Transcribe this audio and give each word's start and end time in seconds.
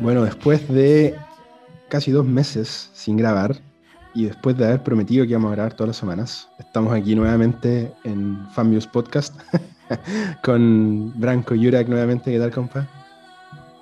Bueno, 0.00 0.24
después 0.24 0.66
de 0.68 1.14
casi 1.88 2.10
dos 2.10 2.26
meses 2.26 2.90
sin 2.92 3.16
grabar 3.16 3.56
y 4.14 4.26
después 4.26 4.56
de 4.56 4.66
haber 4.66 4.82
prometido 4.82 5.24
que 5.24 5.30
íbamos 5.30 5.50
a 5.52 5.54
grabar 5.54 5.72
todas 5.74 5.88
las 5.88 5.96
semanas, 5.96 6.48
estamos 6.58 6.92
aquí 6.94 7.14
nuevamente 7.14 7.92
en 8.04 8.38
Fambius 8.54 8.86
Podcast 8.86 9.34
con 10.42 11.12
Branco 11.18 11.54
Yurak 11.54 11.88
nuevamente. 11.88 12.32
¿Qué 12.32 12.38
tal, 12.38 12.50
compa? 12.50 12.86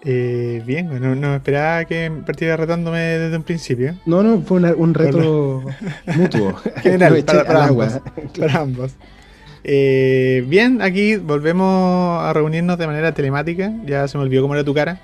Eh, 0.04 0.62
bien, 0.66 1.00
no, 1.00 1.14
no 1.14 1.34
esperaba 1.36 1.84
que 1.84 2.10
partiera 2.26 2.56
retándome 2.56 2.98
desde 2.98 3.36
un 3.36 3.44
principio. 3.44 3.94
No, 4.04 4.22
no, 4.22 4.40
fue 4.40 4.56
una- 4.58 4.74
un 4.74 4.94
reto 4.94 5.62
mutuo. 6.16 6.54
General, 6.82 7.22
para, 7.24 7.44
para 7.44 7.64
ambos. 7.66 8.00
para 8.38 8.60
ambos. 8.60 8.92
Eh, 9.64 10.44
bien, 10.48 10.82
aquí 10.82 11.16
volvemos 11.16 12.20
a 12.24 12.32
reunirnos 12.32 12.78
de 12.78 12.86
manera 12.88 13.12
telemática. 13.14 13.72
Ya 13.86 14.08
se 14.08 14.18
me 14.18 14.24
olvidó 14.24 14.42
cómo 14.42 14.54
era 14.54 14.64
tu 14.64 14.74
cara. 14.74 15.00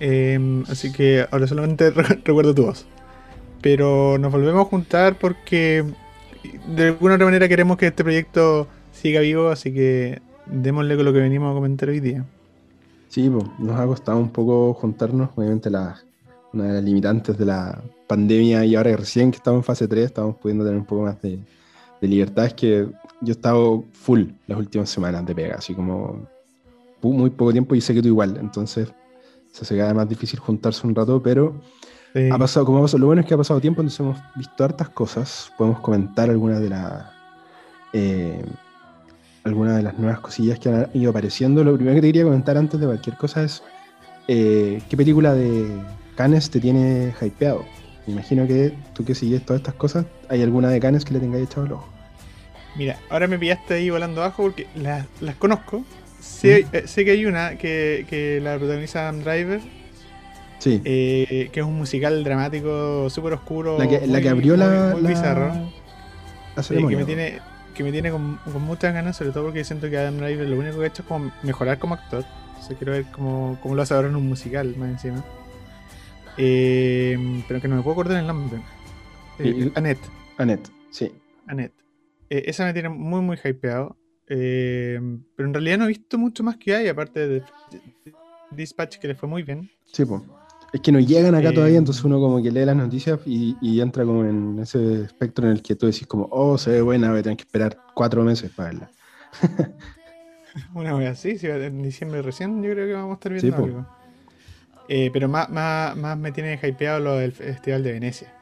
Eh, 0.00 0.62
así 0.68 0.92
que 0.92 1.26
ahora 1.30 1.46
solamente 1.46 1.90
re- 1.92 2.20
recuerdo 2.24 2.54
tu 2.54 2.64
voz. 2.64 2.86
Pero 3.60 4.16
nos 4.18 4.32
volvemos 4.32 4.62
a 4.66 4.68
juntar 4.70 5.18
porque 5.18 5.84
de 6.74 6.86
alguna 6.88 7.14
otra 7.14 7.26
manera 7.26 7.48
queremos 7.48 7.76
que 7.76 7.86
este 7.88 8.02
proyecto 8.02 8.66
siga 8.92 9.20
vivo. 9.20 9.50
Así 9.50 9.72
que 9.72 10.20
démosle 10.46 10.96
con 10.96 11.04
lo 11.04 11.12
que 11.12 11.20
venimos 11.20 11.50
a 11.50 11.54
comentar 11.54 11.88
hoy 11.90 12.00
día. 12.00 12.24
Sí, 13.08 13.28
pues, 13.28 13.44
nos 13.58 13.78
ha 13.78 13.86
costado 13.86 14.18
un 14.18 14.30
poco 14.30 14.72
juntarnos. 14.74 15.30
Obviamente, 15.36 15.68
la, 15.68 16.00
una 16.52 16.64
de 16.64 16.72
las 16.74 16.84
limitantes 16.84 17.36
de 17.36 17.44
la 17.44 17.82
pandemia 18.06 18.64
y 18.64 18.74
ahora 18.76 18.96
recién 18.96 19.30
que 19.30 19.36
estamos 19.36 19.58
en 19.58 19.64
fase 19.64 19.86
3, 19.86 20.06
estamos 20.06 20.36
pudiendo 20.36 20.64
tener 20.64 20.78
un 20.78 20.86
poco 20.86 21.02
más 21.02 21.20
de, 21.20 21.38
de 22.00 22.08
libertad. 22.08 22.46
Es 22.46 22.54
que 22.54 22.86
yo 23.20 23.28
he 23.28 23.30
estado 23.32 23.84
full 23.92 24.24
las 24.46 24.58
últimas 24.58 24.88
semanas 24.88 25.26
de 25.26 25.34
pega, 25.34 25.56
así 25.56 25.74
como 25.74 26.26
muy 27.02 27.30
poco 27.30 27.52
tiempo 27.52 27.74
y 27.74 27.80
sé 27.80 27.92
que 27.94 28.00
tú 28.02 28.08
igual. 28.08 28.38
Entonces, 28.40 28.92
se 29.52 29.62
hace 29.64 29.76
cada 29.76 29.88
vez 29.88 29.96
más 29.96 30.08
difícil 30.08 30.38
juntarse 30.38 30.86
un 30.86 30.94
rato, 30.94 31.22
pero 31.22 31.60
Sí. 32.12 32.28
ha 32.28 32.38
pasado, 32.38 32.66
como 32.66 32.78
ha 32.78 32.82
pasado, 32.82 32.98
lo 32.98 33.06
bueno 33.06 33.22
es 33.22 33.28
que 33.28 33.34
ha 33.34 33.36
pasado 33.36 33.60
tiempo, 33.60 33.80
entonces 33.82 34.00
hemos 34.00 34.18
visto 34.34 34.64
hartas 34.64 34.88
cosas. 34.88 35.52
Podemos 35.56 35.78
comentar 35.80 36.28
algunas 36.28 36.60
de 36.60 36.68
las 36.68 37.04
eh, 37.92 38.44
algunas 39.44 39.76
de 39.76 39.82
las 39.82 39.98
nuevas 39.98 40.20
cosillas 40.20 40.58
que 40.58 40.68
han 40.68 40.88
ido 40.92 41.10
apareciendo. 41.10 41.62
Lo 41.64 41.74
primero 41.74 41.94
que 41.94 42.00
te 42.02 42.08
quería 42.08 42.24
comentar 42.24 42.56
antes 42.56 42.78
de 42.80 42.86
cualquier 42.86 43.16
cosa 43.16 43.42
es 43.44 43.62
eh, 44.28 44.82
¿qué 44.88 44.96
película 44.96 45.34
de 45.34 45.68
Cannes 46.16 46.50
te 46.50 46.60
tiene 46.60 47.14
hypeado? 47.20 47.64
Me 48.06 48.14
imagino 48.14 48.46
que 48.46 48.76
tú 48.92 49.04
que 49.04 49.14
sigues 49.14 49.44
todas 49.44 49.60
estas 49.60 49.74
cosas, 49.74 50.04
¿hay 50.28 50.42
alguna 50.42 50.68
de 50.68 50.80
Cannes 50.80 51.04
que 51.04 51.14
le 51.14 51.20
tengáis 51.20 51.44
echado 51.46 51.66
el 51.66 51.72
ojo? 51.72 51.88
Mira, 52.76 52.96
ahora 53.08 53.26
me 53.28 53.38
pillaste 53.38 53.74
ahí 53.74 53.90
volando 53.90 54.22
abajo 54.22 54.42
porque 54.44 54.66
las, 54.76 55.06
las 55.20 55.36
conozco. 55.36 55.84
Sé, 56.20 56.64
Mm. 56.70 56.76
eh, 56.76 56.82
sé 56.86 57.04
que 57.04 57.10
hay 57.12 57.26
una 57.26 57.56
que, 57.56 58.06
que 58.08 58.40
la 58.40 58.56
protagoniza 58.58 59.08
Adam 59.08 59.20
Driver, 59.22 59.60
Sí, 60.58 60.80
eh, 60.84 61.48
que 61.52 61.60
es 61.60 61.66
un 61.66 61.76
musical 61.78 62.22
dramático 62.22 63.08
súper 63.10 63.32
oscuro. 63.32 63.78
la, 63.78 63.88
que, 63.88 64.06
la 64.06 64.20
que 64.20 64.28
abrió 64.28 64.56
la, 64.56 64.90
muy, 64.92 65.02
la- 65.02 65.08
bizarro. 65.08 65.52
la 66.56 66.62
que 66.88 66.96
me 66.96 67.04
tiene, 67.06 67.38
que 67.74 67.82
me 67.82 67.92
tiene 67.92 68.10
con, 68.10 68.36
con 68.36 68.60
muchas 68.62 68.92
ganas, 68.92 69.16
sobre 69.16 69.32
todo 69.32 69.44
porque 69.44 69.64
siento 69.64 69.88
que 69.88 69.96
Adam 69.96 70.18
Driver 70.18 70.46
lo 70.46 70.58
único 70.58 70.78
que 70.78 70.84
ha 70.84 70.88
hecho 70.88 71.02
es 71.02 71.08
como 71.08 71.32
mejorar 71.42 71.78
como 71.78 71.94
actor. 71.94 72.24
Entonces 72.48 72.76
quiero 72.76 72.92
ver 72.92 73.06
cómo, 73.10 73.58
cómo 73.62 73.74
lo 73.74 73.80
hace 73.80 73.94
ahora 73.94 74.08
en 74.08 74.16
un 74.16 74.28
musical 74.28 74.74
más 74.76 74.90
encima. 74.90 75.24
Eh, 76.36 77.42
pero 77.48 77.60
que 77.60 77.68
no 77.68 77.76
me 77.76 77.82
puedo 77.82 77.92
acordar 77.92 78.18
el 78.20 78.26
nombre. 78.26 78.60
Eh, 79.38 79.70
Annette. 79.74 80.00
Annette, 80.36 80.68
sí. 80.90 81.10
Annette. 81.46 81.72
Eh, 82.28 82.44
esa 82.46 82.64
me 82.64 82.72
tiene 82.74 82.88
muy, 82.90 83.20
muy 83.22 83.38
hypeado. 83.42 83.96
Eh, 84.32 85.00
pero 85.34 85.48
en 85.48 85.54
realidad 85.54 85.78
no 85.78 85.84
he 85.86 85.88
visto 85.88 86.16
mucho 86.16 86.44
más 86.44 86.56
que 86.56 86.72
hay, 86.72 86.86
aparte 86.86 87.26
de 87.26 87.42
Dispatch, 88.52 88.98
que 88.98 89.08
le 89.08 89.16
fue 89.16 89.28
muy 89.28 89.42
bien. 89.42 89.68
Sí, 89.84 90.04
pues. 90.04 90.22
Es 90.72 90.80
que 90.80 90.92
no 90.92 91.00
llegan 91.00 91.34
acá 91.34 91.48
Eh, 91.48 91.52
todavía, 91.52 91.78
entonces 91.78 92.04
uno 92.04 92.20
como 92.20 92.40
que 92.40 92.52
lee 92.52 92.64
las 92.64 92.76
noticias 92.76 93.18
y, 93.26 93.56
y 93.60 93.80
entra 93.80 94.04
como 94.04 94.24
en 94.24 94.56
ese 94.60 95.02
espectro 95.02 95.46
en 95.46 95.52
el 95.52 95.62
que 95.62 95.74
tú 95.74 95.86
decís 95.86 96.06
como, 96.06 96.28
oh, 96.30 96.56
se 96.56 96.70
ve 96.70 96.80
buena, 96.80 97.10
voy 97.10 97.18
a 97.18 97.22
tener 97.24 97.36
que 97.36 97.42
esperar 97.42 97.76
cuatro 97.92 98.22
meses 98.22 98.52
para 98.52 98.70
verla. 98.70 98.90
Una 100.74 100.94
vez 100.94 101.10
así, 101.10 101.36
si 101.36 101.48
en 101.48 101.82
diciembre 101.82 102.22
recién, 102.22 102.62
yo 102.62 102.70
creo 102.70 102.86
que 102.86 102.92
vamos 102.92 103.10
a 103.10 103.14
estar 103.14 103.32
viendo 103.32 103.56
algo. 103.56 103.86
Eh, 104.88 105.10
pero 105.12 105.28
más, 105.28 105.48
más, 105.50 105.96
más 105.96 106.16
me 106.16 106.30
tiene 106.30 106.58
hypeado 106.62 107.00
lo 107.00 107.16
del 107.16 107.32
Festival 107.32 107.82
de 107.82 107.92
Venecia. 107.92 108.32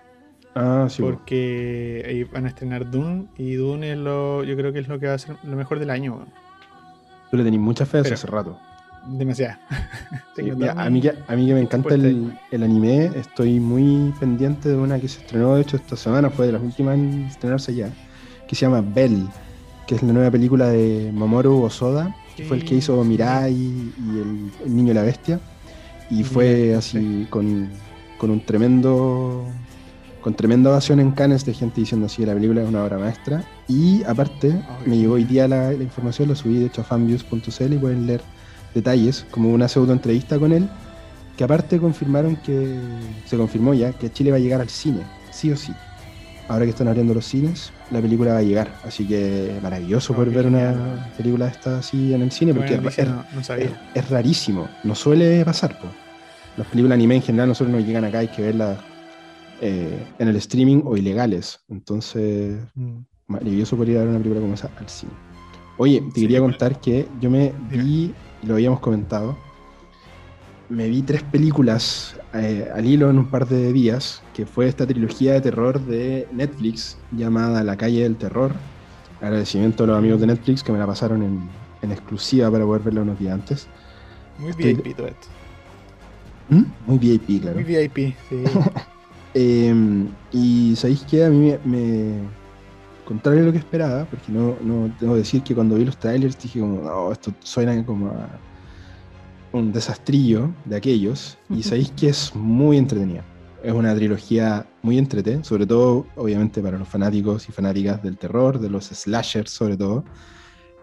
Ah, 0.61 0.87
sí, 0.89 1.03
po. 1.03 1.11
porque 1.11 2.05
ahí 2.07 2.25
van 2.25 2.47
a 2.47 2.49
estrenar 2.49 2.91
Dune 2.91 3.27
y 3.37 3.55
Dune 3.55 3.93
es 3.93 3.99
lo, 3.99 4.43
yo 4.43 4.57
creo 4.57 4.73
que 4.73 4.81
es 4.81 4.89
lo 4.89 4.99
que 4.99 5.07
va 5.07 5.15
a 5.15 5.19
ser 5.19 5.37
lo 5.45 5.57
mejor 5.57 5.79
del 5.79 5.91
año. 5.91 6.27
Tú 7.31 7.37
le 7.37 7.45
tenés 7.45 7.61
mucha 7.61 7.87
fe 7.87 8.03
Pero- 8.03 8.15
hace 8.15 8.27
rato. 8.27 8.59
Sí, 10.37 10.51
toda 10.51 10.73
a, 10.73 10.91
mí 10.91 11.01
que, 11.01 11.13
a 11.27 11.35
mí 11.37 11.47
que 11.47 11.55
me 11.55 11.61
encanta 11.61 11.95
el, 11.95 12.37
el 12.51 12.63
anime, 12.63 13.11
estoy 13.17 13.59
muy 13.59 14.13
pendiente 14.21 14.69
de 14.69 14.77
una 14.77 15.01
que 15.01 15.09
se 15.09 15.21
estrenó, 15.21 15.55
de 15.55 15.63
hecho, 15.63 15.77
esta 15.77 15.97
semana, 15.97 16.31
fue 16.31 16.47
de 16.47 16.53
las 16.53 16.63
últimas 16.63 16.95
en 16.97 17.25
estrenarse 17.25 17.75
ya, 17.75 17.91
que 18.47 18.55
se 18.55 18.63
llama 18.67 18.83
Bell, 18.83 19.27
que 19.87 19.95
es 19.95 20.03
la 20.03 20.13
nueva 20.13 20.31
película 20.31 20.69
de 20.69 21.11
Mamoru 21.15 21.63
Osoda, 21.63 22.15
que 22.37 22.45
fue 22.45 22.59
el 22.59 22.65
que 22.65 22.75
hizo. 22.77 23.03
Mirai 23.03 23.53
y 23.55 23.93
el, 24.21 24.51
el 24.67 24.77
Niño 24.77 24.93
y 24.93 24.95
la 24.95 25.03
Bestia, 25.03 25.41
y 26.11 26.23
fue 26.23 26.75
así 26.75 27.27
con, 27.31 27.69
con 28.19 28.31
un 28.31 28.45
tremendo 28.45 29.47
con 30.29 30.35
tremenda 30.35 30.69
ovación 30.69 31.01
en 31.01 31.13
Cannes 31.13 31.47
de 31.47 31.55
gente 31.55 31.81
diciendo 31.81 32.05
así 32.05 32.19
que 32.21 32.27
la 32.27 32.35
película 32.35 32.61
es 32.61 32.69
una 32.69 32.85
obra 32.85 32.99
maestra 32.99 33.43
y 33.67 34.03
aparte 34.05 34.61
me 34.85 34.99
llegó 34.99 35.15
hoy 35.15 35.25
día 35.25 35.49
la, 35.49 35.73
la 35.73 35.83
información, 35.83 36.29
lo 36.29 36.37
subí 36.37 36.59
de 36.59 36.67
hecho 36.67 36.83
a 36.83 36.85
fanviews.cl 36.85 37.73
y 37.73 37.79
pueden 37.79 38.07
leer 38.07 38.21
detalles, 38.75 39.25
como 39.31 39.49
una 39.51 39.69
pseudo 39.69 39.95
entrevista 39.95 40.39
con 40.39 40.53
él, 40.53 40.69
que 41.35 41.45
aparte 41.45 41.79
confirmaron 41.79 42.37
que, 42.37 42.79
se 43.25 43.39
confirmó 43.39 43.73
ya, 43.73 43.93
que 43.95 44.13
Chile 44.13 44.31
va 44.31 44.37
a 44.37 44.41
llegar 44.41 44.61
al 44.61 44.69
cine, 44.69 45.01
sí 45.31 45.51
o 45.51 45.57
sí. 45.57 45.73
Ahora 46.47 46.67
que 46.67 46.73
están 46.73 46.89
abriendo 46.89 47.15
los 47.15 47.25
cines, 47.25 47.73
la 47.91 48.03
película 48.03 48.35
va 48.35 48.41
a 48.41 48.43
llegar, 48.43 48.69
así 48.85 49.07
que 49.07 49.59
maravilloso 49.63 50.13
Oh, 50.13 50.17
poder 50.17 50.29
ver 50.29 50.47
una 50.47 51.11
película 51.17 51.47
de 51.47 51.53
esta 51.53 51.79
así 51.79 52.13
en 52.13 52.21
el 52.21 52.31
cine, 52.33 52.53
porque 52.53 52.75
es, 52.75 52.83
noticia, 52.83 53.05
es- 53.05 53.09
no, 53.11 53.25
no 53.33 53.41
es, 53.41 53.47
sabía. 53.47 53.91
es 53.95 54.11
rarísimo, 54.11 54.69
no 54.85 54.95
suele 54.95 55.43
pasar. 55.47 55.79
Po. 55.79 55.87
Las 56.59 56.67
películas 56.67 56.97
anime 56.97 57.15
en 57.17 57.23
general 57.23 57.49
nosotros 57.49 57.75
nos 57.75 57.83
llegan 57.87 58.05
acá, 58.05 58.19
hay 58.19 58.29
que 58.29 58.43
verlas 58.43 58.77
eh, 59.61 60.05
en 60.19 60.29
el 60.29 60.37
streaming 60.37 60.83
o 60.85 60.97
ilegales, 60.97 61.61
entonces 61.69 62.59
Mm. 62.75 62.99
maravilloso 63.27 63.77
poder 63.77 63.91
ir 63.91 63.97
a 63.99 64.01
ver 64.01 64.09
una 64.11 64.19
película 64.19 64.41
como 64.41 64.55
esa 64.55 64.71
al 64.79 64.89
cine. 64.89 65.13
Oye, 65.79 66.01
te 66.01 66.15
Sí, 66.15 66.21
quería 66.23 66.41
contar 66.41 66.81
que 66.81 67.07
yo 67.21 67.31
me 67.31 67.53
vi, 67.71 68.13
y 68.43 68.47
lo 68.47 68.55
habíamos 68.55 68.81
comentado, 68.81 69.37
me 70.69 70.89
vi 70.89 71.03
tres 71.03 71.23
películas 71.23 72.19
eh, 72.35 72.69
al 72.75 72.85
hilo 72.85 73.09
en 73.11 73.19
un 73.19 73.31
par 73.31 73.47
de 73.49 73.73
días, 73.73 74.23
que 74.35 74.45
fue 74.45 74.69
esta 74.69 74.87
trilogía 74.87 75.33
de 75.35 75.41
terror 75.41 75.81
de 75.81 76.29
Netflix 76.33 76.99
llamada 77.13 77.65
La 77.65 77.77
calle 77.77 78.03
del 78.03 78.17
terror. 78.17 78.53
Agradecimiento 79.21 79.85
a 79.85 79.87
los 79.89 79.99
amigos 79.99 80.21
de 80.21 80.27
Netflix 80.29 80.63
que 80.63 80.71
me 80.73 80.79
la 80.79 80.87
pasaron 80.87 81.23
en, 81.23 81.49
en 81.83 81.91
exclusiva 81.91 82.51
para 82.51 82.65
poder 82.65 82.83
verla 82.83 83.01
unos 83.03 83.19
días 83.19 83.35
antes. 83.35 83.67
Muy 84.39 84.51
Estoy- 84.51 84.75
VIP 84.75 84.95
todo 84.97 85.07
esto. 85.09 85.27
¿Mm? 86.51 86.63
Muy 86.87 86.99
VIP, 86.99 87.41
claro. 87.43 87.57
Muy 87.61 87.65
VIP, 87.65 88.15
sí. 88.29 88.37
Eh, 89.35 89.75
y 90.33 90.75
sabéis 90.77 91.05
que 91.05 91.25
a 91.25 91.31
mí 91.31 91.39
me, 91.51 91.59
me- 91.65 92.29
contrario 93.05 93.43
a 93.43 93.47
lo 93.47 93.53
que 93.53 93.59
esperaba, 93.59 94.05
porque 94.05 94.31
no, 94.33 94.59
no 94.63 94.91
tengo 94.99 95.15
que 95.15 95.21
decir 95.21 95.43
que 95.43 95.55
cuando 95.55 95.77
vi 95.77 95.85
los 95.85 95.97
trailers 95.99 96.39
dije 96.39 96.61
como, 96.61 96.83
no, 96.83 97.13
esto 97.13 97.33
suena 97.43 97.85
como 97.85 98.09
a 98.09 98.41
un 99.53 99.73
desastrillo 99.73 100.51
de 100.67 100.77
aquellos, 100.77 101.39
y 101.49 101.63
sabéis 101.63 101.91
que 101.93 102.09
es 102.11 102.35
muy 102.35 102.77
entretenida. 102.77 103.25
Es 103.63 103.73
una 103.73 103.95
trilogía 103.95 104.67
muy 104.83 104.99
entretenida, 104.99 105.43
sobre 105.43 105.67
todo, 105.67 106.07
obviamente, 106.17 106.61
para 106.63 106.79
los 106.79 106.87
fanáticos 106.89 107.49
y 107.49 107.53
fanáticas 107.53 108.03
del 108.03 108.17
terror, 108.19 108.59
de 108.61 108.69
los 108.71 108.85
slashers, 108.87 109.51
sobre 109.51 109.77
todo. 109.77 110.05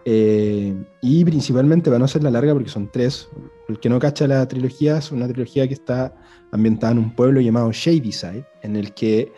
Eh, 0.08 0.72
y 1.02 1.24
principalmente, 1.24 1.90
para 1.90 1.98
no 1.98 2.04
hacerla 2.04 2.30
larga, 2.30 2.52
porque 2.54 2.70
son 2.70 2.88
tres, 2.92 3.28
el 3.68 3.80
que 3.80 3.88
no 3.88 3.98
cacha 3.98 4.28
la 4.28 4.46
trilogía, 4.46 4.98
es 4.98 5.10
una 5.10 5.26
trilogía 5.26 5.66
que 5.66 5.74
está 5.74 6.14
ambientada 6.52 6.92
en 6.92 6.98
un 6.98 7.10
pueblo 7.10 7.40
llamado 7.40 7.72
Shadyside, 7.72 8.44
en 8.62 8.76
el 8.76 8.94
que 8.94 9.32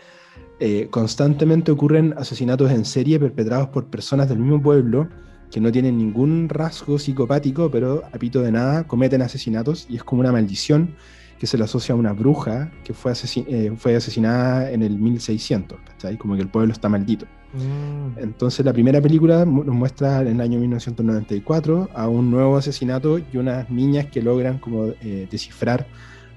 eh, 0.59 0.87
constantemente 0.91 1.71
ocurren 1.71 2.13
asesinatos 2.17 2.69
en 2.69 2.85
serie 2.85 3.19
perpetrados 3.19 3.69
por 3.69 3.87
personas 3.87 4.29
del 4.29 4.37
mismo 4.37 4.61
pueblo 4.61 5.09
que 5.49 5.59
no 5.59 5.71
tienen 5.71 5.97
ningún 5.97 6.47
rasgo 6.49 6.99
psicopático, 6.99 7.71
pero 7.71 8.03
a 8.13 8.19
pito 8.19 8.43
de 8.43 8.51
nada 8.51 8.83
cometen 8.85 9.23
asesinatos 9.23 9.87
y 9.89 9.95
es 9.95 10.03
como 10.03 10.21
una 10.21 10.31
maldición 10.31 10.93
que 11.39 11.47
se 11.47 11.57
le 11.57 11.63
asocia 11.63 11.95
a 11.95 11.97
una 11.97 12.13
bruja 12.13 12.71
que 12.83 12.93
fue, 12.93 13.11
asesi- 13.11 13.45
eh, 13.47 13.73
fue 13.75 13.95
asesinada 13.95 14.69
en 14.69 14.83
el 14.83 14.99
1600, 14.99 15.79
¿cachai? 15.87 16.17
Como 16.17 16.35
que 16.35 16.41
el 16.41 16.49
pueblo 16.49 16.71
está 16.73 16.89
maldito. 16.89 17.25
Mm. 17.53 18.19
Entonces 18.19 18.65
la 18.65 18.73
primera 18.73 19.01
película 19.01 19.45
nos 19.45 19.65
muestra 19.75 20.21
en 20.21 20.27
el 20.27 20.41
año 20.41 20.59
1994 20.59 21.89
a 21.93 22.07
un 22.07 22.29
nuevo 22.29 22.57
asesinato 22.57 23.19
y 23.19 23.37
unas 23.37 23.69
niñas 23.69 24.07
que 24.07 24.21
logran 24.21 24.59
como 24.59 24.87
eh, 25.01 25.27
descifrar 25.29 25.87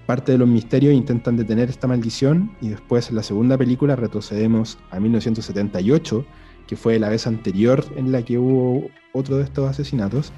parte 0.06 0.32
de 0.32 0.38
los 0.38 0.49
misterios 0.49 0.93
e 0.93 0.97
intentan 0.97 1.37
detener 1.37 1.69
esta 1.69 1.87
maldición 1.87 2.53
y 2.61 2.69
después 2.70 3.11
en 3.11 3.17
la 3.17 3.23
segunda 3.23 3.56
película 3.56 3.94
retrocedemos 3.94 4.79
a 4.91 4.99
1978 4.99 6.25
que 6.67 6.76
fue 6.76 6.99
la 6.99 7.09
vez 7.09 7.26
anterior 7.26 7.85
en 7.97 8.12
la 8.12 8.23
que 8.23 8.38
hubo 8.38 8.88
otro 9.12 9.37
de 9.37 9.44
estos 9.44 9.69
asesinatos. 9.69 10.32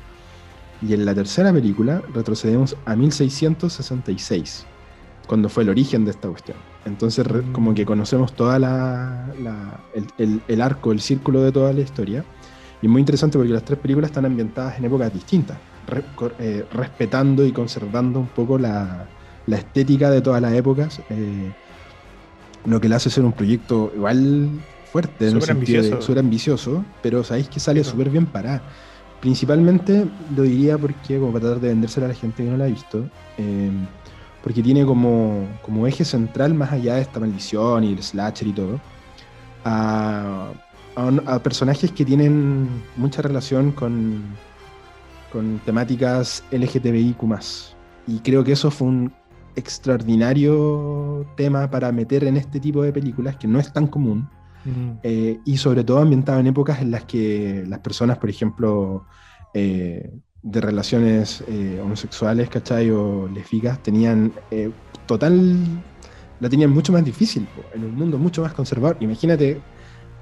Y 0.82 0.92
en 0.92 1.04
la 1.04 1.14
tercera 1.14 1.52
película 1.52 2.02
retrocedemos 2.12 2.76
a 2.84 2.96
1666, 2.96 4.66
cuando 5.26 5.48
fue 5.48 5.62
el 5.62 5.70
origen 5.70 6.04
de 6.04 6.10
esta 6.10 6.28
cuestión. 6.28 6.73
Entonces, 6.84 7.26
Mm. 7.26 7.52
como 7.52 7.74
que 7.74 7.84
conocemos 7.86 8.34
toda 8.34 8.58
la, 8.58 9.32
la- 9.42 9.80
el, 9.94 10.06
el- 10.18 10.42
el 10.46 10.60
arco, 10.62 10.92
el 10.92 11.00
círculo 11.00 11.42
de 11.42 11.52
toda 11.52 11.72
la 11.72 11.80
historia. 11.80 12.24
Y 12.82 12.86
es 12.86 12.92
muy 12.92 13.00
interesante 13.00 13.38
porque 13.38 13.52
las 13.52 13.64
tres 13.64 13.78
películas 13.78 14.10
están 14.10 14.26
ambientadas 14.26 14.78
en 14.78 14.84
épocas 14.84 15.12
distintas, 15.12 15.58
re- 15.86 16.04
eh, 16.38 16.64
respetando 16.72 17.44
y 17.46 17.52
conservando 17.52 18.20
un 18.20 18.28
poco 18.28 18.58
la, 18.58 19.08
la 19.46 19.56
estética 19.56 20.10
de 20.10 20.20
todas 20.20 20.42
las 20.42 20.52
épocas. 20.52 21.00
eh, 21.10 21.52
lo 22.66 22.80
que 22.80 22.88
le 22.88 22.94
hace 22.94 23.10
ser 23.10 23.24
un 23.24 23.32
proyecto 23.32 23.92
igual 23.94 24.48
fuerte, 24.86 25.30
Súper 25.30 25.50
ambicioso. 25.50 26.00
súper 26.00 26.18
ambicioso, 26.20 26.84
pero 27.02 27.22
sabéis 27.22 27.48
que 27.50 27.60
sale 27.60 27.84
Sí, 27.84 27.90
súper 27.90 28.08
bien 28.10 28.24
parada. 28.26 28.62
Principalmente 29.20 30.06
lo 30.34 30.42
diría 30.42 30.78
porque, 30.78 31.18
como 31.18 31.32
para 31.32 31.40
tratar 31.46 31.60
de 31.60 31.68
vendérsela 31.68 32.06
a 32.06 32.08
la 32.10 32.14
gente 32.14 32.42
que 32.44 32.50
no 32.50 32.56
la 32.56 32.64
ha 32.64 32.68
visto, 32.68 33.04
eh, 33.38 33.70
porque 34.44 34.62
tiene 34.62 34.84
como, 34.84 35.48
como 35.62 35.86
eje 35.86 36.04
central, 36.04 36.52
más 36.52 36.70
allá 36.70 36.96
de 36.96 37.00
esta 37.00 37.18
maldición 37.18 37.82
y 37.82 37.94
el 37.94 38.02
slasher 38.02 38.46
y 38.46 38.52
todo, 38.52 38.78
a, 39.64 40.52
a 40.94 41.04
un- 41.06 41.22
a 41.26 41.38
personajes 41.38 41.90
que 41.90 42.04
tienen 42.04 42.68
mucha 42.94 43.22
relación 43.22 43.72
con, 43.72 44.22
con 45.32 45.58
temáticas 45.64 46.44
LGTBIQ. 46.50 47.22
Y 48.06 48.18
creo 48.18 48.44
que 48.44 48.52
eso 48.52 48.70
fue 48.70 48.88
un 48.88 49.12
extraordinario 49.56 51.24
tema 51.36 51.70
para 51.70 51.90
meter 51.90 52.24
en 52.24 52.36
este 52.36 52.60
tipo 52.60 52.82
de 52.82 52.92
películas 52.92 53.36
que 53.36 53.48
no 53.48 53.58
es 53.58 53.72
tan 53.72 53.86
común. 53.86 54.28
Mm. 54.66 54.98
Eh, 55.02 55.40
y 55.46 55.56
sobre 55.56 55.84
todo 55.84 56.00
ambientado 56.00 56.38
en 56.40 56.48
épocas 56.48 56.82
en 56.82 56.90
las 56.90 57.04
que 57.04 57.64
las 57.66 57.78
personas, 57.78 58.18
por 58.18 58.28
ejemplo, 58.28 59.06
eh, 59.54 60.12
de 60.44 60.60
relaciones 60.60 61.42
eh, 61.48 61.80
homosexuales, 61.82 62.48
¿cachai? 62.50 62.90
O 62.90 63.26
lésbicas, 63.28 63.82
tenían 63.82 64.30
eh, 64.52 64.70
total. 65.06 65.56
la 66.40 66.48
tenían 66.48 66.70
mucho 66.70 66.92
más 66.92 67.04
difícil, 67.04 67.46
po, 67.56 67.62
en 67.74 67.84
un 67.84 67.94
mundo 67.96 68.18
mucho 68.18 68.42
más 68.42 68.52
conservador. 68.52 68.96
Imagínate 69.00 69.60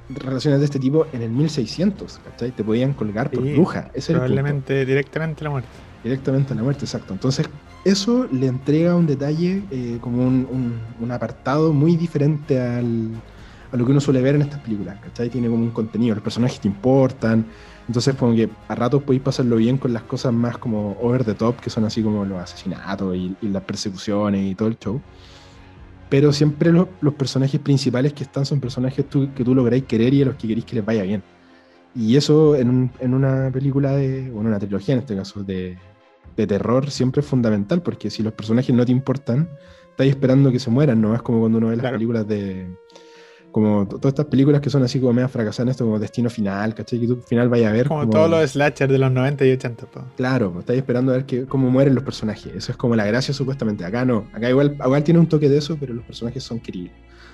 relaciones 0.08 0.60
de 0.60 0.66
este 0.66 0.78
tipo 0.78 1.06
en 1.12 1.22
el 1.22 1.30
1600, 1.30 2.20
¿cachai? 2.24 2.52
Te 2.52 2.62
podían 2.64 2.92
colgar 2.92 3.30
por 3.30 3.42
Sí, 3.42 3.52
bruja. 3.54 3.90
Ese 3.94 4.12
el 4.12 4.19
Probablemente 4.19 4.84
directamente 4.86 5.42
la 5.44 5.50
muerte. 5.50 5.69
directamente 6.04 6.52
a 6.52 6.56
la 6.56 6.62
muerte, 6.62 6.84
exacto. 6.84 7.12
Entonces, 7.14 7.48
eso 7.84 8.28
le 8.30 8.46
entrega 8.46 8.94
un 8.94 9.06
detalle, 9.06 9.62
eh, 9.72 9.98
como 10.00 10.25
un, 10.25 10.46
un- 10.50 10.80
un 11.00 11.10
apartado 11.12 11.72
muy 11.72 11.96
diferente 11.96 12.60
al, 12.60 13.10
a 13.72 13.76
lo 13.76 13.84
que 13.84 13.90
uno 13.90 14.00
suele 14.00 14.20
ver 14.22 14.36
en 14.36 14.42
estas 14.42 14.60
películas, 14.60 15.00
¿cachai? 15.00 15.30
Tiene 15.30 15.48
como 15.48 15.62
un 15.64 15.70
contenido, 15.70 16.14
los 16.14 16.22
personajes 16.22 16.60
te 16.60 16.68
importan, 16.68 17.46
entonces 17.87 18.14
como 18.14 18.34
que 18.34 18.49
a 18.69 18.75
ratos 18.75 19.02
podéis 19.02 19.23
pasarlo 19.23 19.56
bien 19.56 19.76
con 19.79 19.93
las 19.93 20.02
cosas 20.05 20.32
más 20.32 20.58
como 20.58 20.96
over 21.00 21.25
the 21.25 21.34
top, 21.34 21.61
que 21.61 21.70
son 21.70 21.84
así 21.84 22.02
como 22.02 22.25
los 22.25 22.40
asesinatos 22.40 23.17
y, 23.17 23.37
y 23.40 23.49
las 23.49 23.62
persecuciones 23.64 24.50
y 24.50 24.55
todo 24.55 24.69
el 24.69 24.79
show. 24.79 25.00
Pero 26.08 26.32
siempre 26.32 26.73
lo- 26.73 26.90
los 27.00 27.14
personajes 27.14 27.58
principales 27.61 28.12
que 28.12 28.25
están 28.25 28.44
son 28.44 28.61
personajes 28.61 29.08
tú- 29.08 29.32
que 29.34 29.44
tú 29.44 29.55
lográis 29.55 29.84
querer 29.84 30.12
y 30.14 30.23
a 30.23 30.26
los 30.26 30.34
que 30.37 30.46
queréis 30.49 30.67
que 30.67 30.76
les 30.76 30.84
vaya 30.84 31.02
bien. 31.02 31.23
Y 31.94 32.17
eso 32.17 32.55
en, 32.56 32.69
un- 32.69 32.90
en 33.00 33.14
una 33.14 33.50
película 33.50 33.93
de, 33.93 34.31
o 34.31 34.40
en 34.40 34.46
una 34.46 34.58
trilogía 34.58 34.94
en 34.94 35.00
este 35.00 35.17
caso, 35.17 35.43
de, 35.43 35.78
de 36.37 36.46
terror 36.46 36.90
siempre 36.90 37.20
es 37.20 37.26
fundamental, 37.26 37.82
porque 37.82 38.11
si 38.11 38.23
los 38.23 38.32
personajes 38.35 38.75
no 38.75 38.85
te 38.85 38.93
importan, 38.93 39.49
estás 39.90 40.06
esperando 40.06 40.50
que 40.52 40.58
se 40.58 40.70
mueran, 40.70 41.00
no 41.00 41.14
es 41.14 41.23
como 41.23 41.40
cuando 41.40 41.58
uno 41.58 41.69
ve 41.69 41.76
las 41.76 41.82
Claro. 41.82 41.96
películas 41.96 42.26
de... 42.28 42.67
Como 43.52 43.87
to- 43.87 43.99
todas 43.99 44.12
estas 44.12 44.26
películas 44.26 44.60
que 44.62 44.70
son 44.70 44.82
así 44.82 44.99
como 44.99 45.12
medio 45.12 45.28
fracasadas, 45.28 45.60
en 45.60 45.69
esto 45.69 45.84
como 45.84 45.99
Destino 45.99 46.31
Final, 46.31 46.75
¿cachai? 46.75 46.99
Que 47.00 47.06
tú 47.06 47.12
al 47.14 47.22
final 47.22 47.49
vayas 47.50 47.70
a 47.70 47.72
ver... 47.75 47.87
Como 47.87 48.08
todos 48.08 48.31
los 48.31 48.50
slashers 48.50 48.90
de 48.90 48.99
los 48.99 49.12
90 49.12 49.44
y 49.46 49.52
80. 49.52 49.87
po. 49.87 50.04
Claro, 50.16 50.50
pues, 50.50 50.62
estáis 50.62 50.78
esperando 50.78 51.12
a 51.12 51.16
ver 51.16 51.26
que, 51.26 51.44
cómo 51.44 51.70
mueren 51.70 51.94
los 51.94 52.02
personajes. 52.02 52.52
Eso 52.54 52.72
es 52.72 52.78
como 52.78 52.96
la 52.96 53.04
gracia 53.04 53.32
supuestamente. 53.34 53.84
Acá 53.84 54.04
no. 54.04 54.26
Acá 54.32 54.49
igual, 54.49 54.76
igual 54.82 55.04
tiene 55.04 55.20
un 55.20 55.26
toque 55.26 55.49
de 55.49 55.58
eso, 55.58 55.76
pero 55.78 55.93
los 55.94 56.04
personajes 56.04 56.43
son 56.43 56.58
queribles. 56.60 56.93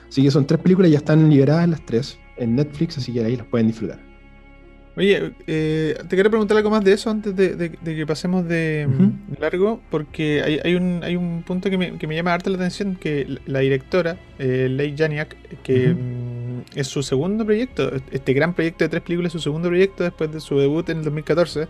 Así 0.08 0.22
que 0.22 0.30
son 0.30 0.46
tres 0.46 0.58
películas, 0.60 0.90
ya 0.90 0.98
están 0.98 1.28
liberadas 1.30 1.68
las 1.68 1.84
tres 1.86 2.18
en 2.36 2.56
Netflix, 2.56 2.98
así 2.98 3.12
que 3.12 3.22
ahí 3.24 3.36
las 3.36 3.46
pueden 3.46 3.66
disfrutar. 3.68 4.00
Oye, 4.98 5.32
eh, 5.46 5.96
te 6.08 6.16
quiero 6.16 6.28
preguntar 6.28 6.56
algo 6.56 6.70
más 6.70 6.82
de 6.84 6.92
eso 6.92 7.08
antes 7.08 7.34
de, 7.36 7.54
de- 7.54 7.68
de 7.80 7.96
que 7.96 8.04
pasemos 8.04 8.46
de, 8.48 8.86
largo, 9.40 9.80
porque 9.90 10.42
hay, 10.44 10.60
hay 10.64 10.74
un, 10.74 11.00
hay 11.04 11.14
un 11.14 11.44
punto 11.46 11.70
que 11.70 11.78
me, 11.78 11.96
que 11.98 12.06
me 12.08 12.16
llama 12.16 12.34
harta 12.34 12.50
la 12.50 12.56
atención, 12.56 12.96
que 12.96 13.38
la- 13.46 13.60
directora, 13.60 14.18
eh, 14.40 14.66
Leigh 14.68 14.96
Janiak, 14.98 15.36
que 15.62 15.88
mm, 15.94 16.62
es 16.74 16.88
su 16.88 17.02
segundo 17.04 17.46
proyecto, 17.46 17.92
este 18.10 18.32
gran 18.32 18.54
proyecto 18.54 18.84
de 18.84 18.88
tres 18.88 19.02
películas 19.02 19.30
es 19.30 19.32
su 19.34 19.38
segundo 19.40 19.68
proyecto 19.68 20.02
después 20.02 20.32
de 20.32 20.40
su 20.40 20.58
debut 20.58 20.88
en 20.90 20.98
el 20.98 21.04
2014. 21.04 21.68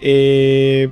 Eh, 0.00 0.90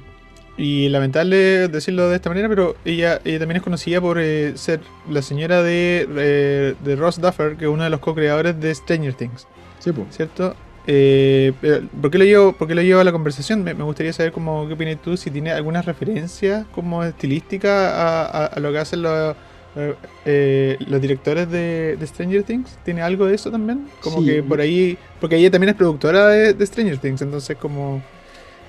y 0.59 0.89
lamentable 0.89 1.69
decirlo 1.69 2.09
de 2.09 2.17
esta 2.17 2.31
manera, 2.31 2.49
pero 2.49 2.77
ella, 2.87 3.21
ella 3.27 3.39
también 3.41 3.59
es 3.59 3.63
conocida 3.63 4.01
por 4.01 4.19
eh, 4.19 4.53
ser 4.57 4.81
la 5.11 5.21
señora 5.21 5.63
de, 5.63 6.09
eh, 6.17 6.75
de 6.83 6.97
Ross 6.97 7.21
Duffer, 7.21 7.57
que 7.57 7.67
es 7.67 7.71
uno 7.71 7.85
de 7.85 7.91
los 7.91 8.01
co-creadores 8.01 8.59
de 8.59 8.75
Stranger 8.75 9.13
Things. 9.13 9.47
Sí, 9.81 9.93
pues. 9.93 10.09
¿cierto? 10.17 10.57
Eh, 10.89 11.53
¿por, 12.01 12.11
qué 12.11 12.19
lo 12.19 12.25
llevo, 12.25 12.53
por 12.53 12.69
qué 12.69 12.75
lo 12.75 12.83
llevo 12.83 13.01
a 13.01 13.05
la 13.05 13.13
conversación? 13.13 13.65
Me, 13.65 13.75
me 13.75 13.83
gustaría 13.85 14.13
saber 14.13 14.31
cómo, 14.33 14.67
qué 14.69 14.75
opinas 14.75 14.99
tú, 15.03 15.17
si 15.17 15.31
tiene 15.31 15.51
alguna 15.51 15.83
referencia 15.83 16.65
como 16.73 17.03
estilística 17.03 17.91
a, 17.91 18.25
a- 18.27 18.47
a 18.47 18.61
lo 18.61 18.71
que 18.71 18.79
hacen 18.79 19.03
los, 19.03 19.35
eh, 19.75 19.95
eh, 20.25 20.77
los 20.87 21.01
directores 21.01 21.51
de, 21.51 21.97
de 21.99 22.07
Stranger 22.07 22.45
Things. 22.45 22.79
¿Tiene 22.85 23.03
algo 23.03 23.27
de 23.27 23.35
eso 23.35 23.51
también? 23.51 23.89
Como 24.01 24.21
Sí. 24.21 24.27
que 24.27 24.43
por 24.45 24.61
ahí, 24.61 24.97
porque 25.21 25.37
ella 25.37 25.51
también 25.51 25.71
es 25.71 25.77
productora 25.77 26.29
de, 26.29 26.55
de 26.55 26.67
Stranger 26.67 26.99
Things, 26.99 27.21
entonces 27.23 27.57
como 27.57 28.01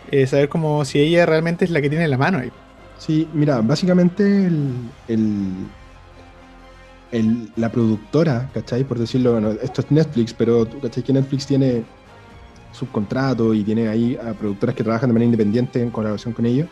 eh, 0.10 0.26
saber 0.26 0.50
como 0.50 0.84
si 0.86 1.00
ella 1.00 1.26
realmente 1.28 1.66
es 1.66 1.72
la 1.72 1.82
que 1.82 1.90
tiene 1.90 2.08
la 2.08 2.18
mano 2.18 2.40
ahí. 2.40 2.52
Sí, 2.98 3.28
mira, 3.32 3.62
básicamente 3.62 4.24
el, 4.48 4.72
el- 5.08 5.68
el- 7.12 7.50
la 7.56 7.72
productora, 7.72 8.50
¿cachai? 8.54 8.84
Por 8.84 8.98
decirlo, 8.98 9.34
bueno, 9.34 9.52
esto 9.62 9.82
es 9.82 9.92
Netflix, 9.92 10.34
pero 10.34 10.68
¿cachai? 10.82 11.04
Que 11.04 11.14
Netflix 11.14 11.46
tiene 11.46 11.84
subcontrato 12.78 13.54
y 13.54 13.64
tiene 13.64 13.88
ahí 13.88 14.16
a 14.18 14.34
productoras 14.34 14.76
que 14.76 14.84
trabajan 14.84 15.10
de 15.10 15.14
manera 15.14 15.26
independiente 15.26 15.82
en 15.82 15.90
colaboración 15.92 16.34
con 16.34 16.46
ellos. 16.46 16.68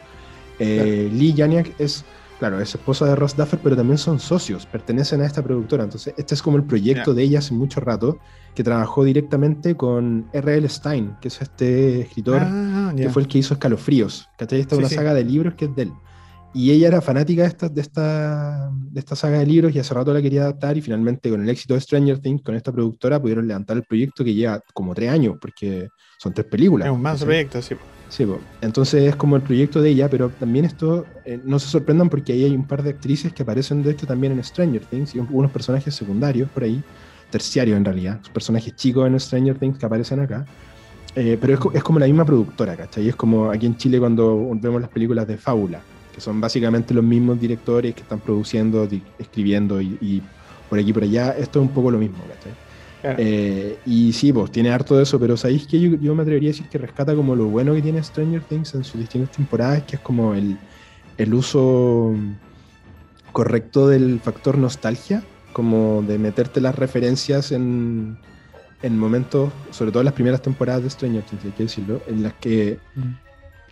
Eh, 0.60 1.10
Lee 1.12 1.34
Janiak 1.36 1.74
es, 1.80 2.06
claro, 2.40 2.60
es 2.62 2.74
esposa 2.76 3.06
de 3.06 3.16
Ross 3.16 3.36
Duffer, 3.36 3.60
pero 3.62 3.76
también 3.76 3.98
son 3.98 4.20
socios, 4.20 4.66
pertenecen 4.66 5.22
a 5.22 5.26
esta 5.26 5.44
productora. 5.44 5.84
Entonces, 5.84 6.14
este 6.18 6.34
es 6.36 6.42
como 6.42 6.58
el 6.58 6.64
proyecto 6.64 7.14
de 7.14 7.24
ella 7.24 7.40
hace 7.40 7.54
mucho 7.54 7.80
rato, 7.82 8.20
que 8.54 8.64
trabajó 8.64 9.04
directamente 9.04 9.76
con 9.76 10.28
R.L. 10.32 10.70
Stein, 10.70 11.18
que 11.20 11.28
es 11.28 11.42
este 11.42 12.02
escritor 12.02 12.40
Ah, 12.42 12.94
que 12.96 13.10
fue 13.10 13.22
el 13.24 13.28
que 13.28 13.40
hizo 13.40 13.54
Escalofríos. 13.54 14.30
¿Cachai? 14.38 14.62
Esta 14.62 14.76
es 14.76 14.78
Sí, 14.78 14.82
una 14.84 14.90
sí. 14.90 14.96
saga 14.96 15.14
de 15.14 15.26
libros 15.26 15.56
que 15.56 15.66
es 15.66 15.76
de 15.76 15.82
él. 15.84 15.92
Y 16.56 16.72
ella 16.72 16.88
era 16.88 17.02
fanática 17.02 17.42
de 17.42 17.48
esta, 17.50 17.68
de, 17.68 17.82
esta, 17.82 18.72
de 18.72 19.00
esta 19.00 19.14
saga 19.16 19.40
de 19.40 19.46
libros 19.46 19.76
y 19.76 19.80
hace 19.80 19.94
rato 19.94 20.14
la 20.14 20.22
quería 20.22 20.44
adaptar 20.44 20.78
y 20.78 20.82
finalmente 20.82 21.30
con 21.30 21.42
el 21.44 21.50
éxito 21.50 21.74
de 21.74 21.82
Stranger 21.82 22.20
Things, 22.20 22.42
con 22.44 22.56
esta 22.56 22.72
productora, 22.72 23.22
pudieron 23.22 23.46
levantar 23.46 23.76
el 23.76 23.84
proyecto 23.84 24.24
que 24.24 24.34
lleva 24.34 24.62
como 24.74 24.96
tres 24.96 25.12
años, 25.12 25.36
porque 25.40 25.90
son 26.18 26.34
tres 26.34 26.48
películas. 26.48 26.88
Es 26.88 26.94
un 26.94 27.02
más 27.02 27.22
proyecto, 27.22 27.62
sí. 27.62 27.76
Sí, 28.08 28.26
po. 28.26 28.40
entonces 28.62 29.04
es 29.04 29.16
como 29.18 29.36
el 29.36 29.42
proyecto 29.42 29.82
de 29.82 29.90
ella, 29.90 30.10
pero 30.10 30.30
también 30.30 30.64
esto, 30.64 31.06
eh, 31.26 31.40
no 31.44 31.60
se 31.60 31.68
sorprendan 31.68 32.08
porque 32.08 32.32
ahí 32.32 32.46
hay 32.46 32.56
un 32.56 32.66
par 32.66 32.84
de 32.84 32.92
actrices 32.92 33.34
que 33.34 33.44
aparecen 33.44 33.84
de 33.84 33.92
hecho 33.92 34.08
también 34.08 34.32
en 34.32 34.42
Stranger 34.44 34.86
Things 34.86 35.16
y 35.16 35.20
un- 35.20 35.28
unos 35.32 35.52
personajes 35.52 35.94
secundarios 35.94 36.50
por 36.52 36.64
ahí, 36.64 36.82
terciarios 37.32 37.76
en 37.76 37.84
realidad, 37.84 38.22
personajes 38.32 38.74
chicos 38.76 39.08
en 39.08 39.20
Stranger 39.20 39.58
Things 39.58 39.78
que 39.78 39.86
aparecen 39.88 40.22
acá. 40.22 40.46
Eh, 41.16 41.38
pero 41.42 41.54
es, 41.56 41.60
es 41.74 41.84
como 41.84 41.98
la 42.00 42.06
misma 42.06 42.24
productora, 42.26 42.78
¿cachai? 42.78 43.10
Es 43.10 43.16
como 43.16 43.50
aquí 43.50 43.66
en 43.66 43.76
Chile 43.76 44.00
cuando 44.00 44.50
vemos 44.62 44.80
las 44.80 44.90
películas 44.90 45.28
de 45.28 45.38
Fábula, 45.38 45.82
que 46.16 46.22
son 46.22 46.40
básicamente 46.40 46.94
los 46.94 47.04
mismos 47.04 47.38
directores 47.38 47.94
que 47.94 48.02
están 48.02 48.22
produciendo, 48.22 48.88
escribiendo 49.20 49.82
y, 49.82 49.98
y 50.00 50.22
por 50.70 50.80
aquí 50.80 50.92
y 50.92 50.94
por 50.94 51.04
allá. 51.04 51.32
Esto 51.38 51.60
es 51.60 51.68
un 51.68 51.74
poco 51.74 51.92
lo 51.92 51.98
mismo, 51.98 52.20
¿cachai? 52.20 52.54
Claro. 53.02 53.18
Eh, 53.20 53.78
y 53.86 54.14
sí, 54.14 54.32
pues 54.32 54.50
tiene 54.50 54.72
harto 54.72 54.96
de 54.96 55.04
eso, 55.04 55.20
pero 55.20 55.36
¿sabéis 55.36 55.68
que 55.68 55.78
yo, 55.78 55.98
yo 55.98 56.16
me 56.16 56.22
atrevería 56.22 56.52
a 56.52 56.54
decir 56.54 56.70
que 56.70 56.78
rescata 56.78 57.14
como 57.14 57.36
lo 57.36 57.48
bueno 57.48 57.76
que 57.76 57.82
tiene 57.82 58.02
Stranger 58.02 58.42
Things 58.44 58.74
en 58.76 58.86
sus 58.86 59.00
distintas 59.02 59.36
temporadas, 59.36 59.84
que 59.84 59.98
es 59.98 60.02
como 60.02 60.34
el, 60.34 60.58
el 61.18 61.34
uso 61.34 62.16
correcto 63.34 63.90
del 63.90 64.22
factor 64.22 64.58
nostalgia, 64.58 65.22
como 65.52 66.02
de 66.08 66.18
meterte 66.18 66.62
las 66.62 66.76
referencias 66.76 67.52
en, 67.52 68.18
en 68.82 68.98
momentos, 68.98 69.52
sobre 69.72 69.92
todo 69.92 70.00
en 70.00 70.06
las 70.06 70.14
primeras 70.14 70.42
temporadas 70.42 70.84
de 70.84 70.90
Stranger 70.90 71.24
Things, 71.24 71.44
hay 71.44 71.52
que 71.52 71.64
decirlo, 71.64 72.02
en 72.08 72.24
las 72.24 72.34
que 72.36 72.80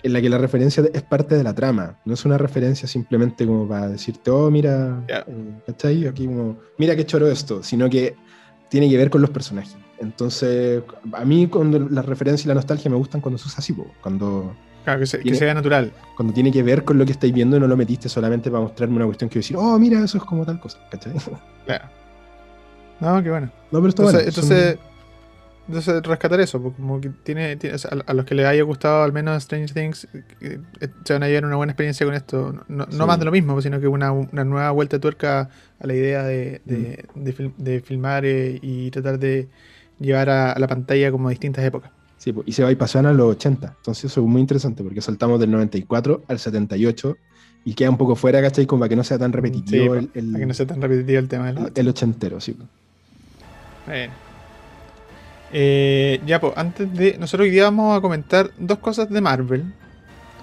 en 0.01 0.13
la 0.13 0.21
que 0.21 0.29
la 0.29 0.37
referencia 0.37 0.83
es 0.93 1.01
parte 1.03 1.35
de 1.35 1.43
la 1.43 1.53
trama, 1.53 1.97
no 2.05 2.13
es 2.13 2.25
una 2.25 2.37
referencia 2.37 2.87
simplemente 2.87 3.45
como 3.45 3.67
para 3.67 3.87
decirte, 3.89 4.31
oh, 4.31 4.49
mira, 4.51 5.03
eh, 5.07 5.23
¿cachai? 5.67 6.07
Aquí 6.07 6.25
como, 6.25 6.57
mira 6.77 6.95
qué 6.95 7.05
choro 7.05 7.27
esto, 7.29 7.63
sino 7.63 7.89
que 7.89 8.15
tiene 8.69 8.89
que 8.89 8.97
ver 8.97 9.09
con 9.09 9.21
los 9.21 9.29
personajes. 9.29 9.77
Entonces, 9.99 10.81
a 11.13 11.23
mí 11.23 11.47
cuando 11.47 11.79
la 11.79 12.01
referencia 12.01 12.45
y 12.45 12.49
la 12.49 12.55
nostalgia 12.55 12.89
me 12.91 12.97
gustan 12.97 13.21
cuando 13.21 13.37
se 13.37 13.47
usa 13.47 13.59
así, 13.59 13.73
cuando, 14.01 14.53
Claro, 14.83 14.99
que, 14.99 15.05
se, 15.05 15.19
que 15.19 15.53
natural. 15.53 15.93
cuando 16.17 16.33
tiene 16.33 16.51
que 16.51 16.61
ver 16.63 16.83
con 16.83 16.97
lo 16.97 17.05
que 17.05 17.13
estáis 17.13 17.33
viendo 17.33 17.55
y 17.55 17.59
no 17.61 17.67
lo 17.67 17.77
metiste 17.77 18.09
solamente 18.09 18.51
para 18.51 18.63
mostrarme 18.63 18.97
una 18.97 19.05
cuestión 19.05 19.29
que 19.29 19.39
decir, 19.39 19.55
oh, 19.57 19.79
mira, 19.79 20.03
eso 20.03 20.17
es 20.17 20.23
como 20.25 20.45
tal 20.45 20.59
cosa, 20.59 20.79
¿cachai? 20.91 21.13
Claro. 21.65 21.85
No, 22.99 23.23
qué 23.23 23.29
bueno. 23.29 23.51
No, 23.71 23.79
pero 23.79 23.87
está 23.89 24.03
Entonces, 24.03 24.75
bueno, 24.75 24.81
son- 24.81 24.92
entonces 25.67 26.03
rescatar 26.03 26.39
eso, 26.41 26.61
porque 26.61 26.75
como 26.77 26.99
que 26.99 27.09
tiene, 27.09 27.55
tiene- 27.55 27.75
o 27.75 27.79
sea, 27.79 27.91
a, 28.05 28.11
a 28.11 28.13
los 28.13 28.25
que 28.25 28.35
les 28.35 28.45
haya 28.45 28.63
gustado 28.63 29.03
al 29.03 29.13
menos 29.13 29.37
Strange 29.37 29.73
Things, 29.73 30.07
eh, 30.41 30.59
eh, 30.81 30.87
se 31.05 31.13
van 31.13 31.23
a 31.23 31.27
llevar 31.27 31.45
una 31.45 31.55
buena 31.55 31.71
experiencia 31.71 32.05
con 32.05 32.15
esto. 32.15 32.65
No, 32.67 33.07
más 33.07 33.19
de 33.19 33.25
lo 33.25 33.31
mismo, 33.31 33.61
sino 33.61 33.79
que 33.79 33.87
una, 33.87 34.11
una 34.11 34.43
nueva 34.43 34.71
vuelta 34.71 34.97
de 34.97 35.01
tuerca 35.01 35.49
a 35.79 35.87
la 35.87 35.93
idea 35.93 36.23
de, 36.23 36.61
de, 36.65 37.05
Mm. 37.15 37.23
de 37.23 37.35
fil- 37.35 37.53
de 37.57 37.81
filmar 37.81 38.25
eh, 38.25 38.59
y 38.61 38.91
tratar 38.91 39.19
de 39.19 39.47
llevar 39.99 40.29
a, 40.29 40.51
a 40.51 40.59
la 40.59 40.67
pantalla 40.67 41.11
como 41.11 41.29
distintas 41.29 41.63
épocas. 41.63 41.91
Sí, 42.17 42.33
y 42.45 42.51
se 42.53 42.63
va 42.63 42.71
y 42.71 42.75
pasan 42.75 43.05
a 43.05 43.13
los 43.13 43.31
80. 43.35 43.73
Entonces 43.77 44.05
eso 44.05 44.21
es 44.21 44.27
muy 44.27 44.41
interesante 44.41 44.81
porque 44.83 45.01
saltamos 45.01 45.39
del 45.39 45.51
94 45.51 46.23
al 46.27 46.39
78 46.39 47.17
y 47.65 47.73
queda 47.73 47.89
un 47.89 47.97
poco 47.97 48.15
fuera, 48.15 48.41
¿cachai? 48.41 48.65
Como 48.65 48.81
para 48.81 48.89
que 48.89 48.95
no 48.95 49.03
sea 49.03 49.17
tan 49.17 49.31
repetitivo 49.33 49.95
Sí, 49.95 50.09
el, 50.13 50.25
el, 50.25 50.27
Para 50.31 50.39
que 50.39 50.45
no 50.45 50.53
sea 50.53 50.67
tan 50.67 50.81
repetitivo 50.81 51.19
el 51.19 51.27
tema 51.29 51.47
de 51.47 51.53
los 51.53 51.63
el- 51.67 51.71
el 51.75 51.87
ochentero, 51.89 52.39
sí. 52.41 52.53
po. 52.53 52.65
Eh, 55.53 56.19
ya, 56.25 56.41
pues, 56.41 56.53
antes 56.55 56.91
de. 56.93 57.17
Nosotros 57.19 57.45
hoy 57.45 57.51
día 57.51 57.63
vamos 57.65 57.97
a 57.97 58.01
comentar 58.01 58.49
dos 58.57 58.79
cosas 58.79 59.09
de 59.09 59.21
Marvel. 59.21 59.63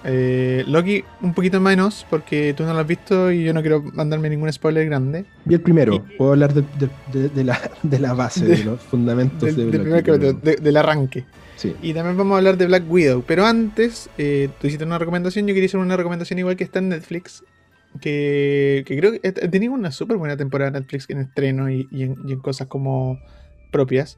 Eh, 0.03 0.63
Loki, 0.67 1.03
un 1.21 1.33
poquito 1.33 1.59
menos, 1.59 2.07
porque 2.09 2.55
tú 2.57 2.63
no 2.63 2.73
lo 2.73 2.79
has 2.79 2.87
visto 2.87 3.31
y 3.31 3.43
yo 3.43 3.53
no 3.53 3.61
quiero 3.61 3.83
mandarme 3.93 4.29
ningún 4.29 4.51
spoiler 4.51 4.85
grande. 4.87 5.25
Vi 5.45 5.53
el 5.55 5.61
primero, 5.61 5.93
Y- 5.95 6.17
puedo 6.17 6.31
hablar 6.31 6.53
de, 6.53 6.63
de- 6.79 6.89
de- 7.19 7.29
de 7.29 7.43
la, 7.43 7.59
de 7.83 7.99
la 7.99 8.13
base, 8.13 8.45
de, 8.45 8.63
los 8.63 8.79
fundamentos 8.81 9.41
Del, 9.41 9.55
de 9.71 9.77
del 9.77 9.89
Loki, 9.91 10.03
capítulo, 10.03 10.33
de- 10.41 10.55
del 10.55 10.77
arranque. 10.77 11.25
Sí, 11.55 11.75
Y 11.83 11.93
también 11.93 12.17
vamos 12.17 12.33
a 12.33 12.37
hablar 12.37 12.57
de 12.57 12.65
Black 12.65 12.89
Widow. 12.89 13.23
Pero 13.27 13.45
antes, 13.45 14.09
eh, 14.17 14.49
tú 14.59 14.65
hiciste 14.65 14.83
una 14.85 14.97
recomendación, 14.97 15.45
yo 15.45 15.53
quería 15.53 15.67
hacer 15.67 15.79
una 15.79 15.95
recomendación 15.97 16.39
igual 16.39 16.55
que 16.55 16.63
está 16.63 16.79
en 16.79 16.89
Netflix. 16.89 17.43
Que, 17.99 18.83
que 18.87 18.97
creo 18.97 19.11
que 19.11 19.27
ha 19.27 19.49
tenido 19.51 19.73
una 19.73 19.91
súper 19.91 20.15
buena 20.17 20.37
temporada 20.37 20.71
Netflix 20.71 21.07
en 21.09 21.19
estreno 21.19 21.69
y, 21.69 21.87
y 21.91 22.03
en, 22.03 22.15
y 22.25 22.31
en 22.31 22.39
cosas 22.39 22.67
como 22.67 23.19
propias. 23.69 24.17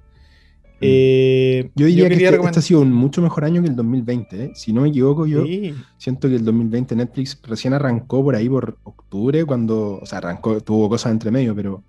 Eh, 0.86 1.72
yo 1.76 1.86
diría 1.86 2.08
que 2.10 2.16
este, 2.16 2.36
este 2.36 2.60
ha 2.60 2.62
sido 2.62 2.82
un 2.82 2.92
mucho 2.94 3.22
mejor 3.22 3.46
año 3.46 3.62
que 3.62 3.68
el 3.70 3.76
2020, 3.76 4.44
¿eh? 4.46 4.52
Si 4.54 4.74
no 4.74 4.82
me 4.82 4.90
equivoco, 4.90 5.26
yo 5.26 5.46
Sí. 5.46 5.74
siento 5.98 6.28
que 6.28 6.36
el 6.36 6.46
2020 6.46 6.96
Netflix 6.96 7.40
recién 7.44 7.74
arrancó 7.74 8.24
por 8.24 8.36
ahí 8.36 8.50
por 8.50 8.78
octubre, 8.84 9.46
cuando, 9.46 10.00
o 10.02 10.06
sea, 10.06 10.18
arrancó, 10.20 10.60
tuvo 10.62 10.90
cosas 10.90 11.12
entre 11.12 11.32
medio, 11.32 11.56
pero 11.56 11.84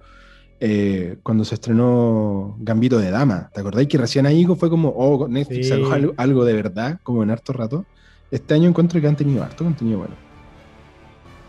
eh, 0.60 1.18
cuando 1.22 1.44
se 1.44 1.56
estrenó 1.56 2.56
Gambito 2.60 2.98
de 2.98 3.10
Dama, 3.10 3.50
¿te 3.52 3.60
acordáis 3.60 3.88
que 3.88 3.98
recién 3.98 4.24
ahí 4.26 4.46
fue 4.46 4.70
como, 4.70 4.88
oh, 4.90 5.28
Netflix 5.28 5.66
Sí. 5.68 5.72
sacó 5.74 5.92
algo, 5.92 6.14
algo 6.16 6.44
de 6.44 6.52
verdad, 6.54 6.98
como 7.02 7.22
en 7.22 7.30
harto 7.30 7.52
rato? 7.52 7.84
Este 8.30 8.54
año 8.54 8.68
encuentro 8.68 9.00
que 9.00 9.06
han 9.06 9.16
tenido 9.16 9.42
harto 9.42 9.64
contenido 9.64 9.98
bueno. 9.98 10.14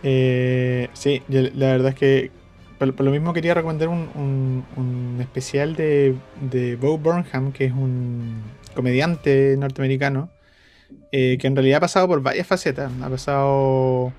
Eh, 0.04 0.88
sí, 0.94 1.22
la 1.30 1.68
verdad 1.68 1.90
es 1.90 1.96
que 1.96 2.32
por, 2.78 3.02
lo 3.06 3.12
mismo 3.12 3.34
quería 3.34 3.54
recomendar 3.54 3.88
un, 3.90 4.10
un- 4.16 4.66
un 4.76 5.22
especial 5.22 5.76
de, 5.76 6.22
de 6.36 6.76
Bo 6.76 6.98
Burnham, 6.98 7.52
que 7.54 7.66
es 7.66 7.72
un 7.74 8.58
comediante 8.74 9.56
norteamericano, 9.58 10.30
eh, 11.12 11.38
que 11.40 11.48
en 11.48 11.56
realidad 11.56 11.78
ha 11.78 11.82
pasado 11.82 12.08
por 12.08 12.22
varias 12.22 12.48
facetas. 12.48 12.92
Ha 13.02 13.10
pasado 13.10 14.18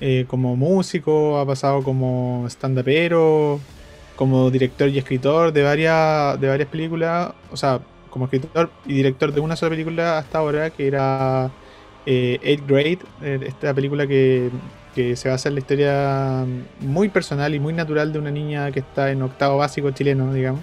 eh, 0.00 0.26
como 0.28 0.56
músico, 0.56 1.38
ha 1.38 1.46
pasado 1.46 1.82
como 1.84 2.46
stand-upero, 2.48 3.66
como 4.14 4.50
director 4.50 4.88
y 4.88 4.98
escritor 4.98 5.52
de 5.52 5.62
varias, 5.62 6.40
de 6.40 6.48
varias 6.48 6.68
películas, 6.68 7.34
o 7.50 7.56
sea, 7.56 7.86
como 8.08 8.26
escritor 8.26 8.76
y 8.84 8.94
director 8.94 9.32
de 9.32 9.40
una 9.40 9.56
sola 9.56 9.70
película 9.70 10.18
hasta 10.18 10.38
ahora, 10.38 10.70
que 10.70 10.86
era 10.86 11.56
eh, 12.04 12.38
Eighth 12.42 12.66
Grade, 12.66 13.00
eh, 13.20 13.40
esta 13.46 13.74
película 13.74 14.06
que, 14.06 14.52
que 14.94 15.16
se 15.16 15.28
basa 15.28 15.48
en 15.48 15.54
la 15.54 15.60
historia 15.60 16.44
muy 16.80 17.08
personal 17.08 17.54
y 17.54 17.60
muy 17.60 17.72
natural 17.72 18.12
de 18.12 18.18
una 18.18 18.30
niña 18.30 18.70
que 18.70 18.80
está 18.80 19.10
en 19.10 19.22
octavo 19.22 19.58
básico 19.58 19.90
chileno, 19.90 20.32
digamos, 20.32 20.60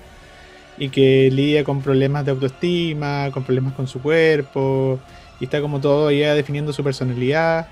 y 0.78 0.90
que 0.90 1.30
lidia 1.32 1.64
con 1.64 1.82
problemas 1.82 2.26
de 2.26 2.32
autoestima, 2.32 3.32
con 3.32 3.44
problemas 3.44 3.74
con 3.74 3.88
su 3.88 4.02
cuerpo, 4.02 5.00
y 5.40 5.46
está 5.46 5.62
como 5.62 5.80
todo 5.82 6.12
ya 6.12 6.34
definiendo 6.36 6.74
su 6.74 6.84
personalidad. 6.84 7.68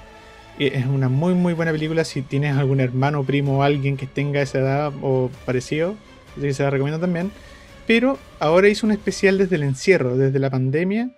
Es 0.59 0.87
una 0.87 1.07
muy 1.07 1.35
muy 1.35 1.53
buena 1.53 1.71
película 1.71 2.03
si 2.03 2.23
tienes 2.23 2.57
algún 2.57 2.79
hermano, 2.79 3.23
primo 3.23 3.59
o 3.59 3.63
alguien 3.63 3.95
que 3.95 4.07
tenga 4.07 4.41
esa 4.41 4.59
edad 4.59 4.93
o 5.03 5.29
parecido, 5.45 5.95
así 6.31 6.41
que 6.47 6.53
se 6.53 6.63
la 6.63 6.71
recomiendo 6.71 6.99
también. 6.99 7.31
Pero 7.85 8.17
ahora 8.39 8.67
hizo 8.67 8.85
un 8.85 8.91
especial 8.91 9.37
desde 9.37 9.55
el 9.55 9.63
encierro, 9.63 10.17
desde 10.17 10.39
la 10.39 10.49
pandemia, 10.49 11.11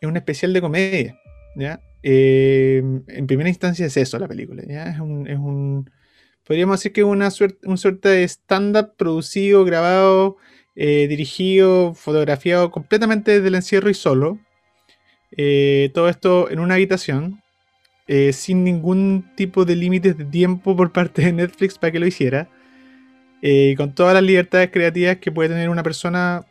es 0.00 0.08
un 0.08 0.16
especial 0.16 0.52
de 0.52 0.60
comedia, 0.60 1.20
¿ya? 1.56 1.80
Eh, 2.08 2.84
en 3.08 3.26
primera 3.26 3.48
instancia 3.48 3.84
es 3.84 3.96
eso 3.96 4.16
la 4.20 4.28
película. 4.28 4.62
Es 4.62 5.00
un, 5.00 5.90
podríamos 6.46 6.78
decir 6.78 6.92
que 6.92 7.00
es 7.00 7.06
una 7.06 7.32
suerte, 7.32 7.66
una 7.66 7.76
suerte 7.76 8.08
de 8.08 8.22
stand-up 8.22 8.94
producido, 8.96 9.64
grabado, 9.64 10.36
eh, 10.76 11.08
dirigido, 11.08 11.94
fotografiado 11.94 12.70
completamente 12.70 13.32
desde 13.32 13.48
el 13.48 13.56
encierro 13.56 13.90
y 13.90 13.94
solo. 13.94 14.38
Eh, 15.36 15.90
todo 15.94 16.08
esto 16.08 16.48
en 16.48 16.60
una 16.60 16.74
habitación, 16.74 17.42
sin 18.32 18.62
ningún 18.62 19.32
tipo 19.34 19.64
de 19.64 19.74
límites 19.74 20.16
de 20.16 20.26
tiempo 20.26 20.76
por 20.76 20.92
parte 20.92 21.22
de 21.22 21.32
Netflix 21.32 21.76
para 21.76 21.90
que 21.90 21.98
lo 21.98 22.06
hiciera. 22.06 22.48
con 23.76 23.94
todas 23.96 24.14
las 24.14 24.22
libertades 24.22 24.70
creativas 24.70 25.16
que 25.16 25.32
puede 25.32 25.48
tener 25.48 25.70
una 25.70 25.82
persona 25.82 26.46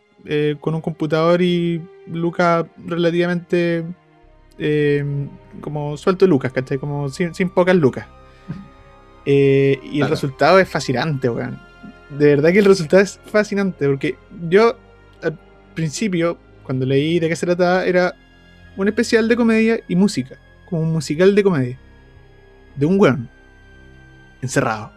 con 0.60 0.76
un 0.76 0.82
computador 0.82 1.42
y 1.42 1.82
Lucas 2.08 2.66
relativamente 2.86 3.86
eh, 4.58 5.28
como 5.62 5.98
suelto 5.98 6.28
Lucas, 6.28 6.52
¿cachai? 6.52 6.78
Como 6.78 7.10
sin, 7.10 7.34
sin 7.34 7.50
pocas 7.50 7.76
Lucas. 7.76 8.08
Eh, 9.28 9.80
y 9.92 10.02
el 10.02 10.08
resultado 10.08 10.60
es 10.60 10.70
fascinante, 10.70 11.28
weón. 11.28 11.60
De 12.12 12.28
verdad 12.28 12.52
que 12.52 12.60
el 12.60 12.66
resultado 12.66 13.02
es 13.02 13.20
fascinante, 13.26 13.88
porque 13.88 14.20
yo 14.48 14.78
al 15.24 15.36
principio, 15.74 16.38
cuando 16.62 16.86
leí 16.86 17.18
de 17.18 17.28
qué 17.28 17.36
se 17.36 17.48
trataba, 17.48 17.86
era 17.86 18.14
un 18.78 18.88
especial 18.88 19.28
de 19.28 19.36
comedia 19.36 19.80
y 19.88 19.96
música, 19.96 20.38
como 20.70 20.84
un 20.84 20.94
musical 20.94 21.34
de 21.34 21.42
comedia, 21.44 21.80
de 22.76 22.86
un 22.86 23.00
weón 23.00 23.28
encerrado. 24.44 24.92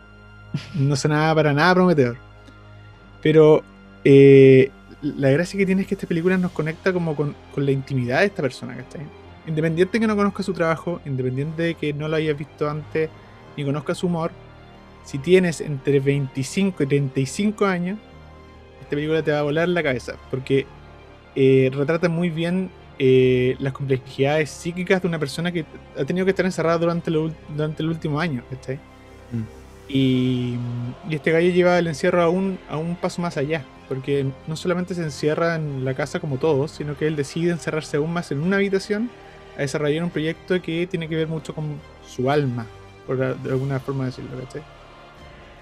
No 0.75 0.95
sonaba 0.95 1.35
para 1.35 1.55
nada 1.55 1.75
prometedor. 1.75 2.19
Pero 3.23 3.63
eh, 4.05 4.71
la 5.01 5.31
gracia 5.31 5.59
que 5.59 5.67
tiene 5.67 5.83
es 5.83 5.89
que 5.89 5.95
esta 5.95 6.07
película 6.07 6.37
nos 6.37 6.53
conecta 6.53 6.93
como 6.93 7.17
con, 7.17 7.35
con 7.55 7.65
la 7.65 7.73
intimidad 7.73 8.21
de 8.21 8.27
esta 8.27 8.43
persona, 8.43 8.77
¿cachai? 8.77 9.07
Independiente 9.49 9.95
de 9.95 10.01
que 10.01 10.07
no 10.07 10.15
conozca 10.15 10.43
su 10.43 10.53
trabajo, 10.53 11.01
independiente 11.07 11.63
de 11.63 11.75
que 11.75 11.95
no 11.95 12.07
lo 12.07 12.17
hayas 12.17 12.37
visto 12.37 12.69
antes 12.69 13.09
ni 13.57 13.65
conozca 13.65 13.95
su 13.95 14.07
humor, 14.07 14.31
si 15.05 15.19
tienes 15.19 15.63
entre 15.63 16.01
25 16.01 16.83
y 16.83 16.87
35 16.87 17.65
años, 17.65 17.99
esta 18.79 18.91
película 18.91 19.23
te 19.23 19.33
va 19.33 19.39
a 19.39 19.43
volar 19.43 19.67
la 19.69 19.83
cabeza, 19.83 20.17
porque 20.31 20.67
eh, 21.35 21.71
retrata 21.73 22.11
muy 22.11 22.29
bien 22.29 22.71
eh, 22.99 23.57
las 23.59 23.73
complejidades 23.73 24.51
psíquicas 24.51 25.01
de 25.01 25.09
una 25.09 25.19
persona 25.19 25.51
que 25.51 25.65
ha 25.99 26.05
tenido 26.05 26.27
que 26.27 26.31
estar 26.31 26.45
encerrada 26.45 26.77
durante, 26.77 27.11
lo 27.11 27.33
durante 27.49 27.83
el 27.83 27.89
último 27.89 28.21
año, 28.21 28.43
¿cachai? 28.51 28.77
Mm. 29.33 29.43
Y, 29.89 30.57
y 31.09 31.15
este 31.15 31.33
gallo 31.33 31.51
lleva 31.51 31.79
el 31.79 31.87
encierro 31.87 32.21
a 32.23 32.29
un, 32.29 32.59
a 32.69 32.77
un 32.77 32.97
paso 32.97 33.23
más 33.23 33.39
allá, 33.39 33.65
porque 33.89 34.27
no 34.47 34.57
solamente 34.57 34.95
se 34.95 35.03
encierra 35.03 35.57
en 35.57 35.87
la 35.87 35.95
casa 35.95 36.21
como 36.21 36.37
todos, 36.37 36.73
sino 36.73 36.99
que 36.99 37.07
él 37.07 37.17
decide 37.17 37.51
encerrarse 37.51 37.97
aún 37.97 38.13
más 38.13 38.31
en 38.31 38.43
una 38.43 38.57
habitación 38.57 39.09
a 39.59 39.63
desarrollar 39.63 40.03
un 40.05 40.11
proyecto 40.11 40.63
que 40.63 40.87
tiene 40.87 41.09
que 41.09 41.17
ver 41.17 41.29
mucho 41.29 41.55
con 41.55 41.79
su 42.07 42.31
alma, 42.31 42.67
por 43.07 43.19
de 43.19 43.51
alguna 43.51 43.79
forma 43.81 44.07
decirlo, 44.07 44.39
¿cachai? 44.41 44.63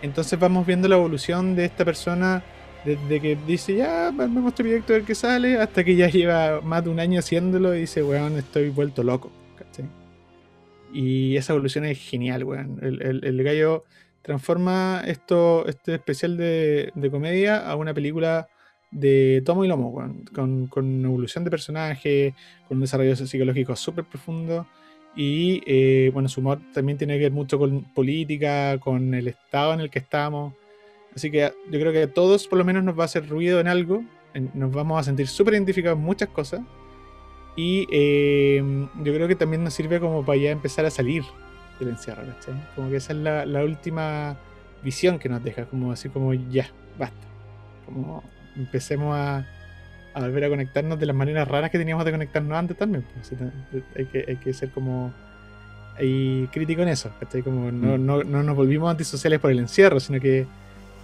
Entonces 0.02 0.38
vamos 0.38 0.66
viendo 0.66 0.86
la 0.88 0.96
evolución 0.96 1.56
de 1.56 1.64
esta 1.64 1.84
persona 1.84 2.42
desde 2.84 3.20
que 3.20 3.36
dice, 3.46 3.74
ya, 3.74 4.12
vamos 4.14 4.46
este 4.48 4.62
proyecto 4.62 4.92
a 4.92 4.96
ver 4.96 5.04
qué 5.04 5.14
sale, 5.14 5.58
hasta 5.58 5.82
que 5.82 5.96
ya 5.96 6.08
lleva 6.08 6.60
más 6.60 6.84
de 6.84 6.90
un 6.90 7.00
año 7.00 7.18
haciéndolo 7.18 7.74
y 7.74 7.80
dice, 7.80 8.02
weón, 8.04 8.36
estoy 8.36 8.68
vuelto 8.68 9.02
loco, 9.02 9.32
¿cachai? 9.58 9.86
Y 10.92 11.36
esa 11.36 11.52
evolución 11.52 11.84
es 11.84 11.98
genial, 11.98 12.44
weón. 12.44 12.78
El, 12.82 13.02
el- 13.02 13.24
el 13.24 13.42
gallo 13.42 13.84
transforma 14.22 15.02
esto, 15.06 15.66
este 15.66 15.94
especial 15.94 16.36
de, 16.36 16.92
de 16.94 17.10
comedia 17.10 17.68
a 17.68 17.74
una 17.76 17.92
película 17.94 18.48
de 18.90 19.42
tomo 19.44 19.64
y 19.64 19.68
lomo, 19.68 19.92
con, 20.32 20.66
con 20.66 21.04
evolución 21.04 21.44
de 21.44 21.50
personaje, 21.50 22.34
con 22.68 22.78
un 22.78 22.82
desarrollo 22.82 23.16
psicológico 23.16 23.76
súper 23.76 24.04
profundo. 24.04 24.66
Y 25.16 25.62
eh, 25.66 26.10
bueno, 26.12 26.28
su 26.28 26.40
humor 26.40 26.60
también 26.74 26.98
tiene 26.98 27.14
que 27.14 27.24
ver 27.24 27.32
mucho 27.32 27.58
con 27.58 27.84
política, 27.94 28.78
con 28.78 29.14
el 29.14 29.28
estado 29.28 29.72
en 29.72 29.80
el 29.80 29.90
que 29.90 29.98
estamos. 29.98 30.52
Así 31.14 31.30
que 31.30 31.52
yo 31.70 31.80
creo 31.80 31.92
que 31.92 32.02
a 32.02 32.12
todos 32.12 32.46
por 32.46 32.58
lo 32.58 32.64
menos 32.64 32.84
nos 32.84 32.98
va 32.98 33.02
a 33.02 33.06
hacer 33.06 33.26
ruido 33.26 33.58
en 33.58 33.68
algo. 33.68 34.04
Nos 34.52 34.70
vamos 34.70 35.00
a 35.00 35.02
sentir 35.02 35.26
súper 35.26 35.54
identificados 35.54 35.98
en 35.98 36.04
muchas 36.04 36.28
cosas. 36.28 36.60
Y 37.56 37.86
eh, 37.90 38.62
yo 39.02 39.14
creo 39.14 39.26
que 39.26 39.34
también 39.34 39.64
nos 39.64 39.72
sirve 39.72 39.98
como 39.98 40.24
para 40.26 40.38
ya 40.38 40.50
empezar 40.50 40.84
a 40.84 40.90
salir 40.90 41.24
del 41.80 41.88
encierro, 41.88 42.22
¿cachai? 42.26 42.54
Como 42.74 42.90
que 42.90 42.96
esa 42.96 43.14
es 43.14 43.18
la, 43.18 43.46
la 43.46 43.64
última 43.64 44.36
visión 44.82 45.18
que 45.18 45.30
nos 45.30 45.42
deja, 45.42 45.64
como 45.64 45.90
así 45.90 46.10
como 46.10 46.34
ya, 46.34 46.68
basta. 46.98 47.26
Como 47.86 48.22
empecemos 48.56 49.14
a, 49.16 49.44
a 50.14 50.20
volver 50.20 50.44
a 50.44 50.48
conectarnos 50.48 50.98
de 50.98 51.06
las 51.06 51.14
maneras 51.16 51.46
raras 51.48 51.70
que 51.70 51.78
teníamos 51.78 52.04
de 52.04 52.12
conectarnos 52.12 52.56
antes 52.56 52.76
también. 52.76 53.04
pues, 53.70 53.82
hay, 53.96 54.04
que, 54.06 54.24
hay 54.28 54.36
que 54.36 54.52
ser 54.52 54.70
como 54.70 55.12
ahí 55.98 56.48
crítico 56.52 56.82
en 56.82 56.88
eso, 56.88 57.10
¿cachai? 57.20 57.42
Como 57.42 57.70
no, 57.72 57.96
Mm. 57.96 58.06
no, 58.06 58.24
no 58.24 58.42
nos 58.42 58.56
volvimos 58.56 58.90
antisociales 58.90 59.38
por 59.40 59.50
el 59.50 59.58
encierro, 59.58 59.98
sino 60.00 60.20
que 60.20 60.46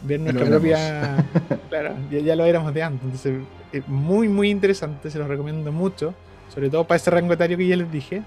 ver 0.02 0.20
nuestra 0.20 0.46
propia. 0.46 1.24
claro, 1.70 1.94
ya, 2.10 2.18
ya 2.20 2.36
lo 2.36 2.44
éramos 2.44 2.74
de 2.74 2.82
antes. 2.82 3.02
Entonces, 3.04 3.40
es 3.72 3.88
muy, 3.88 4.28
muy 4.28 4.50
interesante. 4.50 5.10
Se 5.10 5.18
los 5.18 5.28
recomiendo 5.28 5.70
mucho. 5.72 6.14
Sobre 6.52 6.68
todo 6.68 6.84
para 6.84 6.96
ese 6.96 7.10
rango 7.10 7.32
etario 7.32 7.56
que 7.56 7.66
ya 7.66 7.76
les 7.76 7.90
dije. 7.90 8.22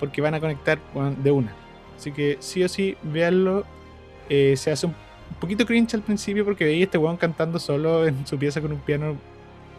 Porque 0.00 0.20
van 0.20 0.34
a 0.34 0.40
conectar 0.40 0.78
de 1.22 1.30
una. 1.30 1.52
Así 1.96 2.10
que 2.10 2.36
sí 2.40 2.64
o 2.64 2.68
sí, 2.68 2.96
véanlo. 3.04 3.64
Eh, 4.28 4.54
se 4.56 4.72
hace 4.72 4.86
un 4.86 4.94
poquito 5.34 5.64
cringe 5.66 5.94
al 5.94 6.02
principio 6.02 6.44
porque 6.44 6.64
veía 6.64 6.80
a 6.82 6.84
este 6.84 6.98
weón 6.98 7.16
cantando 7.16 7.58
solo 7.58 8.06
en 8.06 8.26
su 8.26 8.38
pieza 8.38 8.60
con 8.60 8.72
un 8.72 8.78
piano. 8.80 9.16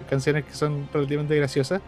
Canciones 0.09 0.43
que 0.45 0.53
son 0.53 0.87
relativamente 0.93 1.35
graciosas. 1.35 1.81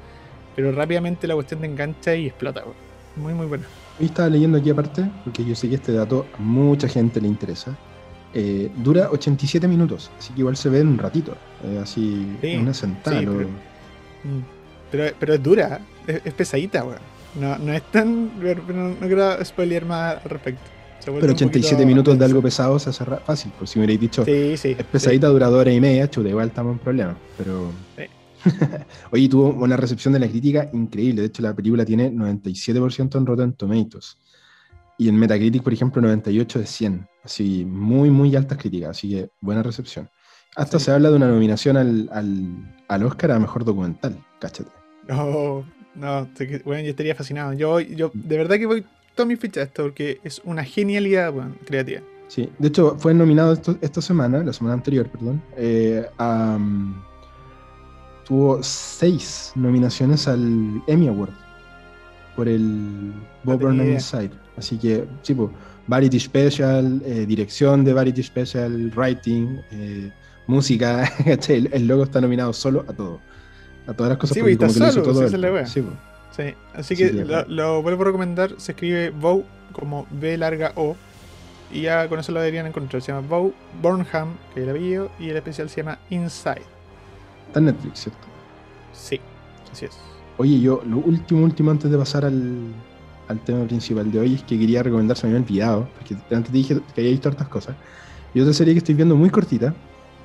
Pero 0.55 0.72
rápidamente 0.72 1.27
la 1.27 1.36
cuestión 1.36 1.60
te 1.62 1.65
engancha 1.67 2.15
y 2.15 2.27
explota. 2.27 2.62
weón. 2.63 2.75
Muy, 3.17 3.34
muy 3.34 3.45
buena. 3.45 3.65
Estaba 4.00 4.29
leyendo 4.29 4.57
aquí 4.57 4.69
aparte, 4.69 5.05
porque 5.24 5.43
yo 5.45 5.55
sé 5.55 5.69
que 5.69 5.75
este 5.75 5.93
dato 5.93 6.25
a 6.38 6.41
mucha 6.41 6.88
gente 6.88 7.19
le 7.22 7.27
interesa. 7.27 7.75
Eh, 8.34 8.69
dura 8.75 9.10
87 9.12 9.65
minutos, 9.67 10.12
así 10.19 10.34
que 10.34 10.39
igual 10.41 10.57
se 10.57 10.67
ve 10.69 10.79
en 10.81 10.89
un 10.89 10.98
ratito. 10.98 11.38
eh, 11.63 11.79
así, 11.81 12.36
Sí, 12.41 12.48
en 12.51 12.62
una 12.62 12.74
sentada. 12.74 13.17
sí, 13.19 13.25
lo- 13.25 13.38
pero- 13.38 13.50
Mm. 13.50 14.41
Pero, 14.91 15.15
pero 15.19 15.34
es 15.36 15.43
dura, 15.43 15.79
es, 16.07 16.22
es 16.25 16.34
pesadita, 16.34 16.84
weón. 16.84 17.00
No, 17.39 17.57
no 17.57 17.74
es 17.74 17.84
tan. 17.91 18.31
No, 18.39 18.89
no 18.89 19.07
quiero 19.07 19.43
spoilear 19.45 19.86
más 19.86 20.15
al 20.24 20.29
respecto. 20.29 20.62
Pero 21.04 21.18
un 21.18 21.30
87 21.32 21.75
poquito 21.75 21.88
minutos 21.88 22.18
de 22.20 22.25
algo 22.25 22.42
pesado 22.42 22.80
se 22.80 22.90
hace 22.90 23.04
fácil. 23.25 23.52
Por 23.58 23.68
si 23.68 23.78
me 23.80 23.86
hubierais 23.86 24.00
dicho, 24.02 24.25
Sí, 24.25 24.58
sí. 24.58 24.75
es 24.78 24.84
pesadita, 24.86 25.28
dura 25.28 25.48
dos 25.48 25.62
horas 25.62 25.74
y 25.74 25.82
media, 25.82 26.10
chuta, 26.10 26.30
igual 26.30 26.48
estamos 26.48 26.74
en 26.74 26.80
problemas. 26.80 27.16
Pero. 27.38 27.72
Sí. 27.98 28.04
Oye, 29.12 29.28
tuvo 29.30 29.50
una 29.50 29.75
recepción 29.78 30.14
de 30.14 30.20
la 30.20 30.28
crítica 30.28 30.70
increíble. 30.74 31.22
De 31.22 31.28
hecho, 31.28 31.42
la 31.42 31.56
película 31.56 31.84
tiene 31.86 32.12
97% 32.12 33.18
en 33.18 33.25
Rotten 33.25 33.54
Tomatoes. 33.54 34.18
Y 34.98 35.10
en 35.10 35.16
Metacritic, 35.18 35.62
por 35.64 35.74
ejemplo, 35.74 36.02
98 36.02 36.60
de 36.60 36.66
100. 36.66 37.08
Así, 37.24 37.66
muy, 37.66 38.10
muy 38.10 38.36
altas 38.36 38.58
críticas. 38.58 38.92
Así 38.92 39.10
que 39.10 39.30
buena 39.42 39.62
recepción. 39.64 40.10
Hasta 40.56 40.80
Sí. 40.80 40.86
se 40.86 40.92
habla 40.92 41.10
de 41.10 41.16
una 41.18 41.28
nominación 41.28 41.75
al, 41.75 42.10
al, 42.14 42.75
al 42.88 43.04
Oscar 43.04 43.32
a 43.32 43.40
Mejor 43.40 43.66
Documental. 43.66 44.18
Cáchate. 44.40 44.70
No, 45.08 45.66
no, 45.96 46.28
weón, 46.66 46.84
yo 46.84 46.90
estaría 46.92 47.14
fascinado. 47.16 47.54
Yo, 47.54 47.80
yo 47.82 48.12
de 48.14 48.38
verdad 48.38 48.56
que 48.58 48.66
voy 48.66 48.86
toda 49.15 49.25
mi 49.27 49.36
ficha 49.36 49.62
a 49.62 49.63
esto 49.63 49.84
porque 49.84 50.19
es 50.24 50.41
una 50.43 50.63
genialidad, 50.63 51.34
weón, 51.34 51.57
creativa. 51.65 52.01
Sí, 52.27 52.50
de 52.60 52.67
hecho 52.67 52.95
fue 53.00 53.13
nominado 53.13 53.53
esto- 53.53 53.77
esta 53.81 54.01
semana, 54.01 54.43
la 54.43 54.51
semana 54.53 54.74
anterior, 54.75 55.07
perdón, 55.10 55.41
eh, 55.57 56.05
a, 56.17 56.57
mm, 56.60 57.03
tuvo 58.25 58.62
seis 58.63 59.51
nominaciones 59.55 60.27
al 60.27 60.81
Emmy 60.88 61.07
Award 61.07 61.29
por 62.36 62.48
el 62.48 63.13
Bob 63.43 63.62
idea. 63.74 63.93
Inside. 63.93 64.31
Así 64.57 64.77
que, 64.77 65.05
sí, 65.22 65.34
pues, 65.34 65.50
Variety 65.88 66.19
Special, 66.19 67.01
eh, 67.05 67.25
dirección 67.27 67.84
de 67.86 67.93
Variety 67.93 68.24
Special, 68.24 68.91
writing, 68.95 69.60
eh, 69.72 70.12
música, 70.48 71.03
el, 71.50 71.69
el 71.72 71.88
logo 71.88 72.03
está 72.03 72.19
nominado 72.22 72.51
solo 72.53 72.84
a 72.88 72.93
todo. 72.93 73.19
A 73.88 73.93
todas 73.93 74.10
las 74.10 74.17
cosas 74.17 74.34
Sí, 74.36 74.39
porque 74.41 74.57
como 74.57 74.74
que 74.74 74.79
lo 74.79 74.86
hizo 74.88 74.93
solo, 74.93 75.05
todo 75.05 75.27
sí, 75.29 75.36
él, 75.36 75.41
pues. 75.41 75.53
wea. 75.53 75.65
Sí, 75.67 75.81
pues. 75.81 75.93
Sí, 76.36 76.54
así 76.74 76.96
Sí, 76.96 77.04
que 77.04 77.12
sí, 77.12 77.24
lo, 77.48 77.82
vuelvo 77.82 78.01
a 78.04 78.06
recomendar. 78.06 78.60
Se 78.60 78.74
escribe 78.74 79.10
Bow 79.12 79.46
como 79.72 80.06
B 80.10 80.38
larga 80.38 80.74
O. 80.75 80.96
Y 81.72 81.82
ya 81.82 82.08
con 82.10 82.20
eso 82.20 82.32
lo 82.32 82.39
deberían 82.39 82.68
encontrar. 82.68 83.02
Se 83.02 83.12
llama 83.12 83.28
Bow 83.28 83.54
Burnham, 83.82 84.38
que 84.54 84.60
es 84.60 84.63
el 84.63 84.69
apellido, 84.69 85.12
y 85.19 85.30
el 85.30 85.38
especial 85.38 85.69
se 85.69 85.78
llama 85.82 86.00
Inside. 86.10 86.62
Está 87.48 87.60
en 87.60 87.65
Netflix, 87.65 88.00
¿cierto? 88.02 88.28
Sí, 88.93 89.19
así 89.71 89.86
es. 89.86 89.98
Oye, 90.38 90.60
yo 90.60 90.82
lo 90.86 90.98
último, 91.00 91.43
último 91.43 91.71
antes 91.71 91.89
de 91.89 91.98
pasar 91.98 92.26
al, 92.26 92.86
al 93.28 93.43
tema 93.43 93.65
principal 93.65 94.12
de 94.12 94.19
hoy 94.19 94.36
es 94.36 94.43
que 94.43 94.60
quería 94.60 94.84
recomendar, 94.84 95.17
se 95.17 95.28
me 95.28 95.34
había 95.34 95.45
olvidado, 95.45 95.89
porque 95.95 96.15
antes 96.36 96.52
te 96.52 96.58
dije 96.58 96.82
que 96.93 97.02
había 97.02 97.12
visto 97.12 97.30
hartas 97.30 97.48
cosas. 97.48 97.78
Y 98.34 98.41
otra 98.41 98.54
serie 98.54 98.74
que 98.74 98.80
estoy 98.80 98.95
viendo 98.95 99.15
muy 99.15 99.30
cortita, 99.30 99.74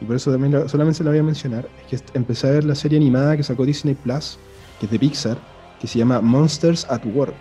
y 0.01 0.05
por 0.05 0.17
eso 0.17 0.33
también 0.33 0.53
lo- 0.53 0.69
solamente 0.69 0.99
se 0.99 1.05
la 1.05 1.11
voy 1.11 1.21
a 1.21 1.23
mencionar, 1.23 1.69
es 1.91 2.03
que 2.03 2.19
empecé 2.19 2.49
a 2.49 2.51
ver 2.53 2.65
la 2.65 2.75
serie 2.75 2.99
animada 2.99 3.37
que 3.37 3.43
sacó 3.45 3.65
Disney 3.65 3.95
Plus, 3.95 4.39
que 4.79 4.87
es 4.87 4.93
de 4.93 4.99
Pixar, 4.99 5.50
que 5.81 5.87
se 5.87 5.99
llama 5.99 6.21
Monsters 6.21 6.87
at 6.91 7.05
Work, 7.15 7.35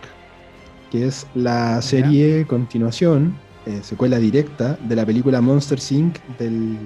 que 0.91 1.05
es 1.05 1.27
la 1.35 1.81
serie 1.81 2.45
continuación, 2.47 3.35
eh, 3.65 3.79
secuela 3.83 4.17
directa 4.17 4.77
de 4.87 4.95
la 4.95 5.05
película 5.05 5.41
Monster 5.41 5.79
Inc. 5.91 6.17
del, 6.37 6.77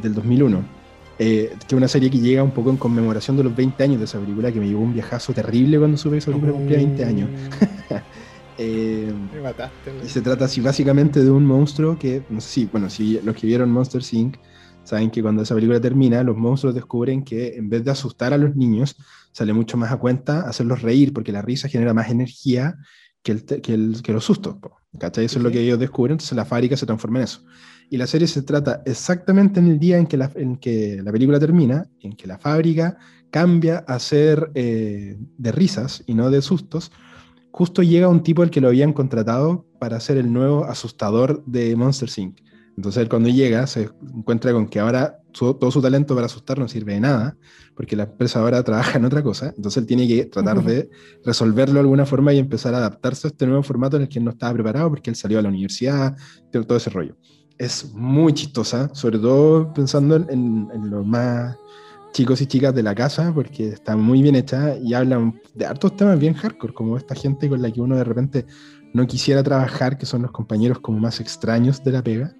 del 0.00 0.14
2001 0.14 0.80
eh, 1.22 1.52
que 1.58 1.66
es 1.66 1.72
una 1.74 1.86
serie 1.86 2.10
que 2.10 2.18
llega 2.18 2.42
un 2.42 2.50
poco 2.50 2.70
en 2.70 2.78
conmemoración 2.78 3.36
de 3.36 3.44
los 3.44 3.54
20 3.54 3.84
años 3.84 3.98
de 3.98 4.06
esa 4.06 4.18
película, 4.18 4.50
que 4.50 4.58
me 4.58 4.66
llevó 4.66 4.80
un 4.80 4.94
viajazo 4.94 5.34
terrible 5.34 5.78
cuando 5.78 5.98
supe 5.98 6.14
que 6.14 6.18
esa 6.20 6.30
película 6.30 6.52
cumplía 6.52 6.78
20 6.78 7.04
años. 7.04 7.30
Eh, 8.62 9.10
Me 9.32 9.40
mataste, 9.40 9.90
y 10.04 10.08
se 10.10 10.20
trata 10.20 10.44
así 10.44 10.60
básicamente 10.60 11.24
de 11.24 11.30
un 11.30 11.46
monstruo 11.46 11.98
que, 11.98 12.20
no 12.28 12.42
sé 12.42 12.48
si, 12.50 12.64
bueno, 12.66 12.90
si 12.90 13.18
los 13.24 13.34
que 13.34 13.46
vieron 13.46 13.70
Monster 13.70 14.02
Inc. 14.12 14.36
saben 14.90 15.10
que 15.10 15.22
cuando 15.22 15.42
esa 15.42 15.54
película 15.54 15.80
termina, 15.80 16.22
los 16.22 16.36
monstruos 16.36 16.74
descubren 16.74 17.22
que 17.24 17.56
en 17.56 17.68
vez 17.68 17.84
de 17.84 17.90
asustar 17.92 18.32
a 18.32 18.38
los 18.38 18.54
niños, 18.56 18.96
sale 19.32 19.52
mucho 19.52 19.76
más 19.76 19.92
a 19.92 19.96
cuenta 19.98 20.42
hacerlos 20.48 20.82
reír, 20.82 21.12
porque 21.12 21.32
la 21.32 21.42
risa 21.42 21.68
genera 21.68 21.94
más 21.94 22.10
energía 22.10 22.76
que, 23.22 23.32
el, 23.32 23.44
que, 23.44 23.74
el- 23.74 24.02
que 24.02 24.12
los 24.12 24.24
sustos. 24.24 24.56
¿Cachai? 24.98 25.24
Eso 25.26 25.38
es 25.38 25.44
lo 25.44 25.50
que 25.52 25.60
ellos 25.60 25.78
descubren, 25.78 26.14
entonces 26.14 26.34
la 26.36 26.44
fábrica 26.44 26.76
se 26.76 26.84
transforma 26.84 27.18
en 27.20 27.24
eso. 27.24 27.44
Y 27.88 27.96
la 27.96 28.06
serie 28.08 28.26
se 28.26 28.42
trata 28.42 28.82
exactamente 28.84 29.60
en 29.60 29.66
el 29.68 29.78
día 29.78 29.98
en 29.98 30.06
que 30.06 30.16
la, 30.16 30.30
en 30.34 30.56
que 30.56 31.00
la 31.02 31.12
película 31.12 31.38
termina, 31.38 31.88
en 32.00 32.12
que 32.14 32.26
la 32.26 32.38
fábrica 32.38 32.98
cambia 33.30 33.78
a 33.86 33.98
ser 34.00 34.50
eh, 34.54 35.16
de 35.38 35.52
risas 35.52 36.02
y 36.06 36.14
no 36.14 36.30
de 36.30 36.42
sustos. 36.42 36.90
Justo 37.52 37.82
llega 37.82 38.08
un 38.08 38.22
tipo 38.22 38.42
al 38.42 38.50
que 38.50 38.60
lo 38.60 38.68
habían 38.68 38.92
contratado 38.92 39.66
para 39.78 40.00
ser 40.00 40.16
el 40.18 40.32
nuevo 40.32 40.64
asustador 40.64 41.44
de 41.46 41.74
Monster 41.76 42.08
Inc. 42.16 42.38
Entonces 42.80 43.02
él 43.02 43.10
cuando 43.10 43.28
llega 43.28 43.66
se 43.66 43.90
encuentra 44.16 44.52
con 44.52 44.66
que 44.66 44.80
ahora 44.80 45.18
su- 45.34 45.52
todo 45.54 45.70
su 45.70 45.82
talento 45.82 46.14
para 46.14 46.24
asustar 46.26 46.58
no 46.58 46.66
sirve 46.66 46.94
de 46.94 47.00
nada, 47.00 47.36
porque 47.76 47.94
la 47.94 48.04
empresa 48.04 48.40
ahora 48.40 48.62
trabaja 48.64 48.96
en 48.98 49.04
otra 49.04 49.22
cosa. 49.22 49.52
Entonces 49.54 49.76
él 49.82 49.86
tiene 49.86 50.08
que 50.08 50.24
tratar 50.24 50.56
de 50.64 50.88
resolverlo 51.22 51.74
de 51.74 51.80
alguna 51.80 52.06
forma 52.06 52.32
y 52.32 52.38
empezar 52.38 52.74
a 52.74 52.78
adaptarse 52.78 53.26
a 53.26 53.30
este 53.30 53.46
nuevo 53.46 53.62
formato 53.62 53.96
en 53.96 54.04
el 54.04 54.08
que 54.08 54.18
él 54.18 54.24
no 54.24 54.30
estaba 54.30 54.54
preparado 54.54 54.88
porque 54.88 55.10
él 55.10 55.16
salió 55.16 55.38
a 55.38 55.42
la 55.42 55.50
universidad, 55.50 56.16
todo 56.50 56.76
ese 56.78 56.88
rollo. 56.88 57.16
Es 57.58 57.92
muy 57.92 58.32
chistosa, 58.32 58.88
sobre 58.94 59.18
todo 59.18 59.70
pensando 59.74 60.16
en, 60.16 60.26
en- 60.30 60.68
en 60.74 60.90
los 60.90 61.04
más 61.04 61.54
chicos 62.14 62.40
y 62.40 62.46
chicas 62.46 62.74
de 62.74 62.82
la 62.82 62.94
casa, 62.94 63.30
porque 63.34 63.68
está 63.68 63.94
muy 63.94 64.22
bien 64.22 64.34
hecha 64.36 64.74
y 64.78 64.94
hablan 64.94 65.38
de 65.54 65.66
hartos 65.66 65.94
temas 65.96 66.18
bien 66.18 66.32
hardcore, 66.34 66.72
como 66.72 66.96
esta 66.96 67.14
gente 67.14 67.48
con 67.48 67.60
la 67.62 67.70
que 67.70 67.80
uno 67.82 67.94
de 67.96 68.04
repente 68.04 68.46
no 68.94 69.06
quisiera 69.06 69.42
trabajar, 69.44 69.96
que 69.96 70.06
son 70.06 70.22
los 70.22 70.32
compañeros 70.32 70.80
como 70.80 70.98
más 70.98 71.20
extraños 71.20 71.84
de 71.84 71.92
la 71.92 72.02
pega, 72.02 72.34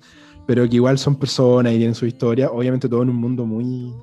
pero 0.51 0.69
que 0.69 0.75
igual 0.75 0.99
son 0.99 1.15
personas 1.15 1.73
y 1.73 1.77
tienen 1.77 1.95
su 1.95 2.07
historia, 2.07 2.51
obviamente 2.51 2.89
todo 2.89 3.05
en 3.05 3.11
un 3.11 3.15
mundo 3.15 3.47
muy 3.47 3.95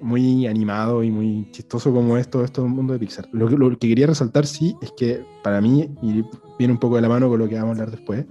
muy 0.00 0.46
animado 0.46 1.02
y 1.02 1.10
muy 1.10 1.50
chistoso 1.50 1.92
como 1.92 2.16
es 2.16 2.30
todo 2.30 2.44
esto 2.44 2.64
mundo 2.68 2.92
de 2.92 3.00
Pixar. 3.00 3.28
Lo, 3.32 3.48
que- 3.48 3.56
lo 3.56 3.76
que 3.76 3.88
quería 3.88 4.06
resaltar, 4.06 4.46
sí, 4.46 4.76
es 4.82 4.92
que 4.96 5.24
para 5.42 5.60
mí, 5.60 5.90
y 6.00 6.22
viene 6.60 6.74
un 6.74 6.78
poco 6.78 6.94
de 6.94 7.02
la 7.02 7.08
mano 7.08 7.28
con 7.28 7.40
lo 7.40 7.48
que 7.48 7.56
vamos 7.56 7.70
a 7.70 7.72
hablar 7.72 7.90
después, 7.90 8.24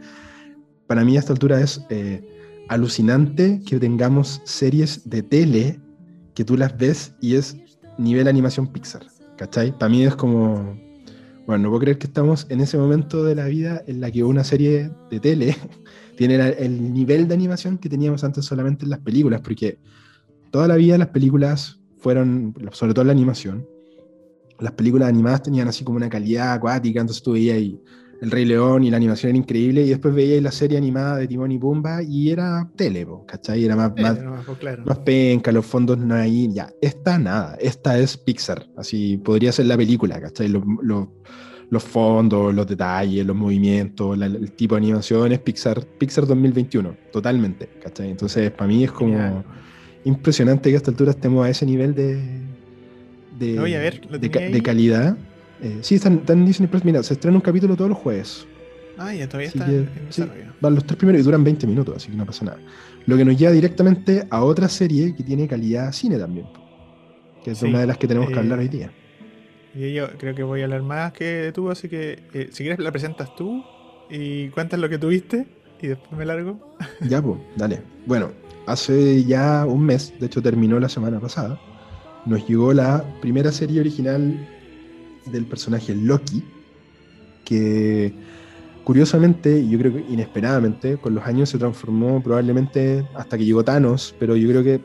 para 0.88 1.04
mí 1.04 1.18
a 1.18 1.20
esta 1.20 1.34
altura 1.34 1.60
es 1.60 1.82
eh, 1.90 2.26
alucinante 2.70 3.60
que 3.68 3.78
tengamos 3.78 4.40
series 4.46 5.10
de 5.10 5.22
tele 5.22 5.82
que 6.36 6.46
tú 6.46 6.56
las 6.56 6.78
ves 6.78 7.14
y 7.20 7.36
es 7.36 7.58
nivel 7.98 8.30
animación 8.30 8.68
Pixar, 8.68 9.06
¿cachai? 9.36 9.78
Para 9.78 9.90
mí 9.90 10.04
es 10.06 10.16
como, 10.16 10.80
bueno, 11.46 11.64
no 11.64 11.70
puedo 11.72 11.82
creer 11.82 11.98
que 11.98 12.08
estamos 12.08 12.48
en 12.50 12.62
ese 12.62 12.78
momento 12.78 13.22
de 13.26 13.36
la 13.36 13.48
vida 13.48 13.84
en 13.86 14.00
la 14.00 14.10
que 14.12 14.24
una 14.24 14.46
serie 14.46 14.92
de 15.12 15.20
tele 15.20 15.58
tiene 16.16 16.38
la- 16.38 16.50
el 16.50 16.94
nivel 16.94 17.28
de 17.28 17.34
animación 17.34 17.78
que 17.78 17.90
teníamos 17.90 18.24
antes 18.24 18.46
solamente 18.46 18.86
en 18.86 18.92
las 18.92 19.00
películas, 19.00 19.42
porque 19.42 19.78
toda 20.52 20.68
la 20.68 20.76
vida 20.76 20.98
las 20.98 21.10
películas 21.10 21.80
fueron, 21.98 22.54
sobre 22.72 22.94
todo 22.94 23.06
la 23.06 23.12
animación, 23.14 23.66
las 24.60 24.74
películas 24.74 25.10
animadas 25.10 25.44
tenían 25.44 25.68
así 25.68 25.84
como 25.84 25.98
una 25.98 26.10
calidad 26.10 26.54
acuática, 26.54 27.02
entonces 27.02 27.24
tú 27.24 27.34
veías 27.34 27.58
ahí 27.58 27.80
El 28.22 28.32
Rey 28.32 28.46
León 28.46 28.86
y 28.86 28.90
la 28.92 28.96
animación 28.98 29.32
era 29.32 29.38
increíble, 29.40 29.82
y 29.84 29.90
después 29.90 30.14
veías 30.16 30.42
la 30.42 30.52
serie 30.52 30.78
animada 30.78 31.18
de 31.18 31.28
Timón 31.28 31.52
y 31.52 31.60
Pumba 31.60 32.02
y 32.02 32.30
era 32.30 32.70
tele, 32.78 33.06
¿cachai? 33.28 33.66
Era 33.66 33.76
más, 33.76 33.92
Eh, 33.98 34.02
más, 34.02 34.24
no, 34.24 34.44
pues, 34.46 34.58
claro. 34.60 34.84
más 34.86 35.00
penca, 35.00 35.52
los 35.52 35.66
fondos 35.66 35.98
no 35.98 36.16
ahí, 36.16 36.48
ya. 36.54 36.72
Esta 36.82 37.18
nada, 37.20 37.58
esta 37.60 37.98
es 38.00 38.16
Pixar, 38.16 38.66
así 38.78 39.18
podría 39.18 39.52
ser 39.52 39.66
la 39.66 39.76
película, 39.76 40.22
¿cachai? 40.22 40.48
Los, 40.48 40.64
los- 40.84 41.08
los 41.70 41.84
fondos, 41.84 42.54
los 42.54 42.68
detalles, 42.68 43.26
los 43.26 43.36
movimientos, 43.36 44.18
la- 44.18 44.26
el 44.28 44.52
tipo 44.52 44.76
de 44.76 44.80
animación 44.82 45.32
es 45.32 45.40
Pixar, 45.40 45.86
Pixar 45.98 46.26
2021, 46.28 46.96
totalmente, 47.12 47.68
¿cachai? 47.82 48.12
Entonces, 48.12 48.52
para 48.52 48.68
mí 48.68 48.84
es 48.84 48.92
como 48.92 49.14
Genial. 49.14 49.44
impresionante 50.06 50.70
que 50.70 50.76
a 50.76 50.78
esta 50.78 50.92
altura 50.92 51.12
estemos 51.12 51.46
a 51.46 51.50
ese 51.50 51.66
nivel 51.66 51.94
de, 51.96 52.16
de, 53.40 53.56
Lo 53.56 53.62
voy 53.62 53.74
a 53.74 53.80
ver, 53.80 54.02
¿lo 54.06 54.18
de, 54.18 54.30
tenía 54.30 54.32
ca- 54.32 54.40
ahí? 54.46 54.52
de 54.54 54.62
calidad. 54.62 55.18
Eh, 55.62 55.80
sí, 55.82 55.96
están, 55.96 56.16
están 56.16 56.40
en 56.40 56.46
Disney 56.46 56.68
Plus. 56.68 56.84
Mira, 56.84 57.02
se 57.04 57.14
estrena 57.14 57.38
un 57.38 57.42
capítulo 57.42 57.76
todos 57.76 57.90
los 57.90 57.98
jueves. 57.98 58.46
Ah, 58.98 59.14
ya 59.14 59.28
todavía 59.28 59.48
está 59.48 59.66
en 59.68 59.90
sí, 60.10 60.24
van 60.62 60.76
los 60.76 60.86
tres 60.86 60.98
primeros 60.98 61.22
y 61.22 61.24
duran 61.24 61.44
20 61.44 61.66
minutos, 61.66 61.96
así 61.98 62.12
que 62.12 62.16
no 62.18 62.26
pasa 62.28 62.46
nada. 62.46 62.60
Lo 63.08 63.18
que 63.18 63.26
nos 63.26 63.36
lleva 63.38 63.52
directamente 63.52 64.28
a 64.30 64.44
otra 64.44 64.70
serie 64.70 65.16
que 65.16 65.24
tiene 65.24 65.48
calidad 65.48 65.92
cine 65.92 66.20
también, 66.20 66.46
que 67.44 67.52
es 67.52 67.58
Sí, 67.58 67.66
una 67.66 67.80
de 67.80 67.88
las 67.88 67.98
que 67.98 68.08
tenemos 68.08 68.30
que 68.30 68.38
hablar 68.38 68.60
eh, 68.60 68.62
hoy 68.64 68.68
día. 68.68 68.92
Y 69.76 69.94
yo 69.94 70.08
creo 70.18 70.36
que 70.36 70.44
voy 70.44 70.62
a 70.62 70.66
hablar 70.66 70.84
más 70.84 71.14
que 71.14 71.52
tú, 71.54 71.70
así 71.72 71.90
que 71.90 72.20
eh, 72.34 72.50
si 72.52 72.64
quieres 72.64 72.80
la 72.80 72.92
presentas 72.92 73.36
tú 73.36 73.64
y 74.10 74.50
cuentas 74.50 74.80
lo 74.80 74.88
que 74.90 74.98
tuviste. 74.98 75.48
y 75.82 75.88
después 75.88 76.12
me 76.14 76.26
largo. 76.26 76.60
Ya, 77.10 77.22
pues, 77.22 77.40
dale. 77.56 77.82
Bueno, 78.06 78.32
hace 78.68 79.24
ya 79.24 79.66
un 79.66 79.86
mes, 79.86 80.14
de 80.20 80.28
hecho 80.28 80.42
terminó 80.42 80.80
la 80.80 80.90
semana 80.90 81.20
pasada, 81.20 81.60
nos 82.26 82.48
llegó 82.48 82.74
la 82.74 83.04
primera 83.22 83.52
serie 83.52 83.82
original 83.82 84.48
del 85.26 85.46
personaje 85.46 85.96
Loki, 85.96 86.44
que 87.44 88.14
curiosamente, 88.84 89.68
yo 89.68 89.80
creo 89.80 89.94
que 89.94 90.06
inesperadamente, 90.10 90.98
con 90.98 91.16
los 91.16 91.26
años 91.26 91.50
se 91.50 91.58
transformó 91.58 92.22
probablemente 92.22 93.08
hasta 93.16 93.38
que 93.38 93.46
llegó 93.46 93.64
Thanos, 93.64 94.16
pero 94.20 94.36
yo 94.36 94.48
creo 94.50 94.64
que 94.64 94.82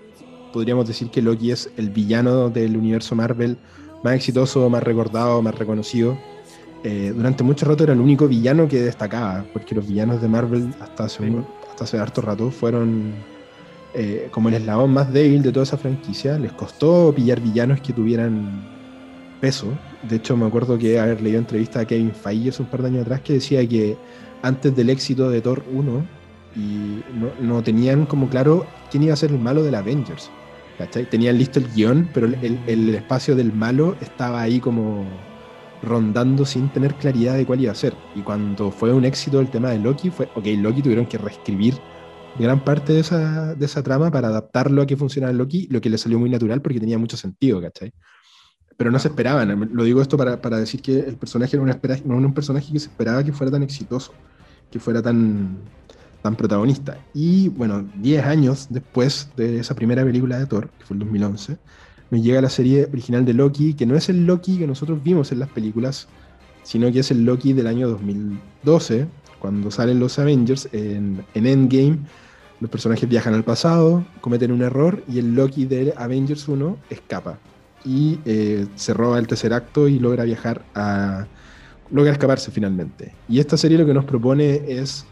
podríamos 0.53 0.89
decir 0.89 1.11
que 1.11 1.23
Loki 1.23 1.51
es 1.51 1.71
el 1.77 1.91
villano 1.91 2.49
del 2.49 2.77
universo 2.77 3.15
Marvel 3.15 3.59
más 4.03 4.15
exitoso, 4.15 4.69
más 4.71 4.83
recordado, 4.83 5.43
más 5.43 5.55
reconocido. 5.55 6.19
Eh, 6.85 7.13
durante 7.15 7.43
mucho 7.43 7.67
rato 7.67 7.85
era 7.85 7.93
el 7.93 8.01
único 8.01 8.29
villano 8.29 8.69
que 8.69 8.81
destacaba, 8.81 9.45
porque 9.53 9.75
los 9.75 9.87
villanos 9.87 10.23
de 10.23 10.29
Marvel 10.29 10.75
hasta 10.81 11.05
hace, 11.05 11.33
hasta 11.71 11.85
hace 11.85 11.99
harto 11.99 12.21
rato 12.21 12.51
fueron 12.51 13.15
eh, 13.95 14.29
como 14.31 14.49
el 14.49 14.55
eslabón 14.55 14.93
más 14.93 15.13
débil 15.13 15.43
de 15.43 15.51
toda 15.51 15.65
esa 15.65 15.77
franquicia. 15.77 16.39
Les 16.39 16.53
costó 16.53 17.13
pillar 17.15 17.41
villanos 17.41 17.81
que 17.81 17.93
tuvieran 17.93 18.63
peso. 19.41 19.67
De 20.09 20.17
hecho, 20.17 20.37
me 20.37 20.47
acuerdo 20.47 20.79
que 20.79 21.01
haber 21.01 21.21
leído 21.21 21.39
entrevista 21.39 21.81
a 21.81 21.85
Kevin 21.85 22.13
Feige 22.13 22.51
hace 22.51 22.63
un 22.63 22.69
par 22.69 22.83
de 22.83 22.89
años 22.89 23.03
atrás 23.03 23.21
que 23.23 23.35
decía 23.35 23.67
que 23.69 23.97
antes 24.43 24.75
del 24.77 24.91
éxito 24.91 25.31
de 25.31 25.41
Thor 25.41 25.65
1 25.73 26.19
y 26.57 27.03
no, 27.41 27.63
tenían 27.63 28.07
como 28.07 28.29
claro 28.29 28.67
quién 28.91 29.03
iba 29.03 29.13
a 29.13 29.17
ser 29.17 29.31
el 29.31 29.39
malo 29.39 29.63
del 29.63 29.75
Avengers. 29.75 30.31
Tenían 30.87 31.39
listo 31.39 31.59
el 31.59 31.69
guion, 31.73 32.09
pero 32.15 32.27
el, 32.27 32.61
el, 32.67 32.95
espacio 32.95 33.35
del 33.35 33.53
malo 33.53 33.97
estaba 34.01 34.41
ahí 34.41 34.61
como 34.61 35.05
rondando 35.83 36.45
sin 36.45 36.69
tener 36.69 36.95
claridad 36.95 37.35
de 37.35 37.45
cuál 37.45 37.61
iba 37.61 37.73
a 37.73 37.75
ser. 37.75 37.95
Y 38.15 38.21
cuando 38.21 38.71
fue 38.71 38.93
un 38.93 39.05
éxito 39.05 39.41
el 39.41 39.51
tema 39.51 39.71
de 39.71 39.81
Loki, 39.81 40.11
fue, 40.11 40.29
ok, 40.37 40.47
Loki 40.59 40.83
tuvieron 40.83 41.07
que 41.07 41.19
reescribir 41.19 41.75
gran 42.39 42.63
parte 42.63 42.93
de 42.93 43.01
esa, 43.01 43.55
de 43.55 43.67
esa 43.67 43.83
trama 43.83 44.11
para 44.11 44.29
adaptarlo 44.29 44.83
a 44.83 44.87
que 44.87 44.97
funcionara 44.97 45.33
Loki, 45.33 45.67
lo 45.71 45.81
que 45.81 45.91
le 45.91 45.99
salió 45.99 46.19
muy 46.19 46.31
natural 46.31 46.63
porque 46.63 46.79
tenía 46.79 46.99
mucho 46.99 47.17
sentido, 47.17 47.61
¿cachai? 47.61 47.93
Pero 48.77 48.93
no 48.93 49.01
se 49.01 49.09
esperaban, 49.09 49.71
lo 49.73 49.83
digo 49.83 50.01
esto 50.01 50.17
para, 50.17 50.41
para 50.41 50.59
decir 50.59 50.81
que 50.81 51.01
el 51.01 51.17
personaje 51.17 51.57
era 51.57 51.63
una 51.65 51.81
no 52.05 52.17
un 52.17 52.35
personaje 52.35 52.73
que 52.73 52.79
se 52.79 52.89
esperaba 52.89 53.25
que 53.25 53.33
fuera 53.33 53.51
tan 53.51 53.65
exitoso, 53.65 54.13
que 54.71 54.79
fuera 54.79 55.03
tan, 55.03 55.59
tan 56.23 56.37
protagonista. 56.37 56.99
Y 57.15 57.49
bueno, 57.49 57.85
10 57.97 58.25
años 58.25 58.67
después 58.71 59.31
de 59.37 59.61
esa 59.61 59.75
primera 59.75 60.05
película 60.05 60.39
de 60.39 60.47
Thor, 60.47 60.71
que 60.79 60.85
fue 60.85 60.95
el 60.95 61.01
2011, 61.01 61.59
nos 62.11 62.23
llega 62.23 62.41
la 62.41 62.51
serie 62.51 62.89
original 62.91 63.25
de 63.25 63.35
Loki, 63.35 63.75
que 63.75 63.87
no 63.87 63.97
es 63.97 64.09
el 64.09 64.27
Loki 64.27 64.59
que 64.59 64.67
nosotros 64.67 65.03
vimos 65.03 65.31
en 65.33 65.41
las 65.41 65.49
películas, 65.49 66.09
sino 66.63 66.91
que 66.91 67.01
es 67.01 67.11
el 67.11 67.25
Loki 67.25 67.53
del 67.53 67.67
año 67.67 67.89
2012, 67.89 69.07
cuando 69.39 69.71
salen 69.71 70.01
los 70.01 70.19
Avengers 70.19 70.69
en, 70.73 71.25
en 71.35 71.47
Endgame 71.47 71.99
los 72.61 72.71
personajes 72.71 73.09
viajan 73.09 73.35
al 73.35 73.45
pasado, 73.45 74.05
cometen 74.21 74.51
un 74.51 74.63
error 74.63 75.05
y 75.09 75.19
el 75.21 75.35
Loki 75.35 75.65
de 75.65 75.95
Avengers 75.97 76.49
1 76.49 76.77
escapa. 76.91 77.39
Y 77.85 78.19
eh, 78.25 78.67
se 78.75 78.95
roba 78.95 79.19
el 79.19 79.29
tercer 79.29 79.53
acto 79.53 79.87
y 79.87 80.01
logra 80.01 80.25
viajar 80.25 80.65
a. 80.75 81.27
logra 81.93 82.13
escaparse 82.13 82.51
finalmente. 82.51 83.15
Y 83.29 83.39
esta 83.39 83.57
serie 83.57 83.79
lo 83.79 83.87
que 83.87 83.95
nos 83.95 84.05
propone 84.05 84.63
es 84.67 85.07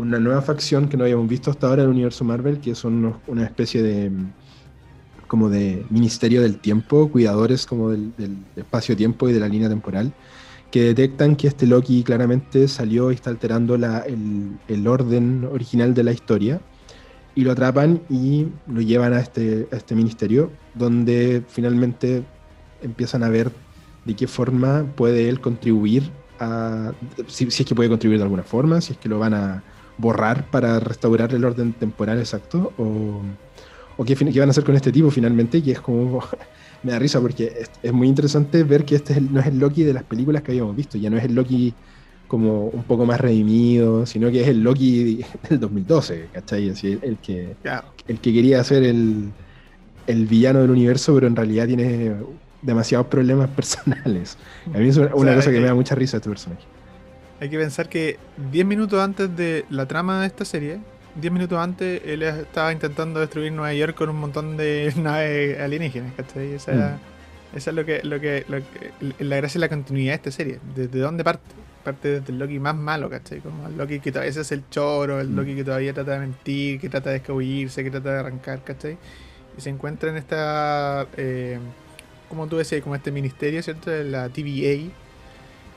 una 0.00 0.18
nueva 0.18 0.42
facción 0.42 0.88
que 0.88 0.96
no 0.96 1.04
habíamos 1.04 1.28
visto 1.28 1.50
hasta 1.50 1.68
ahora 1.68 1.82
en 1.82 1.88
el 1.88 1.94
universo 1.94 2.24
Marvel, 2.24 2.60
que 2.60 2.74
son 2.74 3.16
una 3.26 3.44
especie 3.44 3.82
de. 3.82 4.10
como 5.26 5.48
de 5.48 5.84
ministerio 5.90 6.42
del 6.42 6.58
tiempo, 6.58 7.08
cuidadores 7.10 7.66
como 7.66 7.90
del, 7.90 8.12
espacio-tiempo 8.56 9.28
y 9.28 9.32
de 9.32 9.40
la 9.40 9.48
línea 9.48 9.68
temporal 9.68 10.12
que 10.70 10.82
detectan 10.82 11.34
que 11.34 11.48
este 11.48 11.66
Loki 11.66 12.04
claramente 12.04 12.68
salió 12.68 13.10
y 13.10 13.16
está 13.16 13.30
alterando 13.30 13.76
la, 13.76 14.00
el, 14.00 14.56
el, 14.68 14.86
orden 14.86 15.44
original 15.50 15.94
de 15.94 16.04
la 16.04 16.12
historia 16.12 16.60
y 17.34 17.42
lo 17.42 17.50
atrapan 17.52 18.00
y 18.08 18.46
lo 18.68 18.80
llevan 18.80 19.12
a 19.12 19.20
este, 19.20 19.66
este 19.72 19.96
ministerio, 19.96 20.52
donde 20.74 21.42
finalmente 21.48 22.22
empiezan 22.82 23.22
a 23.22 23.28
ver 23.28 23.50
de 24.04 24.14
qué 24.14 24.26
forma 24.26 24.84
puede 24.94 25.28
él 25.28 25.40
contribuir 25.40 26.10
a, 26.38 26.92
si, 27.26 27.44
es 27.44 27.64
que 27.64 27.74
puede 27.74 27.88
contribuir 27.88 28.18
de 28.18 28.24
alguna 28.24 28.42
forma, 28.42 28.80
si 28.80 28.92
es 28.92 28.98
que 28.98 29.08
lo 29.08 29.18
van 29.18 29.34
a 29.34 29.62
borrar 30.00 30.50
para 30.50 30.80
restaurar 30.80 31.34
el 31.34 31.44
orden 31.44 31.72
temporal 31.72 32.18
exacto, 32.18 32.72
o, 32.78 33.20
o 33.96 34.04
qué, 34.04 34.14
qué 34.14 34.40
van 34.40 34.48
a 34.48 34.52
hacer 34.52 34.64
con 34.64 34.74
este 34.76 34.92
tipo 34.92 35.10
finalmente, 35.10 35.62
que 35.62 35.72
es 35.72 35.80
como, 35.80 36.22
me 36.82 36.92
da 36.92 36.98
risa 36.98 37.20
porque 37.20 37.66
es, 37.82 37.92
muy 37.92 38.08
interesante 38.08 38.62
ver 38.64 38.84
que 38.84 38.96
este 38.96 39.20
no 39.20 39.40
es 39.40 39.46
el 39.46 39.58
Loki 39.58 39.82
de 39.82 39.92
las 39.92 40.04
películas 40.04 40.42
que 40.42 40.52
habíamos 40.52 40.74
visto, 40.74 40.98
ya 40.98 41.10
no 41.10 41.18
es 41.18 41.24
el 41.24 41.34
Loki 41.34 41.74
como 42.26 42.66
un 42.66 42.84
poco 42.84 43.04
más 43.04 43.20
redimido, 43.20 44.06
sino 44.06 44.30
que 44.30 44.42
es 44.42 44.48
el 44.48 44.62
Loki 44.62 45.24
del 45.48 45.58
2012, 45.58 46.28
¿cachai? 46.32 46.70
Así, 46.70 46.98
el, 47.02 47.18
que, 47.18 47.56
el 48.06 48.20
que 48.20 48.32
quería 48.32 48.62
ser 48.62 48.84
el, 48.84 49.30
el, 50.06 50.26
villano 50.26 50.60
del 50.60 50.70
universo, 50.70 51.12
pero 51.12 51.26
en 51.26 51.34
realidad 51.34 51.66
tiene 51.66 52.14
demasiados 52.62 53.08
problemas 53.08 53.50
personales. 53.56 54.38
A 54.72 54.78
mí 54.78 54.88
es 54.88 54.96
una, 54.96 55.34
cosa 55.34 55.50
que, 55.50 55.60
me 55.60 55.66
da 55.66 55.74
mucha 55.74 55.96
risa 55.96 56.18
este 56.18 56.28
personaje. 56.28 56.62
Hay 57.40 57.48
que 57.48 57.58
pensar 57.58 57.88
que 57.88 58.18
10 58.52 58.66
minutos 58.66 59.00
antes 59.00 59.34
de 59.34 59.64
la 59.70 59.86
trama 59.86 60.20
de 60.20 60.26
esta 60.26 60.44
serie, 60.44 60.78
10 61.14 61.32
minutos 61.32 61.58
antes, 61.58 62.02
él 62.04 62.22
estaba 62.22 62.72
intentando 62.72 63.18
destruir 63.18 63.50
Nueva 63.52 63.72
York 63.72 63.94
con 63.94 64.10
un 64.10 64.16
montón 64.16 64.56
de 64.56 64.92
naves 64.96 65.58
alienígenas, 65.58 66.12
¿cachai? 66.14 66.52
Esa, 66.52 66.72
mm. 66.72 67.56
esa 67.56 67.70
es 67.70 67.76
lo 67.76 67.84
que, 67.84 68.02
lo 68.04 68.20
que, 68.20 68.44
lo 68.48 68.58
que, 68.58 69.24
la 69.24 69.36
gracia 69.36 69.58
de 69.58 69.66
la 69.66 69.68
continuidad 69.68 70.12
de 70.12 70.16
esta 70.16 70.30
serie. 70.30 70.58
¿Desde 70.74 70.98
dónde 70.98 71.24
parte? 71.24 71.60
parte 71.80 72.20
del 72.20 72.38
Loki 72.38 72.58
más 72.58 72.76
malo, 72.76 73.08
¿cachai? 73.08 73.40
Como 73.40 73.66
el 73.66 73.76
Loki 73.76 74.00
que 74.00 74.12
todavía 74.12 74.30
es 74.30 74.52
el 74.52 74.68
choro, 74.68 75.18
el 75.18 75.30
mm. 75.30 75.36
Loki 75.36 75.54
que 75.56 75.64
todavía 75.64 75.94
trata 75.94 76.12
de 76.12 76.18
mentir, 76.20 76.78
que 76.78 76.88
trata 76.88 77.10
de 77.10 77.16
escabullirse, 77.16 77.82
que 77.82 77.90
trata 77.90 78.12
de 78.12 78.18
arrancar, 78.18 78.62
¿cachai? 78.62 78.98
Y 79.56 79.60
se 79.60 79.70
encuentra 79.70 80.10
en 80.10 80.16
esta, 80.16 81.06
eh, 81.16 81.58
como 82.28 82.46
tú 82.46 82.56
decías, 82.56 82.82
como 82.82 82.94
este 82.94 83.10
ministerio, 83.10 83.62
¿cierto? 83.62 83.90
De 83.90 84.04
la 84.04 84.28
TVA, 84.28 84.92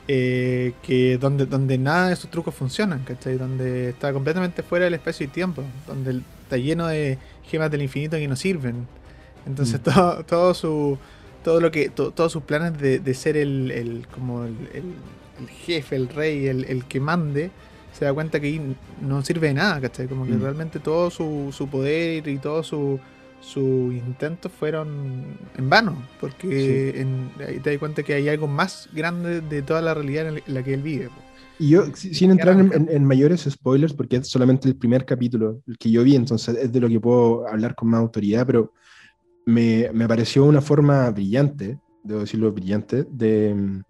eh, 0.07 0.73
que 0.81 1.17
donde, 1.17 1.45
donde 1.45 1.77
nada 1.77 2.07
de 2.07 2.13
esos 2.13 2.29
trucos 2.29 2.53
funcionan, 2.53 3.03
¿cachai? 3.03 3.37
Donde 3.37 3.89
está 3.89 4.11
completamente 4.13 4.63
fuera 4.63 4.85
del 4.85 4.93
espacio 4.95 5.25
y 5.25 5.29
tiempo, 5.29 5.63
donde 5.87 6.21
está 6.43 6.57
lleno 6.57 6.87
de 6.87 7.17
gemas 7.43 7.71
del 7.71 7.81
infinito 7.81 8.17
que 8.17 8.27
no 8.27 8.35
sirven. 8.35 8.87
Entonces 9.45 9.79
mm. 9.79 9.83
todo, 9.83 10.23
todo 10.25 10.53
su 10.53 10.97
todo 11.43 11.59
lo 11.59 11.71
que 11.71 11.89
todos 11.89 12.31
sus 12.31 12.43
planes 12.43 12.79
de, 12.79 12.99
de 12.99 13.13
ser 13.13 13.35
el, 13.35 13.69
el 13.71 14.07
como 14.07 14.45
el, 14.45 14.55
el 14.73 14.93
jefe, 15.65 15.95
el 15.95 16.09
rey, 16.09 16.47
el, 16.47 16.85
que 16.85 16.99
mande, 16.99 17.51
se 17.91 18.05
da 18.05 18.13
cuenta 18.13 18.39
que 18.39 18.61
no 19.01 19.21
sirve 19.23 19.47
de 19.47 19.53
nada, 19.55 19.81
¿cachai? 19.81 20.07
Como 20.07 20.25
que 20.25 20.33
mm. 20.33 20.41
realmente 20.41 20.79
todo 20.79 21.09
su, 21.09 21.67
poder 21.71 22.27
y 22.27 22.37
todo 22.37 22.63
su, 22.63 22.99
su 23.43 23.91
intentos 23.91 24.51
fueron 24.51 25.37
en 25.57 25.69
vano, 25.69 25.95
porque 26.19 27.05
ahí 27.45 27.59
te 27.59 27.71
das 27.71 27.79
cuenta 27.79 28.01
que 28.01 28.13
hay 28.13 28.29
algo 28.29 28.47
más 28.47 28.89
grande 28.93 29.41
de 29.41 29.61
toda 29.61 29.81
la 29.81 29.93
realidad 29.93 30.27
en 30.29 30.41
la 30.47 30.63
que 30.63 30.73
él 30.73 30.81
vive. 30.81 31.09
Y 31.59 31.69
yo, 31.69 31.85
sin 31.93 32.31
entrar 32.31 32.57
en, 32.59 33.05
mayores 33.05 33.41
spoilers, 33.41 33.93
porque 33.93 34.15
es 34.17 34.27
solamente 34.27 34.67
el 34.67 34.75
primer 34.75 35.05
capítulo 35.05 35.61
el 35.67 35.77
que 35.77 35.91
yo 35.91 36.03
vi, 36.03 36.15
entonces 36.15 36.55
es 36.55 36.71
de 36.71 36.79
lo 36.79 36.89
que 36.89 36.99
puedo 36.99 37.47
hablar 37.47 37.75
con 37.75 37.89
más 37.89 37.99
autoridad, 37.99 38.45
pero 38.47 38.73
me, 39.45 39.89
me 39.93 40.07
pareció 40.07 40.45
una 40.45 40.61
forma 40.61 41.09
brillante, 41.11 41.77
debo 42.03 42.21
decirlo 42.21 42.51
brillante, 42.51 43.05
de 43.09 43.83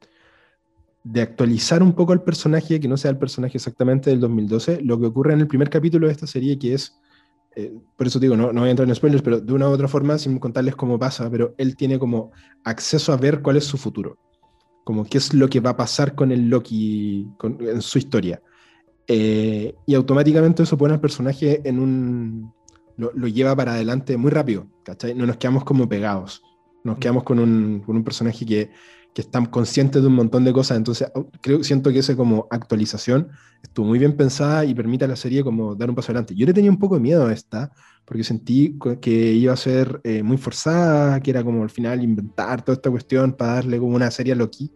de 1.03 1.21
actualizar 1.21 1.83
un 1.83 1.93
poco 1.93 2.13
al 2.13 2.23
personaje, 2.23 2.79
que 2.79 2.87
no 2.87 2.97
sea 2.97 3.11
el 3.11 3.17
personaje 3.17 3.57
exactamente 3.57 4.09
del 4.09 4.21
2012, 4.21 4.81
lo 4.81 4.99
que 4.99 5.07
ocurre 5.07 5.33
en 5.33 5.41
el 5.41 5.47
primer 5.47 5.69
capítulo 5.69 6.07
de 6.07 6.13
esta 6.13 6.27
serie, 6.27 6.57
que 6.57 6.73
es, 6.73 6.97
eh, 7.55 7.73
por 7.95 8.07
eso 8.07 8.19
digo, 8.19 8.35
no, 8.35 8.51
no 8.51 8.61
voy 8.61 8.69
a 8.69 8.71
entrar 8.71 8.87
en 8.87 8.95
spoilers, 8.95 9.21
pero 9.21 9.39
de 9.39 9.53
una 9.53 9.69
u 9.69 9.71
otra 9.71 9.87
forma, 9.87 10.17
sin 10.17 10.39
contarles 10.39 10.75
cómo 10.75 10.97
pasa, 10.97 11.29
pero 11.29 11.53
él 11.57 11.75
tiene 11.75 11.99
como 11.99 12.31
acceso 12.63 13.13
a 13.13 13.17
ver 13.17 13.41
cuál 13.41 13.57
es 13.57 13.65
su 13.65 13.77
futuro, 13.77 14.17
como 14.83 15.05
qué 15.05 15.17
es 15.17 15.33
lo 15.33 15.47
que 15.49 15.59
va 15.59 15.71
a 15.71 15.77
pasar 15.77 16.15
con 16.15 16.31
el 16.31 16.49
Loki 16.49 17.27
en 17.59 17.81
su 17.81 17.97
historia. 17.97 18.41
Eh, 19.07 19.75
y 19.85 19.93
automáticamente 19.95 20.63
eso 20.63 20.77
pone 20.77 20.93
al 20.93 21.01
personaje 21.01 21.61
en 21.67 21.79
un... 21.79 22.53
Lo, 22.95 23.27
lleva 23.27 23.55
para 23.55 23.73
adelante 23.73 24.17
muy 24.17 24.29
rápido, 24.29 24.67
¿cachai? 24.83 25.15
No 25.15 25.25
nos 25.25 25.37
quedamos 25.37 25.63
como 25.63 25.89
pegados, 25.89 26.43
nos 26.83 26.99
quedamos 26.99 27.23
con 27.23 27.39
un, 27.39 27.81
con 27.83 27.95
un 27.95 28.03
personaje 28.03 28.45
que 28.45 28.69
que 29.13 29.21
están 29.21 29.45
conscientes 29.45 30.01
de 30.01 30.07
un 30.07 30.15
montón 30.15 30.43
de 30.43 30.51
cosas. 30.51 30.77
Entonces, 30.77 31.11
creo, 31.41 31.63
siento 31.63 31.91
que 31.91 31.99
esa 31.99 32.15
como 32.15 32.47
actualización 32.49 33.29
estuvo 33.61 33.85
muy 33.85 33.99
bien 33.99 34.17
pensada 34.17 34.65
y 34.65 34.73
permite 34.73 35.05
a 35.05 35.07
la 35.07 35.15
serie 35.15 35.43
como 35.43 35.75
dar 35.75 35.89
un 35.89 35.95
paso 35.95 36.11
adelante. 36.11 36.35
Yo 36.35 36.45
le 36.45 36.53
tenía 36.53 36.71
un 36.71 36.79
poco 36.79 36.95
de 36.95 37.01
miedo 37.01 37.27
a 37.27 37.33
esta, 37.33 37.71
porque 38.05 38.23
sentí 38.23 38.77
que 39.01 39.33
iba 39.33 39.53
a 39.53 39.57
ser 39.57 40.01
eh, 40.03 40.23
muy 40.23 40.37
forzada, 40.37 41.19
que 41.21 41.31
era 41.31 41.43
como 41.43 41.63
al 41.63 41.69
final 41.69 42.03
inventar 42.03 42.63
toda 42.63 42.75
esta 42.75 42.89
cuestión 42.89 43.33
para 43.33 43.53
darle 43.53 43.77
como 43.77 43.95
una 43.95 44.09
serie 44.09 44.33
a 44.33 44.35
Loki, 44.35 44.71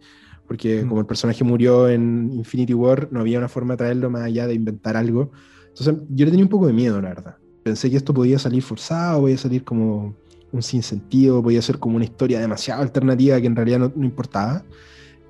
porque 0.46 0.84
mm. 0.84 0.88
como 0.88 1.00
el 1.00 1.06
personaje 1.06 1.42
murió 1.42 1.88
en 1.88 2.32
Infinity 2.32 2.74
War, 2.74 3.08
no 3.10 3.20
había 3.20 3.38
una 3.38 3.48
forma 3.48 3.74
de 3.74 3.78
traerlo 3.78 4.08
más 4.08 4.22
allá 4.22 4.46
de 4.46 4.54
inventar 4.54 4.96
algo. 4.96 5.32
Entonces, 5.68 5.94
yo 6.10 6.24
le 6.24 6.30
tenía 6.30 6.44
un 6.44 6.50
poco 6.50 6.66
de 6.68 6.72
miedo, 6.72 7.00
la 7.00 7.08
verdad. 7.08 7.36
Pensé 7.64 7.90
que 7.90 7.96
esto 7.96 8.14
podía 8.14 8.38
salir 8.38 8.62
forzado, 8.62 9.20
podía 9.20 9.36
salir 9.36 9.64
como 9.64 10.16
un 10.52 10.62
sinsentido, 10.62 11.42
podía 11.42 11.62
ser 11.62 11.78
como 11.78 11.96
una 11.96 12.04
historia 12.04 12.40
demasiado 12.40 12.82
alternativa 12.82 13.40
que 13.40 13.46
en 13.46 13.56
realidad 13.56 13.78
no, 13.94 14.04
importaba. 14.04 14.64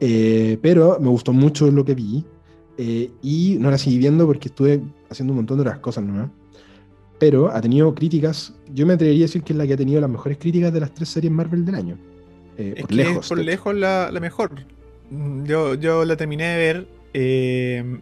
Eh, 0.01 0.59
pero 0.63 0.99
me 1.01 1.09
gustó 1.09 1.33
mucho 1.33 1.71
lo 1.71 1.85
que 1.85 1.95
vi. 1.95 2.25
eh, 2.77 3.11
y 3.23 3.57
no 3.61 3.71
la 3.71 3.79
seguí 3.79 3.99
viendo 3.99 4.27
porque 4.27 4.49
estuve 4.49 4.83
haciendo 5.11 5.33
un 5.33 5.39
montón 5.39 5.59
de 5.59 5.63
otras 5.63 5.81
cosas 5.81 6.05
nomás. 6.05 6.31
Pero 7.19 7.51
ha 7.51 7.61
tenido 7.61 7.95
críticas, 7.95 8.55
yo 8.73 8.87
me 8.87 8.95
atrevería 8.95 9.25
a 9.25 9.29
decir 9.29 9.43
que 9.43 9.53
es 9.53 9.57
la 9.59 9.67
que 9.67 9.75
ha 9.75 9.77
tenido 9.77 10.01
las 10.01 10.11
mejores 10.11 10.39
críticas 10.39 10.73
de 10.73 10.81
las 10.81 10.95
tres 10.95 11.09
series 11.09 11.33
Marvel 11.33 11.65
del 11.65 11.75
año. 11.75 12.01
Eh, 12.57 12.77
Es 12.77 12.87
por 12.87 12.93
que 12.95 12.95
lejos. 12.95 13.27
es 13.27 13.27
por 13.27 13.39
lejos 13.39 13.75
la, 13.75 14.11
la 14.13 14.21
mejor. 14.21 14.67
Mm, 15.11 15.45
Yo, 15.45 15.75
yo 15.75 16.05
la 16.05 16.17
terminé 16.17 16.45
de 16.47 16.57
ver 16.59 16.89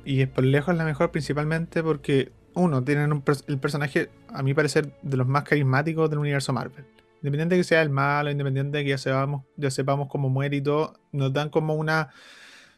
y 0.04 0.20
es 0.20 0.28
por 0.28 0.44
lejos 0.44 0.76
la 0.76 0.84
mejor 0.84 1.10
principalmente 1.10 1.82
porque, 1.82 2.32
uno, 2.54 2.82
tienen 2.84 3.12
un 3.12 3.22
el 3.46 3.58
personaje, 3.58 4.10
a 4.28 4.42
mi 4.42 4.52
parecer, 4.54 4.92
de 5.02 5.16
los 5.16 5.26
más 5.26 5.44
carismáticos 5.44 6.10
del 6.10 6.18
universo 6.18 6.52
Marvel. 6.52 6.84
Independiente 7.16 7.54
de 7.54 7.60
que 7.60 7.64
sea 7.64 7.82
el 7.82 7.90
malo, 7.90 8.30
independiente 8.30 8.78
de 8.78 8.84
que 8.84 8.90
ya 8.90 8.98
sepamos, 8.98 9.44
ya 9.56 9.70
sepamos 9.70 10.08
cómo 10.08 10.28
muere 10.28 10.56
y 10.56 10.60
todo, 10.62 10.94
nos 11.12 11.32
dan 11.32 11.50
como 11.50 11.74
una 11.74 12.10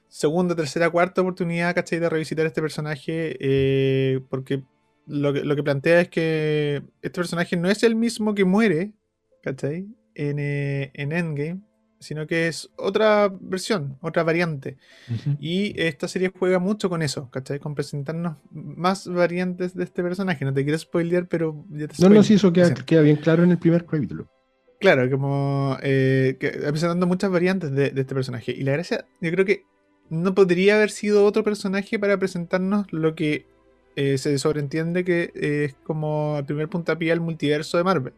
segunda, 0.09 0.55
tercera, 0.57 0.91
cuarta 0.91 1.21
oportunidad, 1.21 1.75
¿cachai? 1.75 1.99
De 1.99 2.09
revisitar 2.09 2.47
este 2.47 2.63
personaje 2.63 3.37
eh, 3.41 4.21
porque 4.31 4.63
lo 5.07 5.33
que, 5.33 5.63
plantea 5.63 6.03
es 6.03 6.09
que 6.09 6.83
este 7.03 7.19
personaje 7.19 7.57
no 7.57 7.71
es 7.71 7.83
el 7.83 7.95
mismo 7.95 8.35
que 8.35 8.45
muere, 8.45 8.93
¿cachai? 9.43 9.87
En, 10.15 10.39
eh, 10.39 10.91
en 10.95 11.13
Endgame, 11.13 11.61
sino 11.99 12.27
que 12.27 12.49
es 12.49 12.71
otra 12.77 13.31
versión, 13.41 13.97
otra 14.01 14.23
variante. 14.23 14.77
Y 15.41 15.81
esta 15.81 16.09
serie 16.09 16.33
juega 16.37 16.59
mucho 16.59 16.89
con 16.89 17.03
eso, 17.03 17.31
¿cachai? 17.31 17.59
Con 17.59 17.75
presentarnos 17.75 18.37
más 18.51 19.09
variantes 19.09 19.75
de 19.75 19.85
este 19.85 20.03
personaje. 20.03 20.45
No 20.45 20.53
te 20.53 20.65
quiero 20.65 20.79
spoilear, 20.79 21.27
pero 21.27 21.65
ya 21.71 21.89
te 21.89 21.95
No, 22.03 22.09
no, 22.09 22.23
sí, 22.23 22.35
eso 22.35 22.53
queda, 22.53 22.75
queda 22.75 23.03
bien 23.03 23.17
claro 23.17 23.43
en 23.43 23.51
el 23.51 23.59
primer 23.59 23.85
capítulo. 23.85 24.29
Claro, 24.81 25.11
como 25.11 25.77
eh, 25.83 26.37
que 26.39 26.51
presentando 26.51 27.07
muchas 27.07 27.31
variantes 27.31 27.73
de, 27.73 27.91
de 27.91 28.01
este 28.01 28.15
personaje. 28.15 28.53
Y 28.53 28.63
la 28.63 28.73
gracia, 28.73 29.07
yo 29.21 29.31
creo 29.33 29.45
que 29.45 29.65
no 30.09 30.35
podría 30.35 30.77
haber 30.77 30.91
sido 30.91 31.25
otro 31.25 31.43
personaje 31.45 31.99
para 31.99 32.17
presentarnos 32.19 32.87
lo 32.93 33.15
que 33.15 33.47
eh, 33.97 34.17
se 34.17 34.39
sobreentiende 34.39 35.05
que 35.05 35.33
eh, 35.35 35.65
es 35.65 35.75
como 35.83 36.37
el 36.39 36.45
primer 36.45 36.69
puntapié 36.69 37.11
al 37.11 37.21
multiverso 37.21 37.79
de 37.79 37.85
Marvel. 37.85 38.13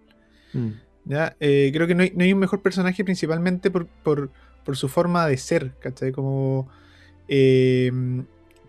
Mm. 0.52 0.68
¿Ya? 1.04 1.36
Eh, 1.40 1.70
creo 1.72 1.86
que 1.86 1.94
no 1.94 2.02
hay, 2.02 2.12
no 2.14 2.24
hay 2.24 2.32
un 2.32 2.38
mejor 2.38 2.62
personaje 2.62 3.04
principalmente 3.04 3.70
por, 3.70 3.86
por, 3.86 4.30
por 4.64 4.76
su 4.76 4.88
forma 4.88 5.26
de 5.26 5.36
ser, 5.36 5.72
¿cachai? 5.80 6.12
Como... 6.12 6.68
eh, 7.28 7.90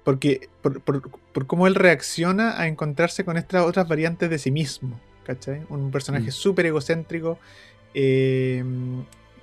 porque 0.04 0.50
por, 0.63 0.82
por- 0.82 1.10
por 1.32 1.46
cómo 1.48 1.67
él 1.67 1.76
reacciona 1.76 2.60
a 2.60 2.67
encontrarse 2.67 3.24
con 3.24 3.38
estas 3.38 3.65
otras 3.65 3.88
variantes 3.88 4.30
de 4.30 4.39
sí 4.39 4.50
mismo, 4.52 5.00
¿cachai? 5.26 5.62
Un 5.70 5.91
personaje 5.91 6.28
Mm. 6.30 6.32
súper 6.32 6.65
egocéntrico, 6.65 7.38
eh, 7.94 8.63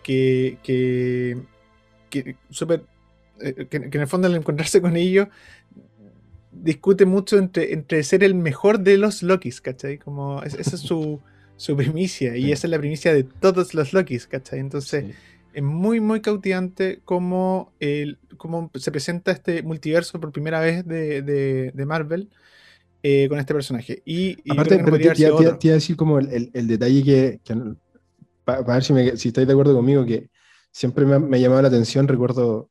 que, 0.03 0.59
que, 0.63 1.39
que 2.11 2.37
súper... 2.51 2.83
eh, 3.41 3.67
que, 3.71 3.89
que 3.89 3.97
en 3.99 4.01
el 4.03 4.09
fondo 4.09 4.27
al 4.27 4.35
encontrarse 4.35 4.81
con 4.81 4.97
ellos 4.97 5.29
discute 6.51 7.05
mucho 7.07 7.39
entre, 7.39 7.73
entre 7.73 8.03
ser 8.03 8.25
el 8.25 8.35
mejor 8.35 8.81
de 8.81 8.99
los 8.99 9.23
Lokis, 9.23 9.61
¿cachai? 9.61 9.99
Como 9.99 10.43
es- 10.43 10.55
esa 10.55 10.75
es 10.77 10.83
su, 10.83 11.21
su 11.59 11.77
primicia 11.77 12.35
y 12.37 12.45
Sí. 12.45 12.53
esa 12.53 12.67
es 12.67 12.71
la 12.71 12.79
primicia 12.79 13.13
de 13.13 13.25
todos 13.25 13.75
los 13.75 13.93
Lokis, 13.93 14.27
¿cachai? 14.27 14.61
Entonces 14.61 15.05
Sí. 15.05 15.13
es 15.53 15.63
muy, 15.63 16.01
muy 16.01 16.21
cautivante 16.23 17.01
cómo, 17.05 17.73
el, 17.81 18.17
cómo 18.39 18.71
se 18.75 18.91
presenta 18.91 19.33
este 19.33 19.63
multiverso 19.63 20.19
por 20.21 20.33
primera 20.33 20.61
vez 20.61 20.87
de, 20.87 21.21
de- 21.23 21.73
de 21.75 21.85
Marvel 21.87 22.31
eh, 23.03 23.27
con 23.29 23.39
este 23.39 23.53
personaje. 23.55 24.03
Y, 24.05 24.39
y 24.45 24.53
Aparte, 24.53 24.77
que 24.77 24.83
no 24.83 24.97
te, 24.97 25.05
iba 25.05 25.73
a 25.73 25.75
decir 25.75 25.97
como 25.97 26.19
el, 26.19 26.31
el- 26.33 26.51
el 26.55 26.67
detalle 26.67 27.41
que, 27.45 27.55
para 28.45 28.63
ver 28.63 28.83
si, 28.85 28.93
me- 28.93 29.17
si 29.17 29.29
estáis 29.29 29.47
de 29.47 29.53
acuerdo 29.53 29.75
conmigo, 29.75 30.05
que 30.07 30.31
siempre 30.73 31.05
me 31.05 31.15
ha, 31.15 31.19
me 31.19 31.37
ha 31.37 31.41
llamado 31.41 31.63
la 31.63 31.69
atención, 31.69 32.09
recuerdo 32.09 32.71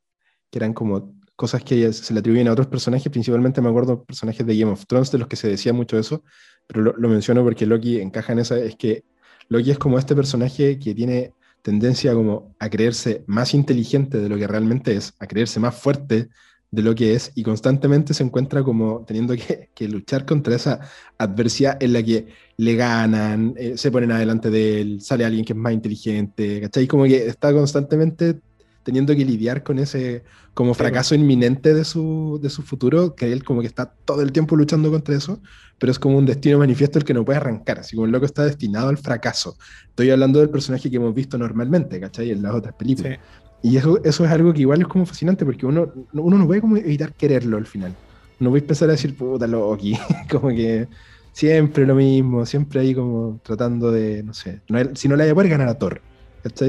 que 0.50 0.60
eran 0.60 0.74
como 0.74 1.14
cosas 1.36 1.64
que 1.64 1.94
se 1.94 2.14
le 2.14 2.20
atribuyen 2.22 2.48
a 2.48 2.52
otros 2.54 2.68
personajes, 2.68 3.12
principalmente 3.12 3.62
me 3.62 3.70
acuerdo 3.70 4.04
personajes 4.04 4.46
de 4.46 4.58
Game 4.58 4.72
of 4.72 4.86
Thrones 4.88 5.12
de 5.12 5.18
los 5.20 5.28
que 5.28 5.36
se 5.36 5.48
decía 5.48 5.72
mucho 5.72 5.98
eso, 6.00 6.24
pero 6.68 6.94
lo, 6.98 7.10
menciono 7.10 7.44
porque 7.44 7.66
Loki 7.66 8.00
encaja 8.00 8.34
en 8.34 8.40
esa, 8.40 8.58
es 8.60 8.76
que 8.76 9.04
Loki 9.50 9.72
es 9.72 9.80
como 9.80 9.98
este 9.98 10.16
personaje 10.16 10.78
que 10.80 10.94
tiene 10.94 11.34
tendencia 11.62 12.14
como 12.14 12.56
a 12.60 12.70
creerse 12.70 13.24
más 13.28 13.54
inteligente 13.54 14.20
de 14.20 14.30
lo 14.30 14.38
que 14.38 14.48
realmente 14.48 14.96
es, 14.96 15.14
a 15.20 15.28
creerse 15.28 15.60
más 15.60 15.76
fuerte 15.76 16.30
de 16.70 16.82
lo 16.82 16.94
que 16.96 17.14
es 17.14 17.32
y 17.34 17.44
constantemente 17.44 18.14
se 18.14 18.24
encuentra 18.24 18.62
como 18.64 19.06
teniendo 19.06 19.36
que, 19.36 19.70
que 19.76 19.88
luchar 19.88 20.26
contra 20.26 20.56
esa 20.56 20.82
adversidad 21.18 21.82
en 21.82 21.94
la 21.94 22.04
que 22.04 22.28
le 22.58 22.76
ganan, 22.76 23.54
eh, 23.58 23.78
se 23.78 23.92
ponen 23.92 24.12
adelante 24.12 24.50
de 24.50 24.82
él, 24.82 25.02
sale 25.02 25.26
alguien 25.26 25.46
que 25.46 25.54
es 25.54 25.60
más 25.60 25.74
inteligente, 25.74 26.62
¿cachai? 26.62 26.88
Como 26.88 27.06
que 27.06 27.28
está 27.28 27.54
constantemente 27.54 28.42
teniendo 28.88 29.14
que 29.14 29.26
lidiar 29.26 29.64
con 29.64 29.80
ese 29.80 30.24
como 30.54 30.74
Sí, 30.74 30.78
fracaso 30.78 31.14
inminente 31.14 31.74
de 31.74 31.84
su, 31.84 32.40
de 32.42 32.50
su 32.50 32.62
futuro, 32.62 33.16
que 33.16 33.34
él 33.34 33.44
como 33.44 33.60
que 33.60 33.68
está 33.68 33.92
todo 34.06 34.22
el 34.22 34.32
tiempo 34.32 34.56
luchando 34.56 34.90
contra 34.90 35.14
eso, 35.14 35.42
pero 35.78 35.92
es 35.92 36.00
como 36.00 36.18
un 36.18 36.26
destino 36.26 36.58
manifiesto 36.58 36.98
el 36.98 37.04
que 37.04 37.14
no 37.14 37.26
puede 37.26 37.36
arrancar, 37.36 37.80
así 37.80 37.98
como 37.98 38.06
el 38.06 38.14
loco 38.14 38.26
está 38.26 38.46
destinado 38.46 38.88
al 38.88 38.98
fracaso. 38.98 39.58
Estoy 39.90 40.10
hablando 40.10 40.40
del 40.40 40.50
personaje 40.50 40.90
que 40.90 40.96
hemos 40.96 41.14
visto 41.14 41.38
normalmente, 41.38 42.00
¿cachai? 42.00 42.32
En 42.32 42.42
las 42.42 42.56
otras 42.56 42.76
películas. 42.76 43.20
Sí. 43.62 43.70
Y 43.70 43.76
eso, 43.76 44.02
eso 44.06 44.24
es 44.24 44.32
algo 44.32 44.54
que 44.54 44.62
igual 44.62 44.80
es 44.80 44.88
como 44.88 45.06
fascinante 45.06 45.44
porque 45.44 45.66
uno, 45.66 45.92
uno 46.14 46.38
no 46.38 46.48
puede 46.48 46.62
como 46.62 46.78
evitar 46.78 47.12
quererlo 47.12 47.58
al 47.58 47.66
final. 47.66 47.94
No 48.40 48.50
voy 48.50 48.60
a 48.60 48.62
empezar 48.62 48.88
a 48.88 48.94
decir, 48.94 49.18
puta, 49.18 49.48
Loki, 49.48 49.98
como 50.32 50.48
que 50.48 50.88
siempre 51.34 51.86
lo 51.86 51.96
mismo, 51.96 52.46
siempre 52.46 52.80
ahí 52.80 52.96
como 52.96 53.42
tratando 53.44 53.92
de, 53.92 54.24
no 54.24 54.34
sé, 54.34 54.62
no 54.70 54.80
si 54.96 55.10
no 55.10 55.18
le 55.18 55.26
hay 55.26 55.32
a 55.32 55.36
poder 55.36 55.50
ganar 55.50 55.68
a 55.68 55.78
Thor. 55.78 56.02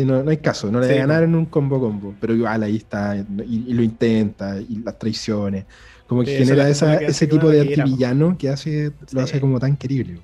No, 0.06 0.22
no 0.24 0.30
hay 0.30 0.38
caso, 0.38 0.70
no 0.72 0.80
le 0.80 0.86
Sí, 0.86 0.92
hay 0.92 0.98
a 0.98 1.06
ganar 1.06 1.18
po. 1.18 1.24
en 1.24 1.34
un 1.36 1.46
combo 1.46 1.80
combo, 1.80 2.14
pero 2.20 2.34
igual 2.34 2.62
ahí 2.62 2.76
está, 2.76 3.16
y, 3.16 3.24
y 3.68 3.74
lo 3.74 3.82
intenta, 3.82 4.60
y 4.60 4.76
las 4.82 4.98
traiciones, 4.98 5.66
como 6.06 6.22
que 6.24 6.32
Sí, 6.32 6.36
genera 6.38 6.68
esa- 6.68 6.94
lo 6.94 6.98
que 6.98 7.06
ese 7.06 7.26
tipo 7.26 7.46
lo 7.46 7.50
de 7.50 7.60
antivillano 7.60 8.36
que 8.38 8.48
hace, 8.48 8.92
lo 8.98 9.06
Sí. 9.06 9.18
hace 9.20 9.40
como 9.40 9.60
tan 9.60 9.76
querible. 9.76 10.20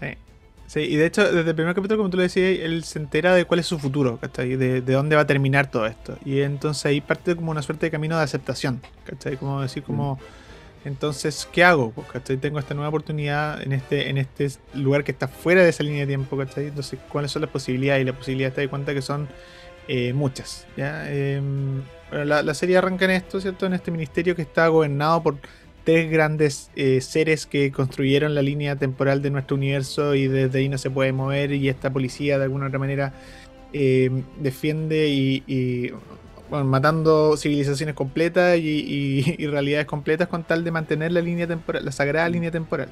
Sí. 0.00 0.06
Sí, 0.68 0.80
y 0.80 0.96
de 0.96 1.06
hecho, 1.06 1.22
desde 1.32 1.50
el 1.50 1.54
primer 1.54 1.74
capítulo, 1.76 1.98
como 1.98 2.10
tú 2.10 2.16
le 2.16 2.24
decías, 2.24 2.58
él 2.60 2.82
se 2.82 2.98
entera 2.98 3.34
de 3.34 3.44
cuál 3.44 3.60
es 3.60 3.66
su 3.66 3.78
futuro, 3.78 4.18
¿cachai? 4.18 4.56
De, 4.56 4.80
de 4.82 4.92
dónde 4.94 5.14
va 5.14 5.22
a 5.22 5.26
terminar 5.26 5.70
todo 5.70 5.86
esto. 5.86 6.18
Y 6.24 6.40
entonces 6.40 6.84
ahí 6.86 7.00
parte 7.00 7.36
como 7.36 7.52
una 7.52 7.62
suerte 7.62 7.86
de 7.86 7.90
camino 7.92 8.16
de 8.18 8.24
aceptación, 8.24 8.82
¿cachai? 9.04 9.36
Como 9.36 9.62
decir, 9.62 9.84
como, 9.84 10.18
entonces, 10.86 11.48
¿qué 11.52 11.64
hago? 11.64 11.92
¿cachai? 12.12 12.36
Tengo 12.36 12.60
esta 12.60 12.74
nueva 12.74 12.90
oportunidad 12.90 13.60
en 13.60 13.72
este, 13.72 14.08
en 14.08 14.18
este 14.18 14.48
lugar 14.74 15.02
que 15.02 15.10
está 15.10 15.26
fuera 15.26 15.62
de 15.62 15.70
esa 15.70 15.82
línea 15.82 16.00
de 16.02 16.06
tiempo, 16.06 16.36
¿cachai? 16.36 16.68
Entonces, 16.68 16.98
¿cuáles 17.10 17.32
son 17.32 17.42
las 17.42 17.50
posibilidades? 17.50 18.02
Y 18.02 18.04
las 18.04 18.14
posibilidades 18.14 18.54
te 18.54 18.60
das 18.60 18.70
cuenta 18.70 18.94
que 18.94 19.02
son 19.02 19.28
eh, 19.88 20.12
muchas. 20.12 20.64
Em, 20.76 21.82
bueno, 22.10 22.24
la, 22.24 22.54
serie 22.54 22.76
arranca 22.76 23.04
en 23.04 23.10
esto, 23.12 23.40
¿cierto? 23.40 23.66
En 23.66 23.74
este 23.74 23.90
ministerio 23.90 24.36
que 24.36 24.42
está 24.42 24.68
gobernado 24.68 25.24
por 25.24 25.38
tres 25.82 26.08
grandes 26.08 26.70
eh, 26.76 27.00
seres 27.00 27.46
que 27.46 27.72
construyeron 27.72 28.34
la 28.34 28.42
línea 28.42 28.76
temporal 28.76 29.22
de 29.22 29.30
nuestro 29.30 29.56
universo 29.56 30.14
y 30.14 30.28
desde 30.28 30.58
ahí 30.60 30.68
no 30.68 30.78
se 30.78 30.90
puede 30.90 31.12
mover 31.12 31.52
y 31.52 31.68
esta 31.68 31.92
policía 31.92 32.38
de 32.38 32.44
alguna 32.44 32.66
otra 32.66 32.78
manera 32.78 33.12
eh, 33.72 34.10
defiende 34.40 35.08
y, 35.08 35.92
bueno, 36.50 36.64
matando 36.64 37.36
civilizaciones 37.36 37.94
completas 37.94 38.58
y, 38.58 38.62
y- 38.62 39.34
y 39.38 39.46
realidades 39.46 39.86
completas 39.86 40.28
con 40.28 40.44
tal 40.44 40.64
de 40.64 40.70
mantener 40.70 41.12
la 41.12 41.20
línea 41.20 41.46
temporal, 41.46 41.84
la 41.84 41.92
sagrada 41.92 42.28
línea 42.28 42.50
temporal. 42.50 42.88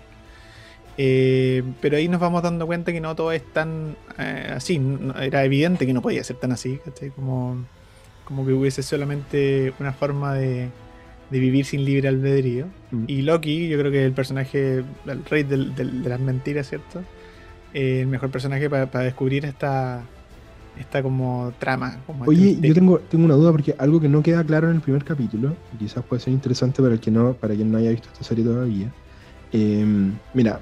Eh, 0.97 1.63
pero 1.81 1.97
ahí 1.97 2.07
nos 2.09 2.21
vamos 2.21 2.43
dando 2.43 2.67
cuenta 2.67 2.93
que 2.93 3.01
no 3.01 3.17
todo 3.17 3.33
es 3.33 3.43
tan 3.53 3.97
eh, 4.19 4.53
así. 4.55 4.79
no- 4.79 5.19
era 5.21 5.45
evidente 5.45 5.87
que 5.87 5.93
no 5.93 6.03
podía 6.03 6.23
ser 6.23 6.37
tan 6.37 6.53
así, 6.53 6.79
¿cachai? 6.85 7.11
Como, 7.11 7.65
como 8.25 8.47
que 8.47 8.53
hubiese 8.53 8.83
solamente 8.83 9.73
una 9.81 9.93
forma 9.93 10.35
de, 10.35 10.69
de 11.31 11.39
vivir 11.39 11.65
sin 11.65 11.85
libre 11.85 12.09
albedrío. 12.09 12.67
Mm. 12.93 13.05
Y 13.09 13.23
Loki, 13.23 13.69
yo 13.69 13.79
creo 13.79 13.91
que 13.91 14.01
es 14.03 14.07
el 14.07 14.13
personaje, 14.13 14.85
el 15.07 15.25
rey 15.29 15.43
del- 15.43 15.75
del- 15.75 16.03
de 16.05 16.09
las 16.09 16.21
mentiras, 16.21 16.69
¿cierto? 16.69 17.03
Eh, 17.73 18.01
el 18.03 18.07
mejor 18.07 18.31
personaje 18.31 18.71
para 18.71 18.87
descubrir 19.01 19.45
esta, 19.47 20.03
esta 20.79 21.03
como 21.03 21.53
trama. 21.59 21.99
Como 22.07 22.25
este 22.25 22.31
Oye, 22.31 22.59
yo 22.61 22.75
tengo, 22.75 22.99
tengo 22.99 23.25
una 23.25 23.35
duda 23.35 23.53
porque 23.53 23.75
algo 23.79 24.01
que 24.01 24.09
no 24.09 24.23
queda 24.23 24.45
claro 24.45 24.69
en 24.69 24.77
el 24.77 24.81
primer 24.81 25.05
capítulo, 25.05 25.57
y 25.75 25.79
quizás 25.79 26.05
puede 26.05 26.21
ser 26.21 26.33
interesante 26.33 26.83
para 26.83 26.95
el 26.95 27.01
que 27.01 27.11
no, 27.11 27.35
para 27.35 27.55
quien 27.55 27.71
no 27.71 27.79
haya 27.79 27.91
visto 27.91 28.09
esta 28.13 28.25
serie 28.25 28.45
todavía. 28.45 28.93
Eh, 29.53 29.85
mira, 30.33 30.61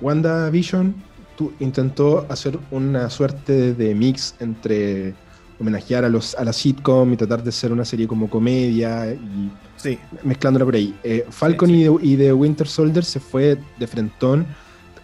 WandaVision 0.00 0.94
tú, 1.36 1.52
intentó 1.60 2.26
hacer 2.28 2.58
una 2.70 3.10
suerte 3.10 3.74
de 3.74 3.94
mix 3.94 4.34
entre 4.40 5.14
homenajear 5.60 6.04
a 6.04 6.08
los 6.08 6.34
a 6.34 6.44
la 6.44 6.52
sitcom 6.52 7.12
y 7.12 7.16
tratar 7.16 7.42
de 7.42 7.52
ser 7.52 7.72
una 7.72 7.84
serie 7.84 8.08
como 8.08 8.28
comedia 8.28 9.12
y 9.12 9.50
Sí, 9.76 9.98
mezclándola 10.22 10.64
por 10.64 10.74
ahí. 10.76 10.94
Eh, 11.04 11.26
Falcon 11.28 11.68
Sí, 11.68 11.74
sí. 11.74 11.80
Y, 11.82 11.84
de, 11.84 11.98
y 12.00 12.16
de 12.16 12.32
Winter 12.32 12.66
Soldier 12.66 13.04
se 13.04 13.20
fue 13.20 13.58
de 13.78 13.86
frentón 13.86 14.46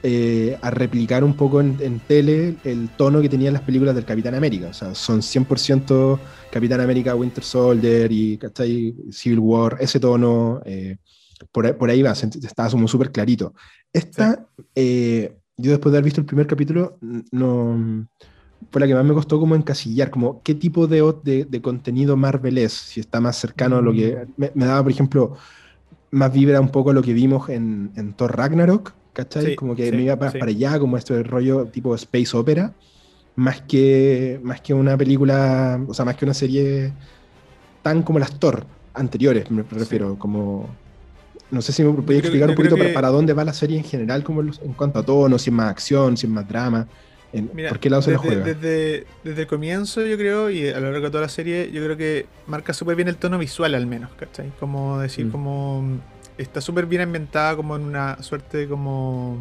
eh, 0.03 0.59
a 0.63 0.71
replicar 0.71 1.25
un 1.25 1.35
poco 1.37 1.61
en, 1.61 1.77
en 1.81 2.01
tele 2.01 2.57
el 2.65 2.89
tono 2.97 3.21
que 3.21 3.29
tenían 3.29 3.53
las 3.53 3.63
películas 3.63 3.95
del 3.95 4.05
Capitán 4.05 4.35
América. 4.35 4.69
O 4.69 4.73
sea, 4.75 4.95
son 4.95 5.23
100% 5.23 6.21
Capitán 6.51 6.81
América, 6.81 7.15
Winter 7.15 7.45
Soldier 7.45 8.11
y 8.13 8.39
¿cachai? 8.39 8.95
Civil 9.11 9.39
War, 9.41 9.77
ese 9.81 10.01
tono. 10.01 10.61
eh, 10.65 10.97
por, 11.53 11.67
ahí- 11.67 11.73
por 11.75 11.91
ahí 11.91 12.03
va, 12.03 12.13
estaba 12.13 12.71
como 12.71 12.89
súper 12.89 13.11
clarito. 13.13 13.55
Esta, 13.93 14.47
eh, 14.75 15.37
yo 15.57 15.71
después 15.71 15.93
de 15.93 15.99
haber 15.99 16.05
visto 16.05 16.21
el 16.21 16.27
primer 16.27 16.47
capítulo, 16.47 16.99
no 17.33 18.07
fue 18.71 18.81
la 18.81 18.87
que 18.87 18.95
más 18.95 19.05
me 19.05 19.15
costó 19.15 19.41
como 19.41 19.55
encasillar, 19.57 20.11
como 20.11 20.43
qué 20.43 20.55
tipo 20.55 20.87
de, 20.87 21.03
o- 21.03 21.13
de, 21.13 21.45
de 21.45 21.63
contenido 21.63 22.17
Marvel 22.17 22.59
es, 22.59 22.73
si 22.73 23.01
está 23.01 23.21
más 23.21 23.37
cercano 23.39 23.77
a 23.79 23.83
lo 23.83 23.93
que... 23.93 24.27
Me, 24.37 24.53
me 24.55 24.67
daba, 24.67 24.83
por 24.83 24.93
ejemplo, 24.93 25.37
más 26.11 26.33
vibra 26.33 26.61
un 26.61 26.71
poco 26.71 26.93
lo 26.93 27.03
que 27.03 27.13
vimos 27.15 27.49
en, 27.49 27.93
en 27.97 28.15
Thor 28.15 28.37
Ragnarok, 28.37 28.95
¿cachai? 29.13 29.47
Sí, 29.47 29.57
como 29.57 29.75
que 29.77 29.91
sí, 29.91 29.97
me 29.97 30.03
iba 30.03 30.17
pa- 30.19 30.31
sí. 30.31 30.39
para 30.39 30.51
allá, 30.51 30.79
como 30.79 30.97
este 30.97 31.23
rollo 31.23 31.67
tipo 31.67 31.95
space 31.95 32.37
opera, 32.37 32.73
más 33.37 33.63
que, 33.63 34.41
más 34.43 34.61
que 34.61 34.75
una 34.75 34.97
película, 34.97 35.81
o 35.87 35.95
sea, 35.95 36.05
más 36.05 36.17
que 36.17 36.25
una 36.25 36.35
serie 36.35 36.93
tan 37.83 38.03
como 38.03 38.19
las 38.19 38.39
Thor 38.39 38.67
anteriores, 38.95 39.51
me 39.51 39.63
refiero, 39.63 40.19
como... 40.19 40.69
No 41.51 41.63
sé 41.63 41.73
si 41.73 41.83
me 41.83 41.93
podía 42.03 42.21
explicar 42.21 42.49
un 42.49 42.55
poquito 42.55 42.77
para, 42.77 42.89
que- 42.89 42.95
para 42.95 43.09
dónde 43.09 43.33
va 43.33 43.45
la 43.45 43.53
serie 43.53 43.77
en 43.79 43.85
general, 43.85 44.23
como 44.23 44.41
en, 44.41 44.49
los- 44.49 44.61
en 44.63 44.73
cuanto 44.73 45.01
a 45.01 45.03
tono, 45.05 45.39
si 45.39 45.51
es 45.51 45.55
más 45.55 45.71
acción, 45.71 46.17
si 46.17 46.27
es 46.27 46.33
más 46.33 46.47
drama, 46.47 46.87
en- 47.33 47.51
Mira, 47.55 47.69
¿por 47.71 47.81
qué 47.81 47.91
lado 47.91 48.03
se 48.03 48.13
la 48.13 48.19
desde, 48.19 48.29
juega? 48.29 48.45
Desde, 48.55 49.07
desde 49.25 49.41
el 49.43 49.47
comienzo, 49.49 50.05
yo 50.07 50.17
creo, 50.17 50.51
y 50.51 50.69
a 50.69 50.79
lo 50.79 50.91
largo 50.93 51.07
de 51.07 51.11
toda 51.11 51.23
la 51.23 51.29
serie, 51.29 51.71
yo 51.73 51.83
creo 51.83 51.97
que 51.97 52.27
marca 52.47 52.73
súper 52.73 52.95
bien 52.95 53.09
el 53.09 53.17
tono 53.17 53.37
visual, 53.39 53.75
al 53.75 53.87
menos, 53.87 54.11
¿cachai? 54.19 54.53
Como 54.61 54.99
decir, 55.01 55.27
Mm. 55.27 55.31
como. 55.31 55.85
Está 56.41 56.61
súper 56.61 56.87
bien 56.87 57.03
ambientada, 57.03 57.55
como 57.57 57.77
en 57.77 57.83
una 57.83 58.23
suerte 58.23 58.59
de 58.59 58.69
como. 58.69 59.37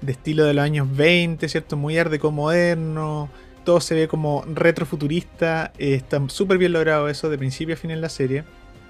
de 0.00 0.12
estilo 0.12 0.44
de 0.44 0.54
los 0.54 0.64
años 0.64 0.88
20, 0.96 1.48
¿cierto? 1.48 1.76
Muy 1.76 1.98
art 1.98 2.10
deco 2.10 2.30
moderno. 2.32 3.28
Todo 3.64 3.80
se 3.80 3.94
ve 3.94 4.08
como 4.08 4.44
retrofuturista. 4.52 5.72
eh, 5.78 5.94
está 5.94 6.20
súper 6.28 6.58
bien 6.58 6.72
logrado 6.72 7.08
eso 7.08 7.30
de 7.30 7.38
principio 7.38 7.74
a 7.74 7.78
fin 7.78 7.90
en 7.90 8.00
la 8.00 8.08
serie. 8.08 8.44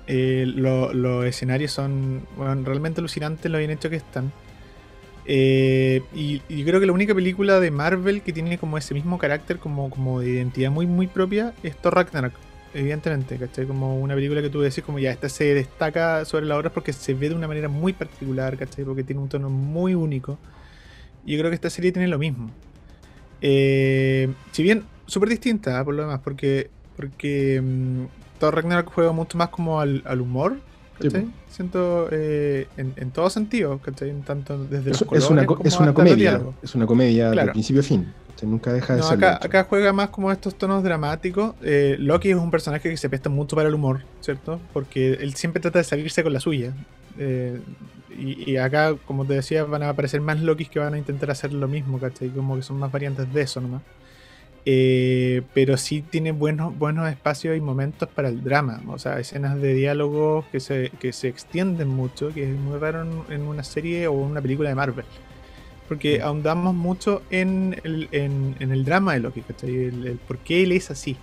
Eh, 0.06 0.44
lo- 0.46 0.92
los 0.92 1.24
escenarios 1.26 1.72
son 1.72 2.22
realmente 2.64 3.00
alucinantes 3.00 3.50
lo 3.50 3.58
bien 3.58 3.70
hechos 3.70 3.90
que 3.90 3.96
están. 3.96 4.32
Eh, 5.24 6.02
y, 6.14 6.40
creo 6.64 6.80
que 6.80 6.86
la 6.86 6.92
única 6.92 7.14
película 7.14 7.60
de 7.60 7.70
Marvel 7.70 8.22
que 8.22 8.32
tiene 8.32 8.58
como 8.58 8.76
ese 8.78 8.94
mismo 8.94 9.18
carácter, 9.18 9.58
como, 9.58 9.90
como 9.90 10.20
de 10.20 10.30
identidad 10.30 10.70
muy, 10.70 10.86
muy 10.86 11.06
propia, 11.06 11.52
es 11.62 11.76
Thor 11.76 11.94
Ragnarok. 11.94 12.32
Evidentemente, 12.74 13.36
¿cachai? 13.36 13.66
Como 13.66 14.00
una 14.00 14.14
película 14.14 14.40
que 14.40 14.48
tú 14.48 14.60
decís, 14.60 14.82
como 14.82 14.98
ya, 14.98 15.10
esta 15.10 15.28
se 15.28 15.52
destaca 15.54 16.24
sobre 16.24 16.46
la 16.46 16.56
otra 16.56 16.70
porque 16.70 16.92
se 16.92 17.12
ve 17.14 17.28
de 17.28 17.34
una 17.34 17.46
manera 17.48 17.68
muy 17.68 17.92
particular, 17.92 18.56
¿cachai? 18.56 18.84
Porque 18.84 19.04
tiene 19.04 19.20
un 19.20 19.28
tono 19.28 19.50
muy 19.50 19.94
único. 19.94 20.38
Y 21.26 21.32
yo 21.32 21.38
creo 21.38 21.50
que 21.50 21.54
esta 21.56 21.70
serie 21.70 21.92
tiene 21.92 22.08
lo 22.08 22.18
mismo. 22.18 22.50
Eh, 23.40 24.28
si 24.52 24.62
bien 24.62 24.84
súper 25.06 25.28
distinta, 25.28 25.78
¿ah? 25.80 25.84
por 25.84 25.94
lo 25.94 26.02
demás, 26.02 26.20
porque, 26.22 26.70
porque 26.96 27.60
mm, 27.62 28.04
Thor 28.38 28.54
Ragnarok 28.54 28.90
juega 28.92 29.12
mucho 29.12 29.36
más 29.36 29.48
como 29.50 29.80
al, 29.80 30.02
al 30.06 30.20
humor. 30.20 30.56
Siento 31.50 32.08
eh, 32.12 32.68
en, 32.76 32.94
en 32.96 33.10
todo 33.10 33.28
sentido, 33.28 33.78
¿cachai? 33.78 34.12
Tanto 34.24 34.64
desde 34.64 34.90
Es, 34.90 35.00
los 35.00 35.12
es 35.12 35.30
una, 35.30 35.44
colores 35.44 35.46
co- 35.46 35.56
como 35.56 35.68
es 35.68 35.80
una 35.80 35.92
comedia, 35.92 36.40
es 36.62 36.74
una 36.74 36.86
comedia 36.86 37.30
de 37.30 37.50
principio 37.52 37.80
a 37.80 37.84
fin. 37.84 38.06
Sea, 38.42 38.48
nunca 38.48 38.72
deja 38.72 38.94
de 38.94 39.00
No, 39.00 39.06
serlo. 39.08 39.26
acá, 39.28 39.46
acá 39.46 39.64
juega 39.64 39.92
más 39.92 40.10
como 40.10 40.30
estos 40.30 40.54
tonos 40.56 40.82
dramáticos. 40.82 41.54
Eh, 41.62 41.96
Loki 41.98 42.30
es 42.30 42.36
un 42.36 42.50
personaje 42.50 42.90
que 42.90 42.96
se 42.96 43.08
presta 43.08 43.28
mucho 43.28 43.56
para 43.56 43.68
el 43.68 43.74
humor, 43.74 44.02
¿cierto? 44.20 44.60
Porque 44.72 45.14
él 45.14 45.34
siempre 45.34 45.60
trata 45.60 45.78
de 45.78 45.84
salirse 45.84 46.22
con 46.22 46.32
la 46.32 46.40
suya. 46.40 46.72
Eh, 47.18 47.60
y, 48.18 48.50
y 48.52 48.56
acá, 48.58 48.94
como 49.06 49.24
te 49.24 49.34
decía, 49.34 49.64
van 49.64 49.82
a 49.82 49.88
aparecer 49.88 50.20
más 50.20 50.40
Lokis 50.40 50.68
que 50.68 50.78
van 50.78 50.94
a 50.94 50.98
intentar 50.98 51.30
hacer 51.30 51.52
lo 51.52 51.66
mismo, 51.68 51.98
¿cachai? 51.98 52.28
Como 52.28 52.56
que 52.56 52.62
son 52.62 52.78
más 52.78 52.92
variantes 52.92 53.32
de 53.32 53.40
eso 53.42 53.60
nomás. 53.60 53.82
Eh, 54.64 55.42
pero 55.54 55.76
sí 55.76 56.02
tiene 56.08 56.30
buenos, 56.30 56.78
buenos 56.78 57.10
espacios 57.10 57.56
y 57.56 57.60
momentos 57.60 58.08
para 58.08 58.28
el 58.28 58.44
drama. 58.44 58.80
O 58.88 58.98
sea, 58.98 59.18
escenas 59.18 59.60
de 59.60 59.74
diálogos 59.74 60.44
que 60.52 60.60
se, 60.60 60.90
que 61.00 61.12
se 61.12 61.28
extienden 61.28 61.88
mucho, 61.88 62.28
que 62.32 62.50
es 62.52 62.56
muy 62.56 62.78
raro 62.78 63.02
en, 63.02 63.32
en 63.34 63.42
una 63.42 63.64
serie 63.64 64.06
o 64.06 64.12
una 64.12 64.40
película 64.40 64.68
de 64.68 64.74
Marvel. 64.76 65.04
Porque 65.92 66.22
ahondamos 66.22 66.74
mucho 66.74 67.20
en 67.28 67.78
el, 67.84 68.08
en, 68.12 68.56
en 68.60 68.72
el 68.72 68.82
drama 68.82 69.12
de 69.12 69.20
Loki, 69.20 69.42
¿cachai? 69.42 69.68
El, 69.68 70.06
el 70.06 70.16
por 70.16 70.38
qué 70.38 70.62
él 70.62 70.72
es 70.72 70.90
así, 70.90 71.18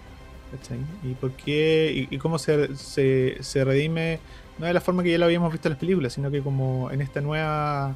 ¿cachai? 0.52 0.78
Y 1.04 1.16
por 1.16 1.32
qué, 1.32 2.08
y, 2.08 2.16
y 2.16 2.20
cómo 2.20 2.38
se, 2.38 2.76
se, 2.76 3.38
se 3.40 3.66
redime, 3.66 4.20
no 4.60 4.68
de 4.68 4.74
la 4.74 4.80
forma 4.80 5.02
que 5.02 5.10
ya 5.10 5.18
lo 5.18 5.26
habíamos 5.26 5.52
visto 5.52 5.70
en 5.70 5.72
las 5.72 5.80
películas, 5.80 6.14
sino 6.14 6.30
que 6.30 6.42
como 6.42 6.92
en 6.92 7.02
esta 7.02 7.20
nueva, 7.20 7.96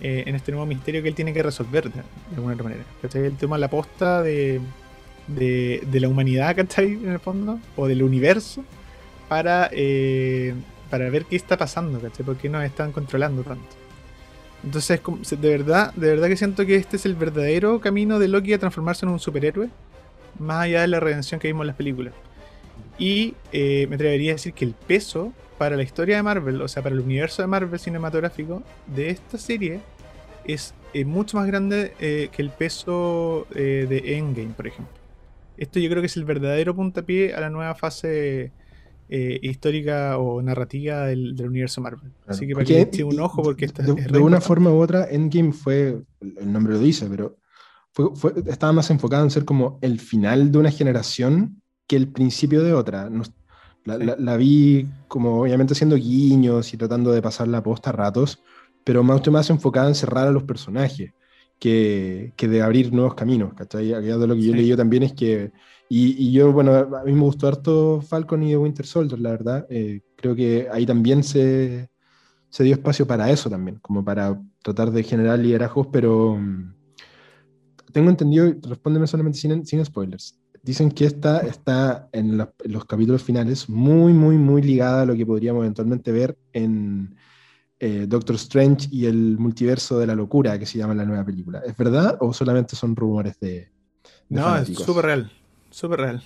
eh, 0.00 0.24
en 0.24 0.34
este 0.34 0.52
nuevo 0.52 0.64
misterio 0.64 1.02
que 1.02 1.10
él 1.10 1.14
tiene 1.14 1.34
que 1.34 1.42
resolver 1.42 1.84
de, 1.84 1.96
de 2.00 2.36
alguna 2.36 2.54
otra 2.54 2.64
manera, 2.64 2.84
¿cachai? 3.02 3.26
Él 3.26 3.36
toma 3.36 3.58
la 3.58 3.68
posta 3.68 4.22
de, 4.22 4.62
de, 5.26 5.82
de 5.86 6.00
la 6.00 6.08
humanidad, 6.08 6.56
¿cachai? 6.56 6.94
En 6.94 7.12
el 7.12 7.20
fondo, 7.20 7.60
o 7.76 7.88
del 7.88 8.02
universo, 8.02 8.64
para, 9.28 9.68
eh, 9.70 10.54
para 10.88 11.10
ver 11.10 11.26
qué 11.26 11.36
está 11.36 11.58
pasando, 11.58 12.00
¿cachai? 12.00 12.24
¿Por 12.24 12.38
qué 12.38 12.48
nos 12.48 12.64
están 12.64 12.90
controlando 12.90 13.42
tanto? 13.42 13.76
Entonces, 14.64 15.00
de 15.40 15.48
verdad, 15.48 15.92
de 15.94 16.08
verdad 16.08 16.28
que 16.28 16.36
siento 16.36 16.66
que 16.66 16.76
este 16.76 16.96
es 16.96 17.06
el 17.06 17.14
verdadero 17.14 17.80
camino 17.80 18.18
de 18.18 18.28
Loki 18.28 18.52
a 18.52 18.58
transformarse 18.58 19.06
en 19.06 19.12
un 19.12 19.20
superhéroe, 19.20 19.68
más 20.38 20.64
allá 20.64 20.80
de 20.82 20.88
la 20.88 21.00
redención 21.00 21.40
que 21.40 21.48
vimos 21.48 21.62
en 21.62 21.68
las 21.68 21.76
películas. 21.76 22.14
Y 22.98 23.34
eh, 23.52 23.86
me 23.88 23.96
atrevería 23.96 24.32
a 24.32 24.34
decir 24.34 24.54
que 24.54 24.64
el 24.64 24.74
peso 24.74 25.32
para 25.58 25.76
la 25.76 25.82
historia 25.82 26.16
de 26.16 26.22
Marvel, 26.22 26.60
o 26.60 26.68
sea, 26.68 26.82
para 26.82 26.94
el 26.94 27.00
universo 27.00 27.42
de 27.42 27.48
Marvel 27.48 27.78
cinematográfico 27.78 28.62
de 28.86 29.10
esta 29.10 29.38
serie, 29.38 29.80
es 30.44 30.74
eh, 30.92 31.04
mucho 31.04 31.36
más 31.36 31.46
grande 31.46 31.94
eh, 32.00 32.28
que 32.32 32.42
el 32.42 32.50
peso 32.50 33.46
de 33.52 34.16
Endgame, 34.16 34.52
por 34.54 34.66
ejemplo. 34.66 34.94
Esto 35.56 35.78
yo 35.78 35.88
creo 35.88 36.02
que 36.02 36.06
es 36.06 36.16
el 36.16 36.24
verdadero 36.24 36.74
puntapié 36.74 37.34
a 37.34 37.40
la 37.40 37.50
nueva 37.50 37.74
fase 37.74 38.52
eh, 39.08 39.38
histórica 39.42 40.18
o 40.18 40.42
narrativa 40.42 41.06
del, 41.06 41.36
del 41.36 41.46
universo 41.48 41.80
Marvel. 41.80 42.12
Así 42.26 42.46
que 42.46 42.54
para 42.54 42.64
Porque, 42.64 42.74
que 42.74 42.80
eche 42.82 43.04
un 43.04 43.20
ojo, 43.20 43.42
porque 43.42 43.64
esta 43.66 43.82
de, 43.82 43.92
es 44.00 44.08
de 44.08 44.18
una 44.18 44.40
forma 44.40 44.70
u 44.70 44.78
otra, 44.80 45.06
Endgame 45.10 45.52
fue, 45.52 46.00
el 46.20 46.52
nombre 46.52 46.74
lo 46.74 46.80
dice, 46.80 47.06
pero 47.08 47.36
fue, 47.92 48.14
fue- 48.16 48.34
estaba 48.46 48.72
más 48.72 48.90
enfocado 48.90 49.24
en 49.24 49.30
ser 49.30 49.44
como 49.44 49.78
el 49.82 50.00
final 50.00 50.50
de 50.52 50.58
una 50.58 50.70
generación 50.70 51.62
que 51.86 51.96
el 51.96 52.08
principio 52.08 52.62
de 52.62 52.72
otra. 52.72 53.08
Nos- 53.10 53.32
la, 53.84 53.96
Sí. 53.98 54.04
la- 54.04 54.16
la 54.18 54.36
vi 54.36 54.88
como 55.06 55.40
obviamente 55.42 55.72
haciendo 55.74 55.94
guiños 55.96 56.74
y 56.74 56.76
tratando 56.76 57.12
de 57.12 57.22
pasar 57.22 57.46
la 57.46 57.62
posta 57.62 57.90
a 57.90 57.92
ratos, 57.92 58.42
pero 58.82 59.04
mucho 59.04 59.30
más 59.30 59.48
enfocada 59.50 59.86
en 59.88 59.94
cerrar 59.94 60.26
a 60.26 60.32
los 60.32 60.42
personajes 60.42 61.12
que, 61.58 62.32
que 62.36 62.48
de 62.48 62.62
abrir 62.62 62.92
nuevos 62.92 63.14
caminos. 63.14 63.54
¿cachai? 63.54 63.94
Aquello 63.94 64.18
de 64.18 64.26
lo 64.26 64.34
que 64.34 64.42
yo 64.42 64.52
Sí. 64.52 64.58
leído 64.58 64.76
también 64.76 65.04
es 65.04 65.12
que 65.12 65.52
y, 65.88 66.28
y 66.28 66.32
yo, 66.32 66.52
bueno, 66.52 66.72
a 66.74 67.04
mí 67.04 67.12
me 67.12 67.20
gustó 67.22 67.48
harto 67.48 68.00
Falcon 68.00 68.42
y 68.42 68.50
The 68.50 68.56
Winter 68.56 68.86
Soldier, 68.86 69.20
la 69.20 69.30
verdad. 69.30 69.66
Eh, 69.70 70.00
creo 70.16 70.34
que 70.34 70.68
ahí 70.72 70.84
también 70.86 71.22
se, 71.22 71.88
se 72.48 72.64
dio 72.64 72.74
espacio 72.74 73.06
para 73.06 73.30
eso 73.30 73.48
también, 73.50 73.78
como 73.80 74.04
para 74.04 74.40
tratar 74.62 74.90
de 74.90 75.02
generar 75.02 75.38
liderazgos, 75.38 75.88
pero 75.92 76.36
mm, 76.36 76.74
tengo 77.92 78.10
entendido, 78.10 78.52
respóndeme 78.62 79.06
solamente 79.06 79.38
sin, 79.38 79.64
sin 79.64 79.84
spoilers. 79.84 80.38
Dicen 80.62 80.90
que 80.90 81.04
esta 81.04 81.38
está 81.40 82.08
en, 82.12 82.36
la- 82.38 82.52
en 82.64 82.72
los 82.72 82.84
capítulos 82.84 83.22
finales 83.22 83.68
muy, 83.68 84.12
muy, 84.12 84.36
muy 84.36 84.62
ligada 84.62 85.02
a 85.02 85.06
lo 85.06 85.14
que 85.14 85.24
podríamos 85.24 85.60
eventualmente 85.62 86.10
ver 86.10 86.36
en 86.52 87.14
eh, 87.78 88.06
Doctor 88.08 88.34
Strange 88.36 88.88
y 88.90 89.06
el 89.06 89.38
multiverso 89.38 89.98
de 90.00 90.06
la 90.08 90.14
locura, 90.16 90.58
que 90.58 90.66
se 90.66 90.78
llama 90.78 90.94
la 90.94 91.04
nueva 91.04 91.24
película. 91.24 91.60
¿Es 91.64 91.76
verdad 91.76 92.16
o 92.20 92.32
solamente 92.32 92.74
son 92.74 92.96
rumores 92.96 93.38
de... 93.38 93.48
de 93.58 93.70
No, 94.30 94.40
es 94.48 94.54
fanáticos? 94.54 94.86
súper 94.86 95.04
real. 95.04 95.32
Súper 95.76 96.00
real. 96.00 96.22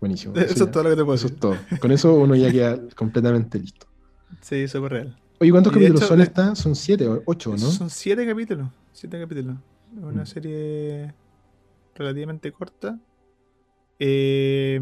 Buenísimo. 0.00 0.34
Eso 0.34 0.64
es 0.64 0.70
todo 0.70 0.84
lo 0.84 0.90
que 0.90 0.96
te 0.96 1.04
puedo 1.04 1.14
Eso 1.16 1.28
decir. 1.28 1.34
es 1.34 1.40
todo. 1.40 1.78
Con 1.78 1.90
eso 1.92 2.14
uno 2.14 2.34
ya 2.36 2.50
queda 2.50 2.78
completamente 2.96 3.58
listo. 3.58 3.86
Sí, 4.40 4.66
súper 4.66 4.92
real. 4.92 5.18
Oye, 5.40 5.50
¿cuántos 5.50 5.72
Y 5.72 5.74
capítulos 5.74 6.00
hecho, 6.00 6.08
son 6.08 6.18
de- 6.18 6.24
estas? 6.24 6.58
Son 6.58 6.74
siete 6.74 7.06
o 7.06 7.22
ocho, 7.26 7.50
¿no? 7.50 7.58
Son 7.58 7.90
siete 7.90 8.26
capítulos. 8.26 8.70
Siete 8.92 9.20
capítulos. 9.20 9.56
Una 10.00 10.22
Mm. 10.22 10.26
serie 10.26 11.14
relativamente 11.94 12.50
corta. 12.50 12.98
Eh, 13.98 14.80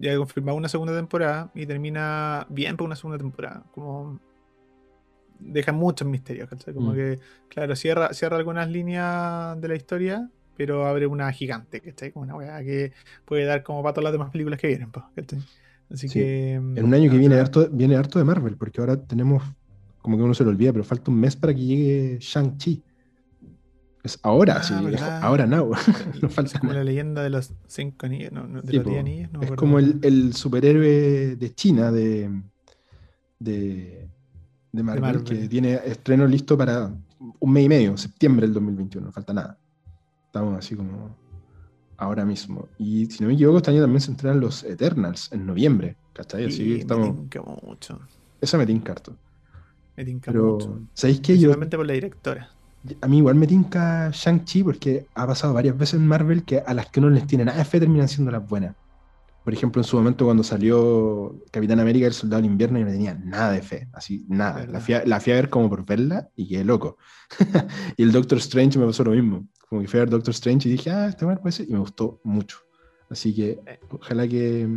ya 0.00 0.12
he 0.12 0.16
confirmado 0.18 0.58
una 0.58 0.68
segunda 0.68 0.94
temporada 0.94 1.50
y 1.54 1.64
termina 1.64 2.46
bien 2.50 2.76
por 2.76 2.84
una 2.86 2.96
segunda 2.96 3.16
temporada. 3.16 3.64
Como 3.72 4.20
deja 5.38 5.72
muchos 5.72 6.06
misterios, 6.06 6.48
¿cachai? 6.50 6.74
Como 6.74 6.92
Mm. 6.92 6.94
que, 6.94 7.18
claro, 7.48 7.74
cierra, 7.74 8.12
cierra 8.12 8.36
algunas 8.36 8.68
líneas 8.68 9.58
de 9.60 9.68
la 9.68 9.76
historia, 9.76 10.30
pero 10.56 10.86
abre 10.86 11.06
una 11.06 11.30
gigante, 11.32 11.80
¿cachai? 11.80 12.12
Como 12.12 12.24
una 12.24 12.34
weá 12.36 12.62
que 12.64 12.92
puede 13.24 13.44
dar 13.44 13.62
como 13.62 13.82
para 13.82 13.94
todas 13.94 14.04
las 14.04 14.12
demás 14.12 14.30
películas 14.30 14.58
que 14.60 14.68
vienen, 14.68 14.90
¿cachai? 15.14 15.38
Así 15.90 16.08
Sí. 16.08 16.14
que. 16.18 16.54
En 16.54 16.84
un 16.84 16.94
año 16.94 17.10
que 17.10 17.18
viene 17.18 17.36
harto, 17.36 17.68
viene 17.70 17.96
harto 17.96 18.18
de 18.18 18.24
Marvel, 18.24 18.56
porque 18.56 18.80
ahora 18.80 18.96
tenemos, 19.00 19.42
como 20.02 20.16
que 20.16 20.22
uno 20.22 20.34
se 20.34 20.44
lo 20.44 20.50
olvida, 20.50 20.72
pero 20.72 20.84
falta 20.84 21.10
un 21.10 21.20
mes 21.20 21.36
para 21.36 21.54
que 21.54 21.60
llegue 21.64 22.18
Shang-Chi. 22.20 22.82
Es 24.02 24.20
ahora, 24.22 24.58
Ah, 24.58 24.62
sí, 24.62 24.74
ahora 25.22 25.46
now. 25.46 25.72
no 26.22 26.28
Es 26.28 26.34
falta 26.34 26.60
como 26.60 26.72
nada. 26.72 26.84
la 26.84 26.90
leyenda 26.90 27.22
de 27.24 27.30
los 27.30 27.52
cinco 27.66 28.06
anillos, 28.06 28.30
no, 28.32 28.46
no, 28.46 28.62
de 28.62 28.70
Sí, 28.70 28.76
los 28.76 28.86
diez 28.86 29.00
anillos, 29.00 29.32
no 29.32 29.42
es 29.42 29.50
como 29.52 29.78
el, 29.80 29.98
el 30.02 30.32
superhéroe 30.32 31.34
de 31.36 31.54
China 31.56 31.90
de, 31.90 32.30
de, 33.40 34.08
de 34.72 34.82
Marvel, 34.82 35.02
Marvel. 35.02 35.24
que 35.24 35.48
tiene 35.48 35.74
estreno 35.84 36.26
listo 36.26 36.56
para 36.56 36.92
un 37.40 37.52
mes 37.52 37.64
y 37.64 37.68
medio, 37.68 37.96
septiembre 37.96 38.46
del 38.46 38.54
2021, 38.54 39.06
no 39.06 39.12
falta 39.12 39.32
nada. 39.32 39.58
Estamos 40.36 40.58
así 40.58 40.76
como 40.76 41.18
ahora 41.96 42.24
mismo. 42.24 42.68
Y 42.78 43.06
si 43.06 43.22
no 43.22 43.28
me 43.28 43.34
equivoco, 43.34 43.58
este 43.58 43.70
año 43.70 43.82
también 43.82 44.00
se 44.00 44.10
estrenan 44.12 44.40
los 44.40 44.64
Eternals 44.64 45.32
en 45.32 45.46
noviembre, 45.46 45.98
¿cachai? 46.12 46.46
Así 46.46 46.64
Sí, 46.64 46.64
que 46.64 46.70
me 46.70 46.78
estamos... 46.80 47.14
tinca 47.16 47.42
mucho. 47.42 48.00
Eso 48.40 48.58
me 48.58 48.66
tinca 48.66 48.92
harto. 48.92 49.18
Me 49.96 50.04
tinca 50.04 50.32
Pero, 50.32 50.44
mucho. 50.52 50.88
¿sabéis 50.94 51.20
qué? 51.20 51.38
Yo, 51.38 51.52
por 51.58 51.86
la 51.86 51.92
directora. 51.94 52.50
a 53.00 53.08
mí 53.08 53.18
igual 53.18 53.34
me 53.36 53.46
tinca 53.46 54.10
Shang-Chi 54.12 54.62
porque 54.64 55.10
ha 55.14 55.26
pasado 55.26 55.54
varias 55.54 55.76
veces 55.76 55.94
en 56.00 56.06
Marvel 56.06 56.44
que 56.44 56.58
a 56.60 56.74
las 56.74 56.90
que 56.90 57.00
uno 57.00 57.10
les 57.10 57.26
tiene 57.26 57.44
nada 57.44 57.58
de 57.58 57.64
fe 57.64 57.80
terminan 57.80 58.08
siendo 58.08 58.30
las 58.30 58.46
buenas. 58.46 58.76
Por 59.42 59.54
ejemplo, 59.54 59.80
en 59.80 59.84
su 59.84 59.96
momento 59.96 60.24
cuando 60.24 60.42
salió 60.44 61.40
Capitán 61.52 61.80
América, 61.80 62.06
el 62.06 62.12
Soldado 62.14 62.42
del 62.42 62.50
Invierno, 62.50 62.78
yo 62.80 62.84
no 62.86 62.90
tenía 62.92 63.14
nada 63.14 63.52
de 63.52 63.62
fe, 63.62 63.88
así, 63.92 64.24
nada. 64.28 64.66
La 64.66 64.80
fui, 64.80 64.94
a, 64.94 65.04
la 65.06 65.20
fui 65.20 65.32
a 65.32 65.36
ver 65.36 65.50
como 65.50 65.70
por 65.70 65.84
verla 65.86 66.28
y 66.36 66.48
quedé 66.48 66.64
loco. 66.64 66.98
y 67.96 68.02
el 68.02 68.12
Doctor 68.12 68.38
Strange 68.38 68.78
me 68.78 68.86
pasó 68.86 69.04
lo 69.04 69.12
mismo. 69.12 69.46
Como 69.68 69.82
que 69.82 69.88
fui 69.88 69.98
a 69.98 70.02
ver 70.02 70.10
Doctor 70.10 70.30
Strange 70.32 70.68
y 70.68 70.72
dije, 70.72 70.90
ah, 70.90 71.06
este 71.08 71.24
bueno 71.24 71.40
puede 71.40 71.52
ser, 71.52 71.68
y 71.68 71.72
me 71.72 71.78
gustó 71.78 72.20
mucho. 72.24 72.58
Así 73.10 73.34
que 73.34 73.58
Eh. 73.66 73.80
ojalá 73.90 74.26
que, 74.28 74.68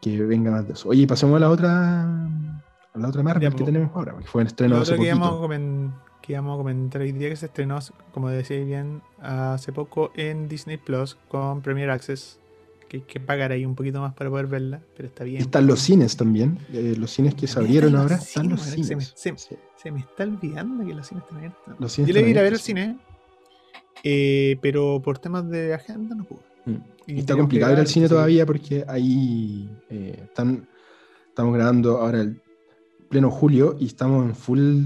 que 0.00 0.22
venga 0.22 0.50
más 0.50 0.66
de 0.66 0.74
eso. 0.74 0.88
Oye, 0.88 1.06
pasemos 1.06 1.36
a 1.36 1.40
la 1.40 1.50
otra, 1.50 2.02
a 2.04 2.98
la 2.98 3.08
otra 3.08 3.22
Marvel 3.22 3.50
que 3.52 3.58
po. 3.58 3.64
tenemos 3.64 3.90
ahora, 3.94 4.16
que 4.18 4.26
fue 4.26 4.42
en 4.42 4.46
estreno 4.48 4.76
hace 4.76 4.92
poquito. 4.92 5.02
que 6.22 6.32
íbamos 6.32 6.54
a 6.54 6.56
comentar 6.58 7.02
hoy 7.02 7.12
día 7.12 7.28
que 7.28 7.36
se 7.36 7.46
estrenó, 7.46 7.78
como 8.12 8.28
decía 8.28 8.62
bien, 8.64 9.00
hace 9.20 9.72
poco 9.72 10.10
en 10.16 10.48
Disney 10.48 10.76
Plus 10.76 11.16
con 11.28 11.62
Premier 11.62 11.90
Access. 11.90 12.40
Que 12.88 12.98
hay 12.98 13.02
que 13.02 13.18
pagar 13.18 13.50
ahí 13.50 13.64
un 13.66 13.74
poquito 13.74 14.00
más 14.00 14.14
para 14.14 14.30
poder 14.30 14.46
verla, 14.46 14.80
pero 14.96 15.08
está 15.08 15.24
bien. 15.24 15.40
están 15.42 15.66
los 15.66 15.80
cines 15.80 16.16
también, 16.16 16.60
eh, 16.72 16.94
los 16.96 17.10
cines 17.10 17.34
que 17.34 17.48
se 17.48 17.58
abrieron 17.58 17.96
ahora, 17.96 18.14
están 18.14 18.48
los 18.48 18.60
cines, 18.62 18.86
se 19.16 19.32
me- 19.32 19.38
Sí. 19.38 19.56
Se 19.76 19.90
me 19.90 19.98
está 20.00 20.22
olvidando 20.22 20.86
que 20.86 20.94
los 20.94 21.04
cines 21.04 21.24
están 21.24 21.38
abiertos. 21.38 21.74
Los 21.80 21.90
cines 21.92 22.08
Yo 22.08 22.14
le 22.14 22.20
iba 22.20 22.26
a 22.28 22.30
ir 22.30 22.38
a 22.38 22.42
ver 22.42 22.46
abiertos, 22.50 22.64
cine, 22.64 22.96
eh, 24.08 24.56
pero 24.62 25.00
por 25.02 25.18
temas 25.18 25.48
de 25.50 25.74
agenda 25.74 26.14
no 26.14 26.24
pude. 26.24 26.40
Mm. 26.66 26.76
Y 27.08 27.18
está 27.20 27.36
complicado 27.36 27.72
ir 27.72 27.78
al 27.80 27.86
cine 27.86 28.06
que- 28.06 28.10
todavía 28.10 28.46
porque 28.46 28.84
ahí 28.88 29.68
eh, 29.90 30.20
están, 30.24 30.68
estamos 31.28 31.54
grabando 31.54 31.98
ahora 31.98 32.20
el 32.20 32.40
pleno 33.08 33.30
julio 33.30 33.76
y 33.78 33.86
estamos 33.86 34.24
en 34.26 34.34
full 34.34 34.82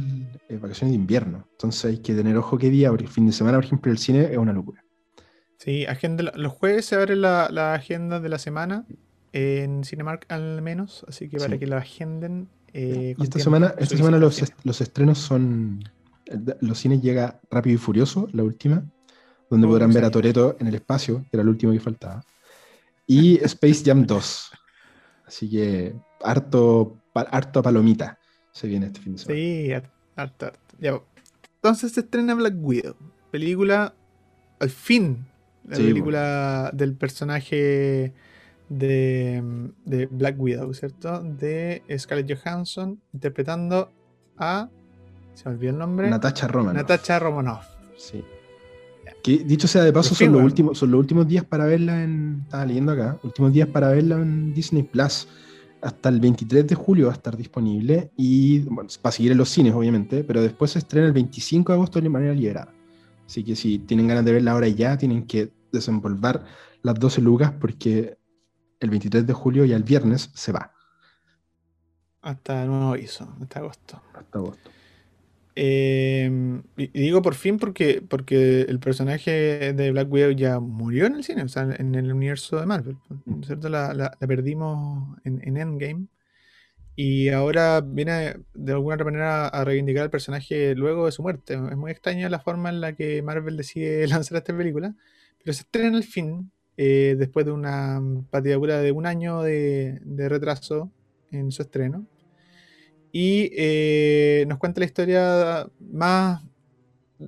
eh, 0.49 0.59
vacaciones 0.61 0.93
de 0.93 0.97
invierno. 0.97 1.47
Entonces 1.53 1.85
hay 1.87 1.99
que 1.99 2.15
tener 2.15 2.37
ojo 2.37 2.59
qué 2.59 2.69
día, 2.71 2.91
porque 2.91 3.05
el 3.05 3.11
fin 3.11 3.27
de 3.27 3.33
semana, 3.33 3.57
por 3.59 3.65
ejemplo, 3.65 3.91
el 3.93 3.99
cine 3.99 4.25
es 4.31 4.37
una 4.39 4.53
locura. 4.53 4.85
Sí, 5.59 5.85
agenda, 5.87 6.33
los 6.37 6.53
jueves 6.53 6.87
se 6.87 6.97
abre 6.97 7.17
la, 7.17 7.49
la 7.51 7.75
agenda 7.75 8.21
de 8.21 8.29
la 8.31 8.39
semana 8.39 8.87
en 9.33 9.85
Cinemark 9.85 10.27
al 10.31 10.61
menos, 10.63 11.05
así 11.09 11.29
que 11.29 11.37
para 11.39 11.53
Sí. 11.55 11.59
que 11.59 11.67
la 11.67 11.79
agenden. 11.79 12.49
eh, 12.73 13.15
y 13.19 13.23
esta 13.23 13.39
semana, 13.39 13.75
esta 13.79 13.97
semana 13.97 14.19
los, 14.19 14.41
est- 14.43 14.55
los 14.65 14.81
estrenos 14.81 15.19
son. 15.19 15.83
el- 16.27 16.57
Los 16.61 16.79
cines 16.79 17.01
llega 17.03 17.41
Rápido 17.51 17.75
y 17.75 17.79
Furioso, 17.79 18.29
la 18.33 18.43
última, 18.45 18.85
donde 19.51 19.67
Oh, 19.67 19.71
podrán 19.71 19.93
ver 19.93 20.05
a. 20.05 20.11
Toreto 20.11 20.57
en 20.61 20.69
el 20.69 20.75
espacio, 20.77 21.19
que 21.23 21.29
era 21.33 21.43
el 21.43 21.49
último 21.49 21.73
que 21.73 21.81
faltaba. 21.81 22.25
Y 23.07 23.37
Space 23.45 23.83
Jam 23.85 24.07
2. 24.07 24.53
Así 25.27 25.51
que 25.51 25.95
harto, 26.23 26.97
pa- 27.13 27.23
harto 27.31 27.63
palomita 27.63 28.19
se 28.53 28.67
viene 28.69 28.87
este 28.87 29.01
fin 29.01 29.13
de 29.15 29.19
semana. 29.19 29.37
Sí, 29.41 29.73
har- 29.73 29.91
harto, 30.17 30.47
harto. 30.47 30.77
Ya, 30.79 31.01
entonces 31.57 31.93
se 31.93 32.01
estrena 32.01 32.35
Black 32.35 32.55
Widow, 32.57 32.97
película, 33.31 33.95
al 34.61 34.71
fin, 34.71 35.27
la 35.69 35.77
Sí, 35.77 35.85
película 35.85 36.71
del 36.73 36.95
personaje 36.95 38.13
de, 38.69 39.43
de 39.85 40.07
Black 40.07 40.41
Widow, 40.41 40.73
¿cierto? 40.75 41.23
De 41.23 41.83
Scarlett 41.99 42.39
Johansson 42.43 43.01
interpretando 43.13 43.93
a, 44.39 44.69
se 45.35 45.49
me 45.49 45.55
olvidó 45.57 45.73
el 45.73 45.79
nombre, 45.79 46.09
Natasha 46.11 46.49
Romanoff. 46.49 46.77
Natasha 46.83 47.19
Romanoff. 47.19 47.67
Sí. 47.97 48.25
Que 49.23 49.39
dicho 49.39 49.69
sea 49.69 49.83
de 49.83 49.93
paso, 49.93 50.15
son 50.15 50.33
los, 50.33 50.43
últimos, 50.43 50.79
son 50.79 50.91
los 50.91 51.01
últimos 51.01 51.27
días 51.29 51.45
para 51.45 51.67
verla 51.67 52.03
en. 52.03 52.41
Estaba 52.45 52.67
leyendo 52.67 52.93
acá. 52.93 53.19
Últimos 53.23 53.53
días 53.53 53.69
para 53.69 53.89
verla 53.89 54.17
en 54.17 54.55
Disney 54.55 54.83
Plus. 54.83 55.29
Hasta 55.83 56.09
el 56.11 56.21
23 56.21 56.67
de 56.67 56.75
julio 56.75 57.07
va 57.07 57.13
a 57.13 57.17
estar 57.17 57.37
disponible. 57.37 58.11
Y 58.17 58.61
bueno, 58.61 58.89
para 59.01 59.13
seguir 59.13 59.33
en 59.33 59.39
los 59.39 59.49
cines, 59.49 59.75
obviamente. 59.75 60.25
Pero 60.25 60.43
después 60.43 60.73
se 60.73 60.79
estrena 60.79 61.07
el 61.07 61.13
25 61.13 61.73
de 61.73 61.77
agosto 61.77 62.01
de 62.01 62.09
manera 62.09 62.35
liberada. 62.35 62.73
Así 63.27 63.45
que 63.45 63.55
si 63.55 63.79
tienen 63.79 64.09
ganas 64.09 64.25
de 64.25 64.33
verla 64.33 64.53
ahora 64.53 64.69
y 64.69 64.75
ya, 64.75 64.97
tienen 64.97 65.27
que 65.27 65.53
desenvolver 65.73 66.43
las 66.83 66.99
12 66.99 67.21
lucas 67.21 67.53
porque 67.53 68.19
el 68.81 68.91
23 68.91 69.27
de 69.27 69.33
julio, 69.33 69.65
ya 69.65 69.77
el 69.77 69.85
viernes, 69.85 70.31
se 70.35 70.53
va. 70.53 70.73
Hasta 72.23 72.63
el 72.63 72.69
nuevo 72.69 72.93
aviso, 72.93 73.29
hasta 73.41 73.61
agosto. 73.61 74.03
Hasta 74.15 74.39
agosto. 74.39 74.71
Eh, 75.57 76.31
y 76.77 76.87
digo 76.89 77.23
por 77.23 77.35
fin 77.35 77.59
porque, 77.59 78.03
porque 78.09 78.63
el 78.63 78.79
personaje 78.81 79.73
de 79.75 79.91
Black 79.91 80.11
Widow 80.11 80.31
ya 80.33 80.61
murió 80.61 81.07
en 81.07 81.17
el 81.17 81.25
cine, 81.25 81.43
o 81.43 81.49
sea, 81.49 81.65
en 81.79 81.95
el 81.95 82.13
universo 82.13 82.59
de 82.61 82.67
Marvel. 82.67 82.97
¿no 83.27 83.41
es 83.41 83.47
¿cierto? 83.47 83.69
La, 83.69 83.93
la- 83.95 84.17
la 84.19 84.27
perdimos 84.27 85.19
en, 85.25 85.41
en 85.47 85.57
Endgame. 85.57 86.07
Y 86.97 87.31
ahora 87.31 87.81
viene 87.81 88.37
de 88.55 88.73
alguna 88.73 88.95
otra 88.97 89.05
manera 89.07 89.49
a 89.49 89.65
reivindicar 89.65 90.03
al 90.05 90.11
personaje 90.11 90.75
luego 90.75 91.07
de 91.07 91.13
su 91.13 91.23
muerte. 91.23 91.55
Es 91.55 91.77
muy 91.77 91.91
extraña 91.93 92.29
la 92.29 92.41
forma 92.41 92.69
en 92.69 92.81
la 92.81 92.93
que 92.95 93.23
Marvel 93.23 93.57
decide 93.57 94.07
lanzar 94.09 94.39
esta 94.39 94.57
película. 94.57 94.95
Pero 95.43 95.55
se 95.55 95.63
estrena 95.63 95.97
al 95.97 96.05
fin, 96.05 96.51
eh, 96.77 97.17
después 97.19 97.47
de 97.47 97.53
una 97.53 98.01
patidura 98.31 98.79
de 98.81 98.93
un 98.93 99.07
año 99.07 99.43
de, 99.43 100.01
de 100.05 100.29
retraso 100.29 100.91
en 101.31 101.51
su 101.53 101.63
estreno. 101.63 102.07
Y 103.13 103.51
eh, 103.57 104.45
nos 104.49 104.59
cuenta 104.59 104.81
la 104.81 104.87
historia 104.87 105.67
más. 105.93 106.43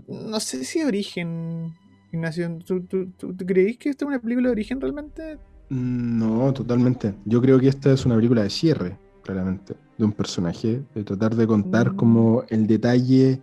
No 0.08 0.38
sé 0.40 0.64
si 0.64 0.80
de 0.80 0.86
origen. 0.86 1.72
Ignacio, 2.12 2.58
¿tú, 2.64 2.82
tú, 2.82 3.10
tú- 3.18 3.34
que 3.36 3.76
esta 3.88 4.04
es 4.04 4.08
una 4.08 4.20
película 4.20 4.48
de 4.48 4.52
origen 4.52 4.80
realmente? 4.80 5.38
No, 5.70 6.52
totalmente. 6.52 7.14
Yo 7.24 7.40
creo 7.40 7.58
que 7.58 7.68
esta 7.68 7.92
es 7.92 8.04
una 8.04 8.16
película 8.16 8.42
de 8.42 8.50
cierre, 8.50 8.98
claramente, 9.22 9.74
de 9.96 10.04
un 10.04 10.12
personaje, 10.12 10.82
de 10.94 11.04
tratar 11.04 11.34
de 11.34 11.46
contar 11.46 11.92
Mm. 11.92 11.96
como 11.96 12.44
el 12.50 12.66
detalle 12.66 13.40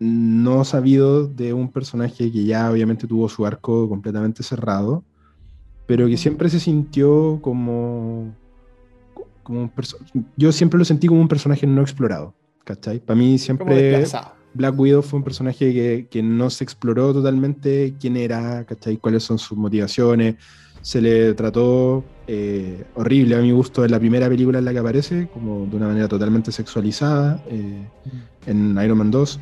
no 0.00 0.64
sabido 0.64 1.26
de 1.26 1.52
un 1.52 1.70
personaje 1.70 2.32
que 2.32 2.44
ya 2.44 2.70
obviamente 2.70 3.06
tuvo 3.06 3.28
su 3.28 3.44
arco 3.46 3.88
completamente 3.88 4.42
cerrado, 4.42 5.04
pero 5.86 6.06
que 6.08 6.16
siempre 6.16 6.48
se 6.48 6.58
sintió 6.58 7.38
como, 7.42 8.34
como 9.42 9.60
un 9.62 9.72
yo 10.36 10.52
siempre 10.52 10.78
lo 10.78 10.84
sentí 10.84 11.06
como 11.06 11.20
un 11.20 11.28
personaje 11.28 11.66
no 11.66 11.80
explorado, 11.82 12.34
¿cachai? 12.64 13.00
Para 13.00 13.18
mí 13.18 13.38
siempre. 13.38 14.02
Black 14.52 14.76
Widow 14.78 15.02
fue 15.02 15.18
un 15.18 15.24
personaje 15.24 15.72
que, 15.72 16.08
que 16.10 16.22
no 16.24 16.50
se 16.50 16.64
exploró 16.64 17.12
totalmente 17.12 17.94
quién 18.00 18.16
era, 18.16 18.64
¿cachai? 18.64 18.96
cuáles 18.96 19.22
son 19.22 19.38
sus 19.38 19.56
motivaciones. 19.56 20.34
Se 20.82 21.00
le 21.00 21.34
trató 21.34 22.02
eh, 22.26 22.84
horrible 22.96 23.36
a 23.36 23.40
mi 23.40 23.52
gusto 23.52 23.84
en 23.84 23.92
la 23.92 24.00
primera 24.00 24.28
película 24.28 24.58
en 24.58 24.64
la 24.64 24.72
que 24.72 24.78
aparece, 24.80 25.28
como 25.32 25.66
de 25.66 25.76
una 25.76 25.86
manera 25.86 26.08
totalmente 26.08 26.50
sexualizada, 26.50 27.44
eh, 27.48 27.86
en 28.46 28.76
Iron 28.82 28.98
Man 28.98 29.10
2. 29.12 29.38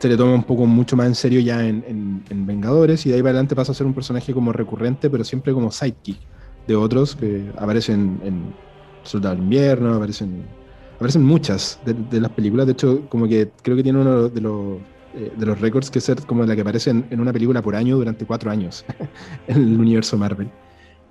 Se 0.00 0.08
le 0.08 0.16
toma 0.16 0.34
un 0.34 0.42
poco 0.44 0.66
mucho 0.66 0.96
más 0.96 1.06
en 1.06 1.14
serio 1.14 1.38
ya 1.40 1.64
en, 1.68 1.84
en- 1.86 2.24
en 2.30 2.46
Vengadores 2.46 3.04
y 3.06 3.10
de 3.10 3.16
ahí 3.16 3.20
para 3.20 3.30
adelante 3.32 3.54
pasa 3.54 3.70
a 3.72 3.74
ser 3.76 3.86
un 3.86 3.94
personaje 3.94 4.32
como 4.32 4.50
recurrente, 4.52 5.10
pero 5.10 5.22
siempre 5.22 5.52
como 5.52 5.70
sidekick 5.70 6.18
de 6.66 6.74
otros 6.74 7.14
que 7.14 7.52
aparecen 7.56 8.18
en 8.24 8.54
Soldado 9.02 9.34
del 9.36 9.44
Invierno, 9.44 9.94
aparecen 9.94 10.56
aparecen 10.96 11.22
muchas 11.24 11.78
de, 11.82 11.94
de 11.94 12.20
las 12.20 12.32
películas. 12.32 12.66
De 12.66 12.72
hecho, 12.72 13.08
como 13.08 13.26
que 13.28 13.54
creo 13.62 13.76
que 13.76 13.82
tiene 13.82 14.00
uno 14.00 14.28
de 14.28 14.40
los, 14.40 14.82
eh, 15.12 15.32
de 15.36 15.46
los 15.46 15.60
récords 15.60 15.90
que 15.90 16.00
ser 16.00 16.24
como 16.26 16.44
la 16.44 16.54
que 16.54 16.60
aparece 16.62 16.90
en, 16.90 17.06
en 17.10 17.20
una 17.20 17.32
película 17.32 17.62
por 17.62 17.74
año 17.76 17.96
durante 17.96 18.26
cuatro 18.26 18.50
años 18.50 18.84
en 19.46 19.56
el 19.56 19.80
universo 19.80 20.18
Marvel. 20.18 20.52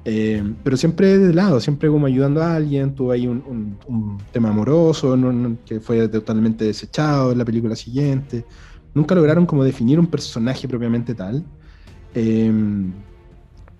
Eh, 0.05 0.43
pero 0.63 0.77
siempre 0.77 1.17
de 1.19 1.33
lado, 1.33 1.59
siempre 1.59 1.89
como 1.89 2.05
ayudando 2.07 2.41
a 2.41 2.55
alguien. 2.55 2.95
Tuvo 2.95 3.11
ahí 3.11 3.27
un, 3.27 3.43
un- 3.45 3.79
un 3.87 4.17
tema 4.31 4.49
amoroso 4.49 5.17
¿no? 5.17 5.31
No, 5.33 5.59
que 5.65 5.79
fue 5.81 6.07
totalmente 6.09 6.65
desechado 6.65 7.31
en 7.31 7.37
la 7.39 7.45
película 7.45 7.75
siguiente. 7.75 8.47
Nunca 8.93 9.15
lograron 9.15 9.45
como 9.45 9.63
definir 9.63 9.99
un 9.99 10.07
personaje 10.09 10.67
propiamente 10.67 11.15
tal. 11.15 11.49
Eh, 12.13 12.51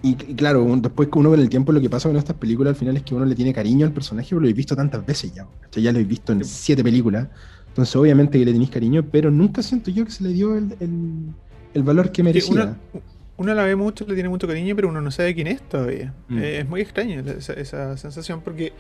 y, 0.02 0.12
y 0.12 0.36
claro, 0.36 0.66
después 0.78 1.10
que 1.10 1.20
uno 1.20 1.30
con 1.30 1.40
el 1.40 1.50
tiempo 1.50 1.72
lo 1.72 1.82
que 1.82 1.90
pasa 1.90 2.08
con 2.10 2.18
estas 2.18 2.36
películas 2.38 2.72
al 2.72 2.76
final 2.78 2.96
es 2.98 3.04
que 3.04 3.14
uno 3.16 3.26
le 3.26 3.36
tiene 3.36 3.54
cariño 3.54 3.86
al 3.86 3.92
personaje 3.94 4.30
porque 4.30 4.46
lo 4.46 4.50
he 4.50 4.54
visto 4.54 4.76
tantas 4.76 5.06
veces 5.06 5.34
ya. 5.34 5.46
¿cachai? 5.62 5.84
Ya 5.84 5.92
lo 5.92 6.00
he 6.00 6.04
visto 6.04 6.32
en 6.34 6.44
siete 6.46 6.84
películas. 6.84 7.28
Entonces 7.68 7.96
obviamente 7.96 8.40
que 8.40 8.46
le 8.46 8.52
tenéis 8.52 8.70
cariño, 8.72 9.06
pero 9.12 9.30
nunca 9.32 9.62
siento 9.62 9.92
yo 9.92 10.06
que 10.06 10.12
se 10.12 10.24
le 10.24 10.30
dio 10.30 10.56
el, 10.58 10.76
el- 10.80 11.34
el 11.74 11.84
valor 11.84 12.12
que 12.12 12.24
merecía. 12.24 12.76
uno, 12.92 13.02
uno 13.38 13.54
la 13.54 13.64
ve 13.64 13.76
mucho, 13.76 14.06
le 14.08 14.16
tiene 14.16 14.28
mucho 14.30 14.48
cariño, 14.48 14.76
pero 14.76 14.90
uno 14.90 15.02
no 15.02 15.12
sabe 15.12 15.36
quién 15.36 15.48
es 15.48 15.62
todavía. 15.62 16.14
Mm. 16.30 16.38
Eh, 16.40 16.60
es 16.60 16.68
muy 16.70 16.82
extraño 16.82 17.20
esa, 17.20 17.54
esa 17.54 17.96
sensación 17.98 18.42
porque 18.44 18.74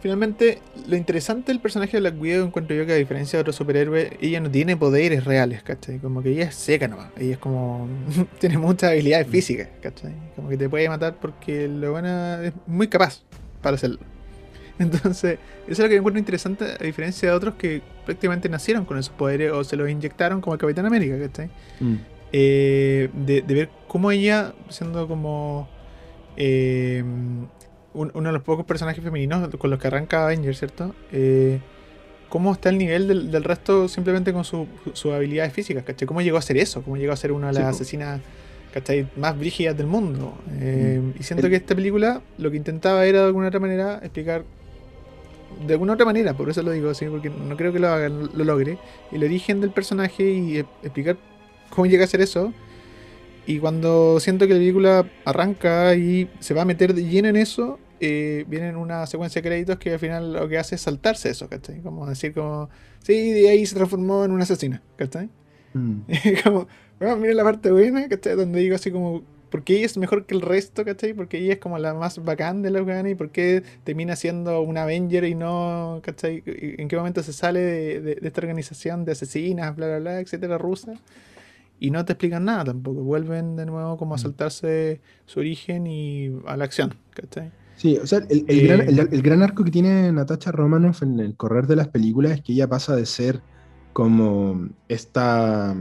finalmente 0.00 0.58
lo 0.86 0.96
interesante 0.96 1.52
del 1.52 1.60
personaje 1.60 1.92
de 1.96 2.00
Black 2.00 2.20
Widow 2.20 2.46
encuentro 2.46 2.74
yo 2.76 2.86
que 2.86 2.92
a 2.92 2.96
diferencia 2.96 3.36
de 3.36 3.40
otros 3.42 3.56
superhéroes, 3.56 4.10
ella 4.20 4.40
no 4.40 4.50
tiene 4.50 4.76
poderes 4.76 5.24
reales, 5.24 5.62
¿cachai? 5.62 5.98
Como 5.98 6.22
que 6.22 6.30
ella 6.30 6.44
es 6.44 6.54
seca 6.54 6.88
nomás. 6.88 7.08
Ella 7.18 7.32
es 7.32 7.38
como... 7.38 7.88
tiene 8.38 8.58
muchas 8.58 8.90
habilidades 8.90 9.26
Mm. 9.28 9.30
físicas, 9.30 9.68
¿cachai? 9.82 10.12
Como 10.36 10.48
que 10.48 10.56
te 10.56 10.68
puede 10.68 10.88
matar 10.88 11.16
porque 11.20 11.68
lo 11.68 11.92
buena 11.92 12.42
es 12.44 12.52
muy 12.66 12.88
capaz 12.88 13.22
para 13.62 13.76
hacerlo. 13.76 13.98
Entonces, 14.78 15.38
eso 15.66 15.72
es 15.72 15.78
lo 15.80 15.88
que 15.88 15.96
encuentro 15.96 16.18
interesante, 16.20 16.64
a 16.64 16.84
diferencia 16.84 17.28
de 17.30 17.34
otros 17.34 17.54
que 17.54 17.82
prácticamente 18.04 18.48
nacieron 18.48 18.84
con 18.84 18.96
esos 18.98 19.12
poderes 19.14 19.50
o 19.52 19.64
se 19.64 19.76
los 19.76 19.90
inyectaron 19.90 20.40
como 20.40 20.54
el 20.54 20.60
Capitán 20.60 20.86
América, 20.86 21.18
¿cachai? 21.18 21.50
Mm. 21.80 21.94
eh, 22.32 23.08
de, 23.12 23.42
de 23.42 23.54
ver 23.54 23.70
cómo 23.88 24.10
ella, 24.10 24.52
siendo 24.68 25.08
como 25.08 25.68
eh, 26.36 27.02
un- 27.94 28.10
uno 28.14 28.28
de 28.28 28.32
los 28.32 28.42
pocos 28.42 28.64
personajes 28.66 29.02
femeninos 29.02 29.48
con 29.56 29.70
los 29.70 29.78
que 29.78 29.86
arranca 29.88 30.24
Avengers, 30.24 30.58
¿cierto? 30.58 30.94
Eh, 31.12 31.58
cómo 32.28 32.52
está 32.52 32.68
el 32.68 32.78
nivel 32.78 33.08
del, 33.08 33.30
del 33.30 33.44
resto 33.44 33.88
simplemente 33.88 34.32
con 34.32 34.44
su- 34.44 34.66
sus 34.92 35.12
habilidades 35.12 35.52
físicas, 35.52 35.84
¿cachai? 35.84 36.06
¿Cómo 36.06 36.20
llegó 36.20 36.36
a 36.38 36.42
ser 36.42 36.58
eso? 36.58 36.82
¿Cómo 36.82 36.96
llegó 36.96 37.12
a 37.12 37.16
ser 37.16 37.32
una 37.32 37.48
de 37.48 37.54
las 37.54 37.64
asesinas 37.74 38.20
¿cachai? 38.72 39.08
más 39.16 39.38
brígidas 39.38 39.76
del 39.76 39.86
mundo. 39.86 40.34
Eh, 40.60 41.00
Mm. 41.02 41.18
y 41.18 41.22
siento 41.22 41.46
El- 41.46 41.50
que 41.52 41.56
esta 41.56 41.74
película 41.74 42.20
lo 42.36 42.50
que 42.50 42.58
intentaba 42.58 43.06
era 43.06 43.20
de 43.20 43.26
alguna 43.26 43.48
otra 43.48 43.60
manera 43.60 43.98
explicar. 44.02 44.44
De 45.66 45.72
alguna 45.72 45.94
otra 45.94 46.04
manera, 46.04 46.34
por 46.34 46.50
eso 46.50 46.62
lo 46.62 46.70
digo 46.70 46.90
así, 46.90 47.06
porque 47.06 47.30
no 47.30 47.56
creo 47.56 47.72
que 47.72 47.78
lo 47.78 47.88
haga, 47.88 48.08
lo 48.10 48.44
logre. 48.44 48.76
El 49.10 49.24
origen 49.24 49.60
del 49.62 49.70
personaje 49.70 50.22
y 50.30 50.58
e- 50.58 50.66
explicar 50.82 51.16
cómo 51.70 51.86
llega 51.86 52.04
a 52.04 52.06
ser 52.06 52.20
eso. 52.20 52.52
Y 53.48 53.60
cuando 53.60 54.20
siento 54.20 54.46
que 54.46 54.52
la 54.52 54.58
película 54.60 55.10
arranca 55.24 55.94
y 55.94 56.28
se 56.38 56.52
va 56.52 56.62
a 56.62 56.64
meter 56.66 56.92
de 56.92 57.04
lleno 57.04 57.28
en 57.28 57.36
eso, 57.36 57.80
eh, 57.98 58.44
viene 58.46 58.76
una 58.76 59.06
secuencia 59.06 59.40
de 59.40 59.48
créditos 59.48 59.78
que 59.78 59.92
al 59.94 59.98
final 59.98 60.34
lo 60.34 60.48
que 60.48 60.58
hace 60.58 60.74
es 60.74 60.82
saltarse 60.82 61.30
eso, 61.30 61.48
¿cachai? 61.48 61.80
Como 61.80 62.06
decir 62.06 62.34
como, 62.34 62.68
sí, 63.02 63.32
de 63.32 63.48
ahí 63.48 63.64
se 63.64 63.74
transformó 63.74 64.24
en 64.24 64.32
una 64.32 64.42
asesina, 64.44 64.82
¿cachai? 64.96 65.30
Mm. 65.72 66.00
como, 66.44 66.68
bueno, 67.00 67.16
miren 67.16 67.36
la 67.38 67.44
parte 67.44 67.70
buena, 67.70 68.06
¿cachai? 68.08 68.36
Donde 68.36 68.60
digo 68.60 68.74
así 68.74 68.90
como, 68.90 69.22
¿por 69.50 69.64
qué 69.64 69.76
ella 69.78 69.86
es 69.86 69.96
mejor 69.96 70.26
que 70.26 70.34
el 70.34 70.42
resto, 70.42 70.84
¿cachai? 70.84 71.14
Porque 71.14 71.38
ella 71.38 71.54
es 71.54 71.58
como 71.58 71.78
la 71.78 71.94
más 71.94 72.22
bacán 72.22 72.60
de 72.60 72.70
los 72.70 72.86
ganas 72.86 73.12
y 73.12 73.14
por 73.14 73.30
qué 73.30 73.62
termina 73.84 74.14
siendo 74.16 74.60
una 74.60 74.82
Avenger 74.82 75.24
y 75.24 75.34
no, 75.34 76.00
¿cachai? 76.04 76.42
¿En 76.46 76.86
qué 76.88 76.96
momento 76.98 77.22
se 77.22 77.32
sale 77.32 77.60
de, 77.60 78.00
de- 78.02 78.14
de 78.16 78.28
esta 78.28 78.40
organización 78.42 79.06
de 79.06 79.12
asesinas, 79.12 79.74
bla, 79.74 79.86
bla, 79.88 79.98
bla, 80.00 80.20
etcétera, 80.20 80.58
rusa? 80.58 80.92
Y 81.80 81.90
no 81.90 82.04
te 82.04 82.12
explican 82.14 82.44
nada 82.44 82.64
tampoco, 82.64 83.02
vuelven 83.02 83.56
de 83.56 83.66
nuevo 83.66 83.96
como 83.96 84.14
a 84.14 84.16
Mm. 84.16 84.20
saltarse 84.20 85.00
su 85.26 85.40
origen 85.40 85.86
y 85.86 86.30
a 86.46 86.56
la 86.56 86.64
acción, 86.64 86.94
¿cachai? 87.14 87.52
Sí, 87.76 87.96
o 87.96 88.06
sea, 88.06 88.18
el, 88.28 88.44
el 88.48 88.58
Eh, 88.60 88.62
gran, 88.66 88.80
el- 88.88 89.08
el 89.12 89.22
gran 89.22 89.42
arco 89.42 89.62
que 89.64 89.70
tiene 89.70 90.10
Natasha 90.12 90.50
Romanoff 90.50 91.02
en 91.02 91.20
el 91.20 91.36
correr 91.36 91.66
de 91.68 91.76
las 91.76 91.88
películas 91.88 92.32
es 92.32 92.42
que 92.42 92.52
ella 92.52 92.68
pasa 92.68 92.96
de 92.96 93.06
ser 93.06 93.40
como 93.92 94.68
esta, 94.88 95.76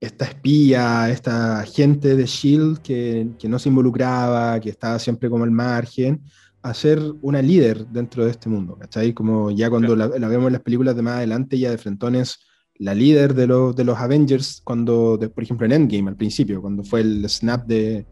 esta 0.00 0.24
espía, 0.26 1.10
esta 1.10 1.60
agente 1.60 2.14
de 2.16 2.26
Shield 2.26 2.78
que, 2.82 3.30
que 3.38 3.48
no 3.48 3.58
se 3.58 3.70
involucraba, 3.70 4.60
que 4.60 4.70
estaba 4.70 4.98
siempre 4.98 5.30
como 5.30 5.44
al 5.44 5.50
margen, 5.50 6.22
a 6.62 6.74
ser 6.74 7.00
una 7.22 7.42
líder 7.42 7.86
dentro 7.88 8.24
de 8.24 8.30
este 8.30 8.48
mundo, 8.48 8.76
¿cachai? 8.78 9.12
Como 9.14 9.50
ya 9.50 9.70
cuando 9.70 9.96
la, 9.96 10.08
la 10.08 10.28
vemos 10.28 10.46
en 10.48 10.54
las 10.54 10.62
películas 10.62 10.96
de 10.96 11.02
más 11.02 11.16
adelante, 11.16 11.56
ella 11.56 11.70
de 11.70 11.78
frentón 11.78 12.14
es 12.16 12.38
la 12.78 12.94
líder 12.94 13.34
de, 13.34 13.46
los 13.46 13.74
de 13.76 13.84
los 13.84 13.98
Avengers, 13.98 14.60
cuando, 14.64 15.16
de- 15.16 15.28
por 15.28 15.44
ejemplo, 15.44 15.66
en 15.66 15.72
Endgame 15.72 16.10
al 16.10 16.16
principio, 16.16 16.60
cuando 16.60 16.82
fue 16.84 17.00
el 17.00 17.28
snap 17.28 17.66
de, 17.66 18.06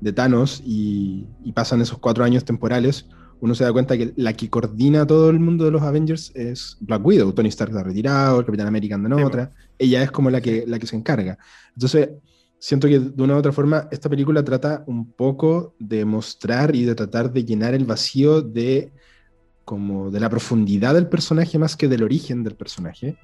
de 0.00 0.12
Thanos 0.12 0.62
y, 0.64 1.26
y 1.44 1.52
pasan 1.52 1.80
esos 1.80 1.98
cuatro 1.98 2.24
años 2.24 2.44
temporales, 2.44 3.06
uno 3.40 3.54
se 3.54 3.62
da 3.62 3.72
cuenta 3.72 3.96
que 3.96 4.12
la 4.16 4.32
que 4.32 4.50
coordina 4.50 5.06
todo 5.06 5.30
el 5.30 5.38
mundo 5.38 5.64
de 5.64 5.70
los 5.70 5.82
Avengers 5.82 6.32
es 6.34 6.76
Black 6.80 7.06
Widow. 7.06 7.32
Tony 7.32 7.48
Stark 7.50 7.70
está 7.70 7.84
retirado, 7.84 8.40
el 8.40 8.46
Capitán 8.46 8.66
América 8.66 8.96
anda 8.96 9.08
en 9.08 9.18
Sí, 9.18 9.22
otra. 9.22 9.52
Ella 9.78 10.02
es 10.02 10.10
como 10.10 10.28
la 10.28 10.40
que, 10.40 10.64
la 10.66 10.78
que 10.80 10.88
se 10.88 10.96
encarga. 10.96 11.38
Entonces, 11.74 12.08
siento 12.58 12.88
que 12.88 12.98
de 12.98 13.22
una 13.22 13.36
u 13.36 13.38
otra 13.38 13.52
forma, 13.52 13.86
esta 13.92 14.08
película 14.08 14.44
trata 14.44 14.82
un 14.88 15.12
poco 15.12 15.76
de 15.78 16.04
mostrar 16.04 16.74
y 16.74 16.84
de 16.84 16.96
tratar 16.96 17.32
de 17.32 17.44
llenar 17.44 17.74
el 17.74 17.84
vacío 17.84 18.42
de 18.42 18.92
como 19.64 20.10
de 20.10 20.18
la 20.18 20.30
profundidad 20.30 20.94
del 20.94 21.08
personaje 21.08 21.58
más 21.58 21.76
que 21.76 21.86
del 21.86 22.02
origen 22.02 22.42
del 22.42 22.56
personaje, 22.56 23.16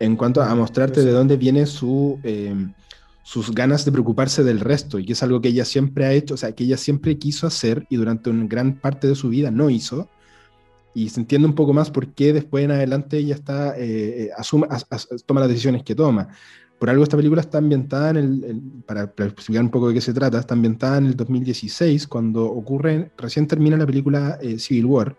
en 0.00 0.16
cuanto 0.16 0.42
a 0.42 0.52
mostrarte 0.56 0.98
eso. 1.00 1.06
de 1.08 1.12
dónde 1.14 1.36
viene 1.36 1.66
su, 1.66 2.18
eh, 2.24 2.54
sus 3.22 3.52
ganas 3.54 3.84
de 3.84 3.92
preocuparse 3.92 4.42
del 4.42 4.58
resto, 4.58 4.98
y 4.98 5.04
que 5.06 5.12
es 5.12 5.22
algo 5.22 5.40
que 5.40 5.48
ella 5.48 5.64
siempre 5.64 6.04
ha 6.06 6.12
hecho, 6.12 6.34
o 6.34 6.36
sea, 6.36 6.52
que 6.52 6.64
ella 6.64 6.76
siempre 6.76 7.16
quiso 7.18 7.46
hacer 7.46 7.86
y 7.88 7.96
durante 7.96 8.28
una 8.30 8.46
gran 8.46 8.74
parte 8.80 9.06
de 9.06 9.14
su 9.14 9.28
vida 9.28 9.50
no 9.52 9.70
hizo, 9.70 10.08
y 10.94 11.08
se 11.10 11.20
entiende 11.20 11.46
un 11.46 11.54
poco 11.54 11.72
más 11.72 11.90
por 11.90 12.08
qué 12.14 12.32
después 12.32 12.64
en 12.64 12.72
adelante 12.72 13.18
ella 13.18 13.36
está, 13.36 13.76
eh, 13.78 14.24
eh, 14.24 14.30
asume, 14.36 14.66
as- 14.70 14.86
as- 14.90 15.06
toma 15.24 15.40
las 15.40 15.48
decisiones 15.48 15.84
que 15.84 15.94
toma. 15.94 16.28
Por 16.80 16.88
algo 16.90 17.04
esta 17.04 17.16
película 17.16 17.42
está 17.42 17.58
ambientada 17.58 18.10
en 18.10 18.16
el, 18.16 18.44
el- 18.44 18.60
para, 18.86 19.06
para 19.12 19.28
explicar 19.28 19.62
un 19.62 19.70
poco 19.70 19.88
de 19.88 19.94
qué 19.94 20.00
se 20.00 20.14
trata, 20.14 20.40
está 20.40 20.54
ambientada 20.54 20.96
en 20.98 21.06
el 21.06 21.14
2016, 21.14 22.06
cuando 22.08 22.44
ocurre, 22.46 23.12
recién 23.18 23.46
termina 23.46 23.76
la 23.76 23.86
película 23.86 24.38
eh, 24.42 24.58
Civil 24.58 24.86
War, 24.86 25.16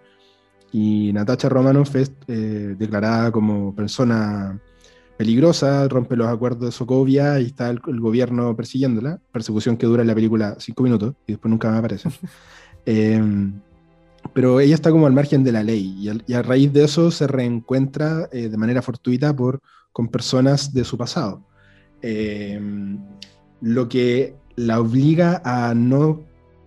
y 0.73 1.11
Natasha 1.13 1.47
Romanoff 1.49 1.95
es 1.95 2.11
declarada 2.27 3.32
como 3.32 3.75
persona 3.75 4.59
peligrosa, 5.22 5.88
rompe 5.88 6.15
los 6.15 6.28
acuerdos 6.28 6.65
de 6.65 6.72
Sokovia 6.72 7.39
y 7.39 7.45
está 7.45 7.69
el, 7.69 7.80
el 7.88 7.99
gobierno 7.99 8.55
persiguiéndola, 8.55 9.19
persecución 9.32 9.78
que 9.78 9.86
dura 9.86 10.01
en 10.01 10.07
la 10.07 10.15
película 10.15 10.55
cinco 10.57 10.82
minutos 10.82 11.13
y 11.28 11.34
después 11.34 11.49
nunca 11.51 11.69
más 11.69 11.80
aparece. 11.80 12.09
Eh, 12.88 13.22
pero 14.34 14.59
ella 14.59 14.74
está 14.74 14.89
como 14.89 15.05
al 15.05 15.13
margen 15.13 15.43
de 15.43 15.51
la 15.51 15.61
ley 15.61 15.95
y, 15.99 16.09
al- 16.09 16.24
y 16.26 16.34
a 16.34 16.41
raíz 16.41 16.74
de 16.74 16.84
eso 16.86 17.11
se 17.11 17.28
reencuentra 17.28 18.28
eh, 18.32 18.49
de 18.49 18.57
manera 18.57 18.82
fortuita 18.82 19.36
por, 19.36 19.59
con 19.93 20.07
personas 20.07 20.74
de 20.74 20.84
su 20.84 20.97
pasado. 20.97 21.43
Eh, 22.01 22.59
lo 23.61 23.88
que 23.88 24.34
la 24.55 24.80
obliga 24.80 25.43
a 25.45 25.76
no 25.76 26.22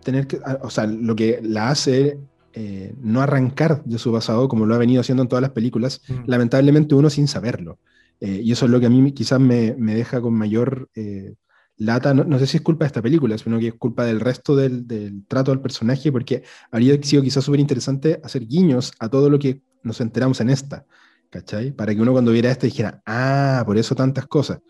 tener 0.05 0.29
que, 0.29 0.37
a- 0.45 0.61
o 0.63 0.71
sea, 0.71 0.87
lo 0.87 1.17
que 1.17 1.41
la 1.43 1.71
hace 1.71 2.17
eh, 2.53 2.95
no 3.03 3.21
arrancar 3.21 3.83
de 3.85 3.99
su 3.99 4.13
pasado 4.13 4.47
como 4.49 4.67
lo 4.67 4.77
ha 4.77 4.79
venido 4.79 5.01
haciendo 5.01 5.23
en 5.25 5.29
todas 5.29 5.43
las 5.43 5.51
películas, 5.51 6.01
Mm. 6.09 6.13
lamentablemente 6.27 6.95
uno 6.95 7.11
sin 7.11 7.27
saberlo. 7.27 7.79
Eh, 8.21 8.41
y 8.43 8.53
eso 8.53 8.65
es 8.67 8.71
lo 8.71 8.81
que 8.81 8.87
a 8.87 8.91
mí 8.91 9.13
quizás 9.13 9.41
me, 9.41 9.75
me 9.79 9.95
deja 9.95 10.21
con 10.21 10.35
mayor 10.35 10.89
eh, 10.95 11.35
lata, 11.77 12.15
no, 12.15 12.25
no 12.25 12.39
sé 12.39 12.47
si 12.47 12.59
es 12.59 12.63
culpa 12.63 12.85
de 12.85 12.89
esta 12.89 13.03
película, 13.03 13.37
sino 13.39 13.59
que 13.59 13.69
es 13.69 13.75
culpa 13.75 14.05
del 14.05 14.21
resto 14.21 14.55
del, 14.57 14.87
del 14.87 15.27
trato 15.27 15.51
del 15.51 15.61
personaje, 15.61 16.13
porque 16.13 16.43
habría 16.71 17.01
sido 17.03 17.23
quizás 17.23 17.45
súper 17.45 17.61
interesante 17.61 18.21
hacer 18.23 18.47
guiños 18.47 18.93
a 18.99 19.09
todo 19.09 19.29
lo 19.29 19.39
que 19.39 19.63
nos 19.83 20.01
enteramos 20.01 20.41
en 20.41 20.51
esta, 20.51 20.87
¿cachai? 21.31 21.73
Para 21.73 21.95
que 21.95 22.01
uno 22.01 22.13
cuando 22.13 22.33
viera 22.33 22.51
esta 22.51 22.67
dijera, 22.67 23.03
ah, 23.07 23.63
por 23.67 23.77
eso 23.77 23.95
tantas 23.95 24.27
cosas. 24.27 24.61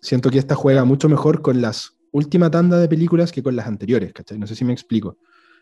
Siento 0.00 0.30
que 0.30 0.38
esta 0.38 0.54
juega 0.54 0.84
mucho 0.84 1.08
mejor 1.08 1.42
con 1.42 1.60
las 1.60 1.94
última 2.14 2.48
tanda 2.48 2.78
de 2.78 2.88
películas 2.88 3.32
que 3.32 3.42
con 3.42 3.56
las 3.56 3.66
anteriores, 3.66 4.12
¿cachai? 4.12 4.38
No 4.38 4.46
sé 4.46 4.54
si 4.54 4.64
me 4.64 4.72
explico. 4.72 5.18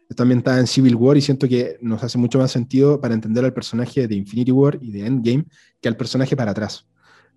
Está 0.08 0.24
ambientada 0.24 0.60
en 0.60 0.66
Civil 0.66 0.94
War 0.96 1.16
y 1.16 1.22
siento 1.22 1.48
que 1.48 1.78
nos 1.80 2.04
hace 2.04 2.18
mucho 2.18 2.38
más 2.38 2.50
sentido 2.50 3.00
para 3.00 3.14
entender 3.14 3.42
al 3.44 3.54
personaje 3.54 4.06
de 4.06 4.14
Infinity 4.14 4.52
War 4.52 4.78
y 4.82 4.92
de 4.92 5.06
Endgame 5.06 5.46
que 5.80 5.88
al 5.88 5.96
personaje 5.96 6.36
para 6.36 6.50
atrás. 6.50 6.86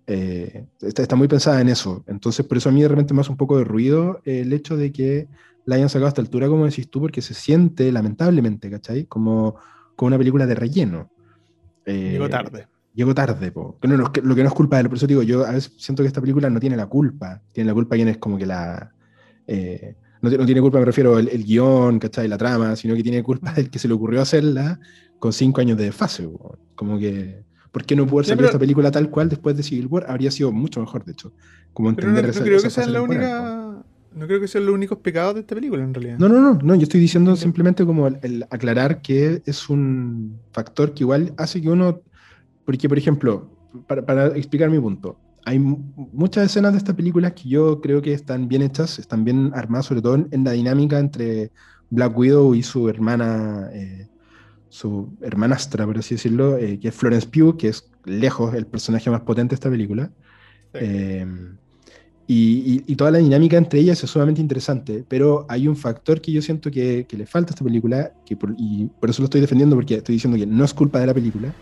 Eh, 0.06 0.66
está, 0.80 1.02
está 1.02 1.16
muy 1.16 1.28
pensada 1.28 1.60
en 1.60 1.68
eso. 1.68 2.04
Entonces, 2.06 2.46
por 2.46 2.56
eso 2.56 2.68
a 2.68 2.72
mí 2.72 2.82
de 2.82 2.88
repente 2.88 3.12
me 3.12 3.20
hace 3.20 3.30
un 3.30 3.36
poco 3.36 3.58
de 3.58 3.64
ruido 3.64 4.20
eh, 4.24 4.40
el 4.40 4.52
hecho 4.52 4.76
de 4.76 4.92
que 4.92 5.28
la 5.64 5.76
hayan 5.76 5.88
sacado 5.88 6.06
a 6.06 6.08
esta 6.08 6.20
altura, 6.20 6.48
como 6.48 6.64
decís 6.64 6.88
tú, 6.88 7.00
porque 7.00 7.20
se 7.20 7.34
siente, 7.34 7.90
lamentablemente, 7.90 8.70
¿cachai? 8.70 9.04
Como, 9.06 9.56
como 9.96 10.06
una 10.08 10.18
película 10.18 10.46
de 10.46 10.54
relleno. 10.54 11.10
Eh, 11.84 12.10
Llegó 12.12 12.28
tarde. 12.28 12.68
Llegó 12.94 13.14
tarde, 13.14 13.50
po. 13.50 13.78
No, 13.82 13.96
no, 13.96 14.12
lo 14.22 14.34
que 14.34 14.42
no 14.42 14.48
es 14.48 14.54
culpa 14.54 14.76
de 14.76 14.82
él. 14.82 14.88
Por 14.88 14.96
eso 14.96 15.06
digo, 15.06 15.22
yo 15.22 15.44
a 15.44 15.50
veces 15.50 15.72
siento 15.76 16.02
que 16.02 16.06
esta 16.06 16.20
película 16.20 16.48
no 16.48 16.60
tiene 16.60 16.76
la 16.76 16.86
culpa. 16.86 17.42
Tiene 17.52 17.68
la 17.68 17.74
culpa 17.74 17.96
quien 17.96 18.08
es 18.08 18.18
como 18.18 18.38
que 18.38 18.46
la. 18.46 18.92
eh, 19.46 19.96
no, 20.22 20.30
no 20.30 20.46
tiene 20.46 20.60
culpa, 20.62 20.78
me 20.78 20.84
refiero 20.84 21.16
al 21.16 21.28
el 21.28 21.44
guion, 21.44 21.98
¿cachai? 21.98 22.26
La 22.26 22.38
trama, 22.38 22.74
sino 22.74 22.94
que 22.94 23.02
tiene 23.02 23.22
culpa 23.22 23.52
del 23.52 23.68
que 23.68 23.78
se 23.78 23.86
le 23.86 23.94
ocurrió 23.94 24.22
hacerla 24.22 24.80
con 25.18 25.32
cinco 25.32 25.60
años 25.60 25.76
de 25.76 25.84
desfase, 25.84 26.26
po. 26.28 26.58
Como 26.74 26.98
que. 26.98 27.44
¿Por 27.76 27.84
qué 27.84 27.94
no 27.94 28.06
Ya, 28.06 28.10
salir 28.24 28.36
pero- 28.36 28.46
esta 28.46 28.58
película 28.58 28.90
tal 28.90 29.10
cual 29.10 29.28
después 29.28 29.54
de 29.54 29.62
Civil 29.62 29.86
War? 29.88 30.06
Habría 30.08 30.30
sido 30.30 30.50
mucho 30.50 30.80
mejor, 30.80 31.04
de 31.04 31.12
hecho. 31.12 31.34
Como 31.74 31.90
no, 31.90 31.96
creo 32.46 32.56
esa 32.56 32.68
que 32.68 32.70
sea 32.70 32.70
fase 32.70 32.90
la 32.90 33.00
temporal, 33.00 33.20
po. 33.20 33.42
única. 33.42 33.86
No 34.18 34.26
creo 34.26 34.40
que 34.40 34.48
sean 34.48 34.64
los 34.64 34.74
únicos 34.74 34.98
pecados 35.00 35.34
de 35.34 35.40
esta 35.42 35.54
película, 35.54 35.84
en 35.84 35.92
realidad. 35.92 36.18
No, 36.18 36.26
no, 36.26 36.40
no, 36.40 36.54
no, 36.54 36.74
yo 36.74 36.84
estoy 36.84 37.00
diciendo 37.02 37.36
simplemente 37.36 37.84
como 37.84 38.06
el, 38.06 38.18
el 38.22 38.46
aclarar 38.48 39.02
que 39.02 39.42
es 39.44 39.68
un 39.68 40.40
factor 40.54 40.94
que 40.94 41.02
igual 41.04 41.34
hace 41.36 41.60
que 41.60 41.68
uno, 41.68 42.00
porque 42.64 42.88
por 42.88 42.96
ejemplo, 42.96 43.50
para, 43.86 44.06
para 44.06 44.28
explicar 44.28 44.70
mi 44.70 44.80
punto, 44.80 45.20
hay 45.44 45.58
mu- 45.58 45.82
muchas 46.14 46.46
escenas 46.46 46.72
de 46.72 46.78
esta 46.78 46.96
película 46.96 47.34
que 47.34 47.46
yo 47.46 47.82
creo 47.82 48.00
que 48.00 48.14
están 48.14 48.48
bien 48.48 48.62
hechas, 48.62 48.98
están 48.98 49.22
bien 49.22 49.50
armadas, 49.54 49.84
sobre 49.84 50.00
todo 50.00 50.14
en, 50.14 50.28
en 50.30 50.44
la 50.44 50.52
dinámica 50.52 50.98
entre 50.98 51.52
Black 51.90 52.16
Widow 52.16 52.54
y 52.54 52.62
su 52.62 52.88
hermana, 52.88 53.68
eh, 53.74 54.08
su 54.68 55.16
hermanastra, 55.22 55.86
por 55.86 55.98
así 55.98 56.14
decirlo, 56.16 56.58
eh, 56.58 56.78
que 56.80 56.88
es 56.88 56.94
Florence 56.94 57.28
Pugh, 57.28 57.56
que 57.56 57.68
es 57.68 57.90
lejos 58.04 58.54
el 58.54 58.66
personaje 58.66 59.10
más 59.10 59.22
potente 59.22 59.50
de 59.52 59.56
esta 59.56 59.70
película. 59.70 60.12
Sí. 60.72 60.80
Eh, 60.80 61.26
y, 62.28 62.84
y- 62.86 62.92
y 62.92 62.96
toda 62.96 63.10
la 63.12 63.18
dinámica 63.18 63.56
entre 63.56 63.80
ellas 63.80 64.02
es 64.02 64.10
sumamente 64.10 64.40
interesante, 64.40 65.04
pero 65.08 65.46
hay 65.48 65.68
un 65.68 65.76
factor 65.76 66.20
que 66.20 66.32
yo 66.32 66.42
siento 66.42 66.70
que, 66.70 67.06
que 67.08 67.16
le 67.16 67.26
falta 67.26 67.52
a 67.52 67.54
esta 67.54 67.64
película, 67.64 68.12
que 68.24 68.36
por- 68.36 68.54
y 68.56 68.88
por 68.98 69.10
eso 69.10 69.22
lo 69.22 69.26
estoy 69.26 69.40
defendiendo, 69.40 69.76
porque 69.76 69.96
estoy 69.96 70.14
diciendo 70.16 70.38
que 70.38 70.46
no 70.46 70.64
es 70.64 70.74
culpa 70.74 70.98
de 71.00 71.06
la 71.06 71.14
película, 71.14 71.56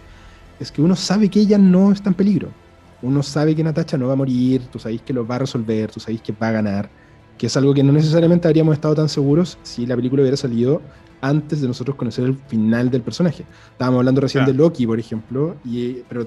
es 0.59 0.73
que 0.73 0.83
uno 0.83 0.97
sabe 0.97 1.31
que 1.31 1.41
ella 1.41 1.59
no 1.59 1.93
está 1.93 2.11
en 2.11 2.17
peligro. 2.17 2.57
Uno 3.01 3.23
sabe 3.23 3.55
que 3.57 3.65
Natacha 3.65 3.99
no 3.99 4.07
va 4.09 4.15
a 4.15 4.17
morir, 4.17 4.69
tú 4.71 4.79
sabéis 4.79 5.03
que 5.03 5.13
lo 5.15 5.27
va 5.27 5.37
a 5.37 5.41
resolver, 5.41 5.91
tú 5.93 6.01
sabéis 6.01 6.23
que 6.23 6.33
va 6.33 6.49
a 6.49 6.53
ganar, 6.53 6.93
que 7.39 7.47
es 7.47 7.57
algo 7.57 7.75
que 7.75 7.83
no 7.83 7.93
necesariamente 7.93 8.47
habríamos 8.49 8.75
estado 8.75 8.95
tan 8.95 9.09
seguros 9.09 9.59
si 9.63 9.87
la 9.87 9.97
película 9.97 10.23
hubiera 10.23 10.37
salido 10.37 10.81
antes 11.21 11.61
de 11.61 11.69
nosotros 11.69 11.97
conocer 11.97 12.25
el 12.25 12.37
final 12.37 12.91
del 12.91 13.03
personaje. 13.03 13.45
Estábamos 13.73 13.99
hablando 14.01 14.21
recién 14.21 14.45
Claro. 14.45 14.53
de 14.53 14.59
Loki, 14.59 14.87
por 14.87 14.99
ejemplo, 15.01 15.57
y, 15.65 16.03
pero 16.09 16.27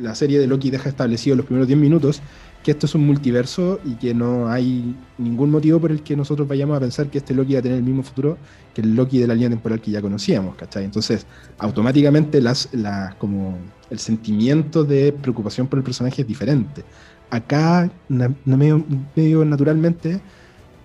la 0.00 0.14
serie 0.14 0.38
de 0.38 0.46
Loki 0.46 0.70
deja 0.70 0.88
establecido 0.88 1.34
en 1.34 1.38
los 1.38 1.46
primeros 1.46 1.66
10 1.68 1.78
minutos 1.78 2.20
que 2.62 2.72
esto 2.72 2.86
es 2.86 2.94
un 2.94 3.06
multiverso 3.06 3.78
y 3.84 3.94
que 3.94 4.14
no 4.14 4.48
hay 4.48 4.96
ningún 5.16 5.50
motivo 5.50 5.78
por 5.80 5.92
el 5.92 6.02
que 6.02 6.16
nosotros 6.16 6.48
vayamos 6.48 6.76
a 6.76 6.80
pensar 6.80 7.08
que 7.08 7.18
este 7.18 7.32
Loki 7.34 7.52
va 7.54 7.60
a 7.60 7.62
tener 7.62 7.78
el 7.78 7.84
mismo 7.84 8.02
futuro 8.02 8.36
que 8.74 8.80
el 8.80 8.94
Loki 8.96 9.18
de 9.18 9.26
la 9.28 9.34
línea 9.34 9.48
temporal 9.50 9.80
que 9.80 9.90
ya 9.92 10.00
conocíamos, 10.02 10.56
¿cachai? 10.56 10.84
Entonces, 10.84 11.24
automáticamente 11.58 12.40
las, 12.40 12.68
las, 12.72 13.14
como 13.16 13.56
el 13.90 13.98
sentimiento 13.98 14.82
de 14.84 15.12
preocupación 15.12 15.66
por 15.66 15.78
el 15.78 15.84
personaje 15.84 16.22
es 16.22 16.28
diferente. 16.28 16.84
Acá, 17.30 17.90
na- 18.08 18.32
na- 18.44 18.56
medio, 18.56 18.84
medio 19.14 19.44
naturalmente, 19.44 20.20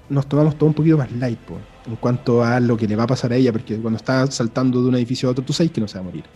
nos 0.10 0.28
tomamos 0.28 0.58
todo 0.58 0.68
un 0.70 0.76
poquito 0.76 0.98
más 0.98 1.12
light, 1.12 1.44
po, 1.44 1.68
en 1.86 1.98
cuanto 1.98 2.44
a 2.44 2.60
lo 2.60 2.78
que 2.78 2.88
le 2.88 2.96
va 2.96 3.04
a 3.04 3.08
pasar 3.08 3.34
a 3.34 3.36
ella, 3.38 3.52
porque 3.52 3.80
cuando 3.82 3.98
está 3.98 4.28
saltando 4.28 4.82
de 4.82 4.90
un 4.90 4.96
edificio 4.96 5.30
a 5.30 5.32
otro, 5.32 5.44
tú 5.46 5.54
sabes 5.54 5.72
que 5.72 5.82
no 5.82 5.88
se 5.88 5.98
va 5.98 6.02
a 6.02 6.04
morir. 6.04 6.32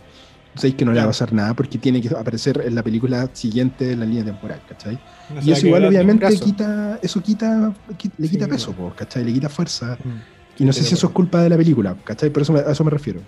Tú 0.54 0.62
sabes 0.62 0.74
que 0.76 0.84
no 0.84 0.92
le 0.92 0.98
va 0.98 1.04
a 1.04 1.06
Claro. 1.06 1.10
pasar 1.10 1.32
nada 1.32 1.54
porque 1.56 1.78
tiene 1.78 2.00
que 2.00 2.08
aparecer 2.08 2.62
en 2.64 2.74
la 2.74 2.82
película 2.82 3.30
siguiente 3.34 3.92
en 3.92 4.00
la 4.00 4.06
línea 4.06 4.24
temporal, 4.24 4.64
¿cachai? 4.64 5.02
No 5.28 5.40
Y 5.40 5.52
eso 5.52 5.66
igual 5.66 5.84
obviamente 5.84 6.40
quita, 6.40 6.98
eso 7.02 7.22
quita, 7.22 7.72
qui- 7.98 8.12
le 8.18 8.28
quita 8.28 8.46
Sí, 8.46 8.48
peso, 8.48 8.74
po, 8.74 8.94
¿cachai? 8.94 9.24
Le 9.24 9.32
quita 9.32 9.48
fuerza. 9.48 10.00
Mm, 10.04 10.22
Y 10.56 10.64
no 10.64 10.72
sé 10.72 10.84
si 10.84 10.94
de 10.94 10.94
eso 10.94 11.06
es 11.08 11.12
culpa 11.12 11.42
de 11.42 11.50
la 11.50 11.56
película, 11.56 12.00
¿cachai? 12.04 12.30
Por 12.30 12.42
eso 12.42 12.52
me- 12.52 12.60
a 12.60 12.72
eso 12.72 12.84
me 12.84 12.90
refiero. 12.90 13.26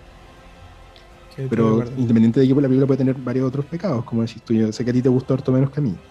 sí, 1.29 1.41
de 1.43 1.49
Pero 1.49 1.83
independiente 1.97 2.39
de 2.39 2.47
que 2.47 2.53
la 2.55 2.61
película 2.67 2.87
puede 2.87 2.97
tener 2.99 3.15
varios 3.17 3.47
otros 3.47 3.65
pecados, 3.67 4.05
como 4.05 4.21
decís 4.23 4.43
tú, 4.43 4.53
yo 4.53 4.71
sé 4.71 4.83
que 4.85 4.91
a 4.91 4.93
ti 4.93 5.01
te 5.01 5.09
gustó 5.09 5.33
harto 5.33 5.51
menos 5.51 5.69
que 5.71 5.79
a 5.79 5.83
mí. 5.83 6.01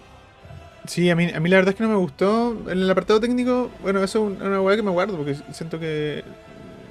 Sí, 0.86 1.10
a 1.10 1.16
mí, 1.16 1.30
a 1.32 1.40
mí 1.40 1.48
la 1.48 1.56
verdad 1.56 1.70
es 1.70 1.76
que 1.76 1.82
no 1.82 1.90
me 1.90 1.96
gustó. 1.96 2.52
En 2.70 2.78
el 2.78 2.90
apartado 2.90 3.20
técnico, 3.20 3.70
bueno, 3.82 4.02
eso 4.02 4.30
es 4.30 4.40
una 4.40 4.60
weá 4.60 4.76
que 4.76 4.82
me 4.82 4.90
guardo 4.90 5.16
porque 5.16 5.36
siento 5.52 5.78
que. 5.78 6.24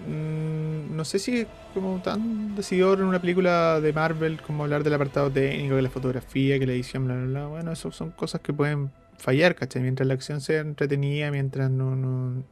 mm, 0.08 0.96
no 0.96 1.06
sé 1.06 1.20
si 1.20 1.40
es 1.42 1.48
como 1.74 2.02
tan 2.02 2.56
decidor 2.56 3.00
en 3.00 3.06
una 3.06 3.20
película 3.20 3.80
de 3.82 3.94
Marvel 3.94 4.42
como 4.42 4.64
hablar 4.64 4.84
del 4.84 4.94
apartado 4.94 5.32
técnico, 5.32 5.76
que 5.76 5.82
la 5.82 5.90
fotografía, 5.90 6.60
que 6.60 6.68
la 6.68 6.74
edición, 6.74 7.06
bla, 7.06 7.16
bla, 7.16 7.26
bla. 7.26 7.48
Bueno, 7.48 7.72
eso 7.72 7.92
son 7.92 8.12
cosas 8.12 8.42
que 8.42 8.54
pueden 8.54 8.92
fallar, 9.18 9.56
¿cachai? 9.56 9.82
Mientras 9.82 10.08
la 10.08 10.14
acción 10.14 10.42
sea 10.42 10.62
entretenida, 10.62 11.32
mientras 11.32 11.70
no, 11.72 11.96
no, 11.96 12.44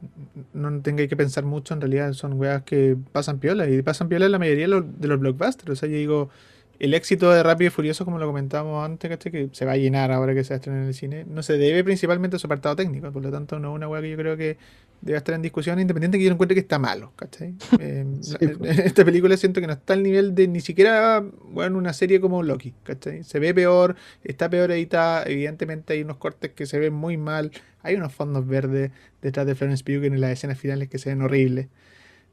no 0.52 0.82
tenga 0.82 1.06
que 1.06 1.16
pensar 1.16 1.44
mucho, 1.44 1.74
en 1.74 1.80
realidad 1.80 2.12
son 2.14 2.34
weas 2.34 2.62
que 2.62 2.96
pasan 3.12 3.38
piola. 3.38 3.68
Y 3.68 3.82
pasan 3.82 4.08
piola 4.08 4.28
la 4.28 4.38
mayoría 4.38 4.64
de 4.64 4.68
los, 4.68 5.00
de 5.00 5.08
los 5.08 5.20
blockbusters. 5.20 5.70
O 5.70 5.76
sea, 5.76 5.88
yo 5.88 5.96
digo, 5.96 6.30
el 6.78 6.94
éxito 6.94 7.30
de 7.32 7.42
Rápido 7.42 7.68
y 7.68 7.70
Furioso, 7.70 8.04
como 8.04 8.18
lo 8.18 8.26
comentábamos 8.26 8.84
antes, 8.84 9.10
¿cachai? 9.10 9.32
Que 9.32 9.48
se 9.52 9.64
va 9.64 9.72
a 9.72 9.76
llenar 9.76 10.12
ahora 10.12 10.34
que 10.34 10.44
se 10.44 10.50
va 10.50 10.54
a 10.54 10.58
estrenar 10.58 10.82
en 10.82 10.88
el 10.88 10.94
cine, 10.94 11.24
no 11.28 11.42
se 11.42 11.58
debe 11.58 11.82
principalmente 11.82 12.36
a 12.36 12.38
su 12.38 12.46
apartado 12.46 12.76
técnico. 12.76 13.10
Por 13.10 13.22
lo 13.22 13.30
tanto, 13.30 13.58
no 13.58 13.70
es 13.70 13.74
una 13.74 13.88
wea 13.88 14.00
que 14.00 14.10
yo 14.10 14.16
creo 14.16 14.36
que 14.36 14.56
debe 15.00 15.18
estar 15.18 15.34
en 15.34 15.42
discusión, 15.42 15.78
independiente 15.80 16.18
que 16.18 16.24
yo 16.24 16.30
no 16.30 16.34
encuentre 16.34 16.54
que 16.54 16.60
está 16.60 16.78
malo, 16.78 17.12
¿cachai? 17.16 17.54
Eh, 17.80 18.04
Sí, 18.20 18.36
pues. 18.38 18.78
esta 18.78 19.04
película 19.04 19.36
siento 19.36 19.60
que 19.60 19.66
no 19.66 19.72
está 19.72 19.94
al 19.94 20.02
nivel 20.02 20.34
de 20.34 20.46
ni 20.48 20.60
siquiera, 20.60 21.24
bueno, 21.50 21.78
una 21.78 21.92
serie 21.92 22.20
como 22.20 22.42
Loki, 22.42 22.74
¿cachai? 22.84 23.24
Se 23.24 23.38
ve 23.40 23.52
peor, 23.54 23.96
está 24.22 24.48
peor 24.48 24.70
editada, 24.70 25.24
evidentemente 25.24 25.94
hay 25.94 26.02
unos 26.02 26.18
cortes 26.18 26.52
que 26.52 26.66
se 26.66 26.78
ven 26.78 26.92
muy 26.92 27.16
mal, 27.16 27.50
hay 27.82 27.96
unos 27.96 28.12
fondos 28.12 28.46
verdes 28.46 28.92
detrás 29.20 29.46
de 29.46 29.54
Florence 29.54 29.82
Pugh 29.82 30.04
en 30.04 30.20
las 30.20 30.30
escenas 30.32 30.58
finales 30.58 30.88
que 30.88 30.98
se 30.98 31.10
ven 31.10 31.22
horribles. 31.22 31.68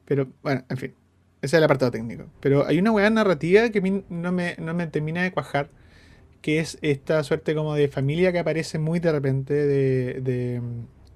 Pero, 0.04 0.28
bueno, 0.42 0.64
en 0.68 0.76
fin, 0.76 0.94
ese 1.42 1.46
es 1.46 1.54
el 1.54 1.64
apartado 1.64 1.90
técnico. 1.90 2.26
Pero 2.40 2.66
hay 2.66 2.78
una 2.78 2.92
weá 2.92 3.10
narrativa 3.10 3.68
que 3.70 3.78
a 3.78 3.82
mí 3.82 4.04
no 4.08 4.32
me, 4.32 4.56
no 4.58 4.74
me 4.74 4.86
termina 4.86 5.22
de 5.22 5.32
cuajar, 5.32 5.70
que 6.42 6.60
es 6.60 6.78
esta 6.82 7.22
suerte 7.22 7.54
como 7.54 7.74
de 7.74 7.88
familia 7.88 8.32
que 8.32 8.38
aparece 8.38 8.78
muy 8.78 9.00
de 9.00 9.12
repente 9.12 9.54
de... 9.54 10.20
de 10.20 10.62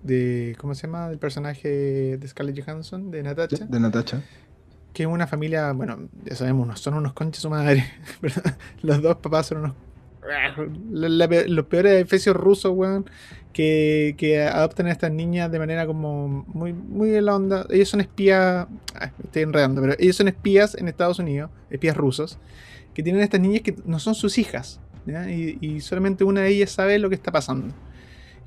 de 0.02 0.56
¿cómo 0.58 0.74
se 0.74 0.86
llama? 0.86 1.08
del 1.08 1.18
personaje 1.18 2.16
de 2.16 2.28
Scarlett 2.28 2.64
Johansson, 2.64 3.10
de 3.10 3.22
Natasha 3.22 3.66
de 3.66 3.80
Natacha. 3.80 4.22
que 4.92 5.02
es 5.04 5.08
una 5.08 5.26
familia, 5.26 5.72
bueno, 5.72 6.08
ya 6.24 6.34
sabemos, 6.34 6.80
son 6.80 6.94
unos 6.94 7.12
conches 7.12 7.42
su 7.42 7.50
madre. 7.50 7.84
Los 8.82 9.02
dos 9.02 9.16
papás 9.16 9.46
son 9.46 9.58
unos. 9.58 9.74
los 10.90 11.66
peores 11.66 12.02
efesios 12.02 12.36
rusos, 12.36 12.72
weón, 12.74 13.06
que, 13.52 14.48
adoptan 14.52 14.86
a 14.86 14.92
estas 14.92 15.10
niñas 15.10 15.50
de 15.50 15.58
manera 15.58 15.86
como 15.86 16.44
muy, 16.48 16.72
muy 16.72 17.10
de 17.10 17.22
la 17.22 17.36
onda. 17.36 17.66
Ellos 17.70 17.88
son 17.88 18.00
espías. 18.00 18.66
ah, 18.94 19.10
estoy 19.22 19.42
enredando, 19.42 19.80
pero 19.80 19.94
ellos 19.98 20.16
son 20.16 20.28
espías 20.28 20.74
en 20.74 20.88
Estados 20.88 21.18
Unidos, 21.18 21.50
espías 21.70 21.96
rusos, 21.96 22.38
que 22.94 23.02
tienen 23.02 23.22
a 23.22 23.24
estas 23.24 23.40
niñas 23.40 23.62
que 23.62 23.74
no 23.84 23.98
son 23.98 24.14
sus 24.14 24.38
hijas. 24.38 24.80
Y, 25.28 25.80
solamente 25.80 26.24
una 26.24 26.42
de 26.42 26.50
ellas 26.50 26.70
sabe 26.70 26.98
lo 26.98 27.08
que 27.08 27.14
está 27.14 27.32
pasando. 27.32 27.74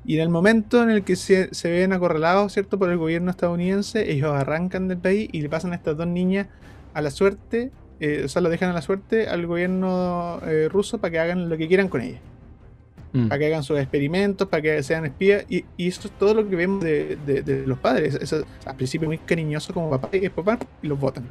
Y 0.06 0.16
en 0.16 0.20
el 0.20 0.28
momento 0.28 0.82
en 0.82 0.90
el 0.90 1.02
que 1.02 1.16
se, 1.16 1.52
se 1.54 1.70
ven 1.70 1.92
acorralados, 1.92 2.52
¿cierto?, 2.52 2.78
por 2.78 2.90
el 2.90 2.98
gobierno 2.98 3.30
estadounidense, 3.30 4.10
ellos 4.12 4.32
arrancan 4.32 4.86
del 4.88 4.98
país 4.98 5.28
y 5.32 5.40
le 5.40 5.48
pasan 5.48 5.72
a 5.72 5.76
estas 5.76 5.96
dos 5.96 6.06
niñas 6.06 6.46
a 6.92 7.00
la 7.00 7.10
suerte, 7.10 7.70
eh, 8.00 8.22
o 8.24 8.28
sea, 8.28 8.42
lo 8.42 8.50
dejan 8.50 8.70
a 8.70 8.72
la 8.74 8.82
suerte 8.82 9.28
al 9.28 9.46
gobierno 9.46 10.40
eh, 10.46 10.68
ruso 10.70 10.98
para 10.98 11.10
que 11.10 11.18
hagan 11.18 11.48
lo 11.48 11.56
que 11.56 11.68
quieran 11.68 11.88
con 11.88 12.02
ellas. 12.02 12.20
Mm. 13.16 13.28
Para 13.28 13.38
que 13.38 13.46
hagan 13.46 13.62
sus 13.62 13.78
experimentos, 13.78 14.48
para 14.48 14.60
que 14.60 14.82
sean 14.82 15.06
espías. 15.06 15.46
Y, 15.48 15.64
y 15.76 15.86
eso 15.88 16.08
es 16.08 16.18
todo 16.18 16.34
lo 16.34 16.48
que 16.48 16.56
vemos 16.56 16.82
de, 16.82 17.16
de- 17.24 17.42
de 17.42 17.64
los 17.66 17.78
padres. 17.78 18.16
Eso, 18.16 18.44
al 18.66 18.74
principio 18.76 19.06
muy 19.08 19.18
cariñoso 19.18 19.72
como 19.72 19.88
papá 19.88 20.08
y 20.12 20.18
después 20.18 20.44
van 20.44 20.58
y 20.82 20.88
los 20.88 20.98
votan. 20.98 21.24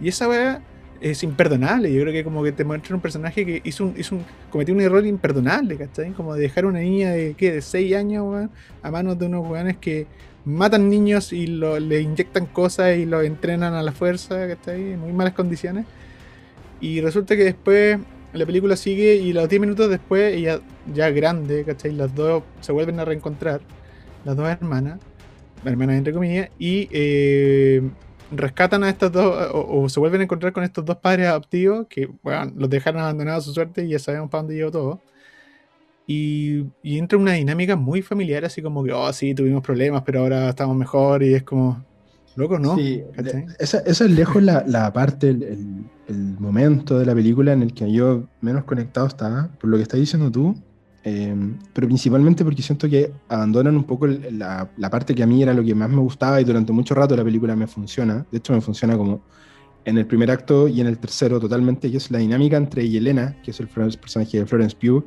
Y 0.00 0.06
esa 0.08 0.28
weá 0.28 0.62
es 1.00 1.22
imperdonable. 1.24 1.92
Yo 1.92 2.00
creo 2.02 2.12
que 2.12 2.22
como 2.22 2.42
que 2.44 2.52
te 2.52 2.62
muestra 2.64 2.94
un 2.94 3.00
personaje 3.02 3.44
que 3.44 3.60
hizo 3.64 3.84
un, 3.86 3.94
hizo 3.98 4.14
un, 4.14 4.24
cometió 4.48 4.72
un 4.74 4.80
error 4.80 5.04
imperdonable, 5.04 5.76
¿cachai? 5.76 6.12
Como 6.12 6.34
de 6.34 6.42
dejar 6.42 6.64
una 6.66 6.78
niña 6.78 7.10
de, 7.10 7.34
¿qué? 7.36 7.50
de 7.52 7.62
6 7.62 7.94
años, 7.96 8.48
a 8.82 8.90
manos 8.92 9.18
de 9.18 9.26
unos 9.26 9.44
weones 9.46 9.76
que 9.78 10.06
matan 10.44 10.88
niños 10.88 11.32
y 11.32 11.48
lo- 11.48 11.80
le 11.80 12.00
inyectan 12.00 12.46
cosas 12.46 12.96
y 12.96 13.06
los 13.06 13.24
entrenan 13.24 13.74
a 13.74 13.82
la 13.82 13.90
fuerza, 13.90 14.46
¿cachai? 14.46 14.92
En 14.92 15.00
muy 15.00 15.12
malas 15.12 15.34
condiciones. 15.34 15.84
Y 16.80 17.00
resulta 17.00 17.34
que 17.36 17.42
después 17.44 17.98
la 18.36 18.46
película 18.46 18.76
sigue 18.76 19.16
y 19.16 19.32
los 19.32 19.48
10 19.48 19.60
minutos 19.60 19.88
después, 19.90 20.34
ella 20.34 20.60
ya 20.92 21.10
grande, 21.10 21.64
¿cachai? 21.64 21.92
Las 21.92 22.14
dos 22.14 22.44
se 22.60 22.72
vuelven 22.72 23.00
a 23.00 23.04
reencontrar, 23.04 23.60
las 24.24 24.36
dos 24.36 24.48
hermanas, 24.48 25.00
hermanas 25.64 25.96
entre 25.98 26.12
comillas, 26.12 26.50
y 26.58 26.88
eh, 26.92 27.82
rescatan 28.30 28.84
a 28.84 28.90
estos 28.90 29.12
dos, 29.12 29.50
o, 29.52 29.82
o 29.82 29.88
se 29.88 30.00
vuelven 30.00 30.20
a 30.22 30.24
encontrar 30.24 30.52
con 30.52 30.64
estos 30.64 30.84
dos 30.84 30.96
padres 30.98 31.28
adoptivos 31.28 31.86
que, 31.88 32.08
bueno, 32.22 32.52
los 32.56 32.70
dejaron 32.70 33.02
abandonados 33.02 33.44
a 33.44 33.46
su 33.46 33.54
suerte 33.54 33.84
y 33.84 33.90
ya 33.90 33.98
sabemos 33.98 34.30
para 34.30 34.42
dónde 34.42 34.56
llegó 34.56 34.70
todo. 34.70 35.00
Y, 36.08 36.64
y 36.82 36.98
entra 36.98 37.18
una 37.18 37.32
dinámica 37.32 37.74
muy 37.74 38.00
familiar, 38.00 38.44
así 38.44 38.62
como 38.62 38.84
que, 38.84 38.92
oh, 38.92 39.12
sí, 39.12 39.34
tuvimos 39.34 39.62
problemas, 39.62 40.02
pero 40.06 40.20
ahora 40.20 40.48
estamos 40.50 40.76
mejor, 40.76 41.22
y 41.24 41.34
es 41.34 41.42
como, 41.42 41.84
loco, 42.36 42.60
¿no? 42.60 42.76
Sí, 42.76 43.02
esa, 43.58 43.78
esa 43.80 44.04
es 44.04 44.10
lejos 44.12 44.40
la, 44.42 44.62
la 44.66 44.92
parte, 44.92 45.30
el, 45.30 45.42
el- 45.42 45.84
el 46.08 46.38
momento 46.38 46.98
de 46.98 47.06
la 47.06 47.14
película 47.14 47.52
en 47.52 47.62
el 47.62 47.72
que 47.72 47.90
yo 47.90 48.24
menos 48.40 48.64
conectado 48.64 49.06
estaba, 49.06 49.48
por 49.60 49.70
lo 49.70 49.76
que 49.76 49.82
estás 49.82 49.98
diciendo 49.98 50.30
tú, 50.30 50.56
eh, 51.04 51.34
pero 51.72 51.86
principalmente 51.86 52.44
porque 52.44 52.62
siento 52.62 52.88
que 52.88 53.12
abandonan 53.28 53.76
un 53.76 53.84
poco 53.84 54.06
la, 54.06 54.68
la 54.76 54.90
parte 54.90 55.14
que 55.14 55.22
a 55.22 55.26
mí 55.26 55.42
era 55.42 55.54
lo 55.54 55.62
que 55.62 55.74
más 55.74 55.88
me 55.88 56.00
gustaba 56.00 56.40
y 56.40 56.44
durante 56.44 56.72
mucho 56.72 56.94
rato 56.94 57.16
la 57.16 57.24
película 57.24 57.54
me 57.54 57.66
funciona, 57.66 58.26
de 58.30 58.38
hecho 58.38 58.52
me 58.52 58.60
funciona 58.60 58.96
como 58.96 59.22
en 59.84 59.98
el 59.98 60.06
primer 60.06 60.30
acto 60.30 60.66
y 60.66 60.80
en 60.80 60.88
el 60.88 60.98
tercero 60.98 61.38
totalmente, 61.38 61.90
que 61.90 61.96
es 61.96 62.10
la 62.10 62.18
dinámica 62.18 62.56
entre 62.56 62.88
Yelena, 62.88 63.40
que 63.42 63.52
es 63.52 63.60
el 63.60 63.68
personaje 63.68 64.38
de 64.38 64.46
Florence 64.46 64.76
Pugh, 64.76 65.04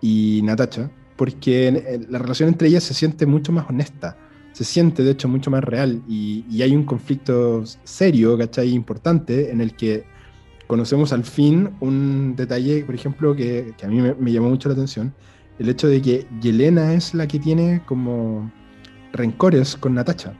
y 0.00 0.40
Natacha, 0.42 0.90
porque 1.16 2.04
la 2.08 2.18
relación 2.18 2.48
entre 2.48 2.68
ellas 2.68 2.82
se 2.82 2.94
siente 2.94 3.26
mucho 3.26 3.52
más 3.52 3.68
honesta 3.68 4.16
se 4.58 4.64
siente 4.64 5.04
de 5.04 5.12
hecho 5.12 5.28
mucho 5.28 5.52
más 5.52 5.62
real 5.62 6.02
y, 6.08 6.44
y 6.50 6.62
hay 6.62 6.74
un 6.74 6.82
conflicto 6.82 7.62
serio, 7.84 8.36
¿cachai? 8.36 8.70
Importante 8.70 9.52
en 9.52 9.60
el 9.60 9.76
que 9.76 10.04
conocemos 10.68 11.12
al 11.12 11.24
fin 11.24 11.70
un 11.80 12.36
detalle, 12.36 12.84
por 12.84 12.94
ejemplo, 12.94 13.34
que, 13.34 13.74
que 13.76 13.86
a 13.86 13.88
mí 13.88 14.00
me, 14.00 14.14
me 14.14 14.30
llamó 14.32 14.50
mucho 14.50 14.68
la 14.68 14.74
atención, 14.74 15.16
el 15.58 15.68
hecho 15.68 15.88
de 15.88 16.00
que 16.00 16.26
Yelena 16.40 16.94
es 16.94 17.14
la 17.14 17.26
que 17.26 17.40
tiene 17.40 17.82
como 17.86 18.52
rencores 19.12 19.76
con 19.76 19.94
Natacha, 19.94 20.34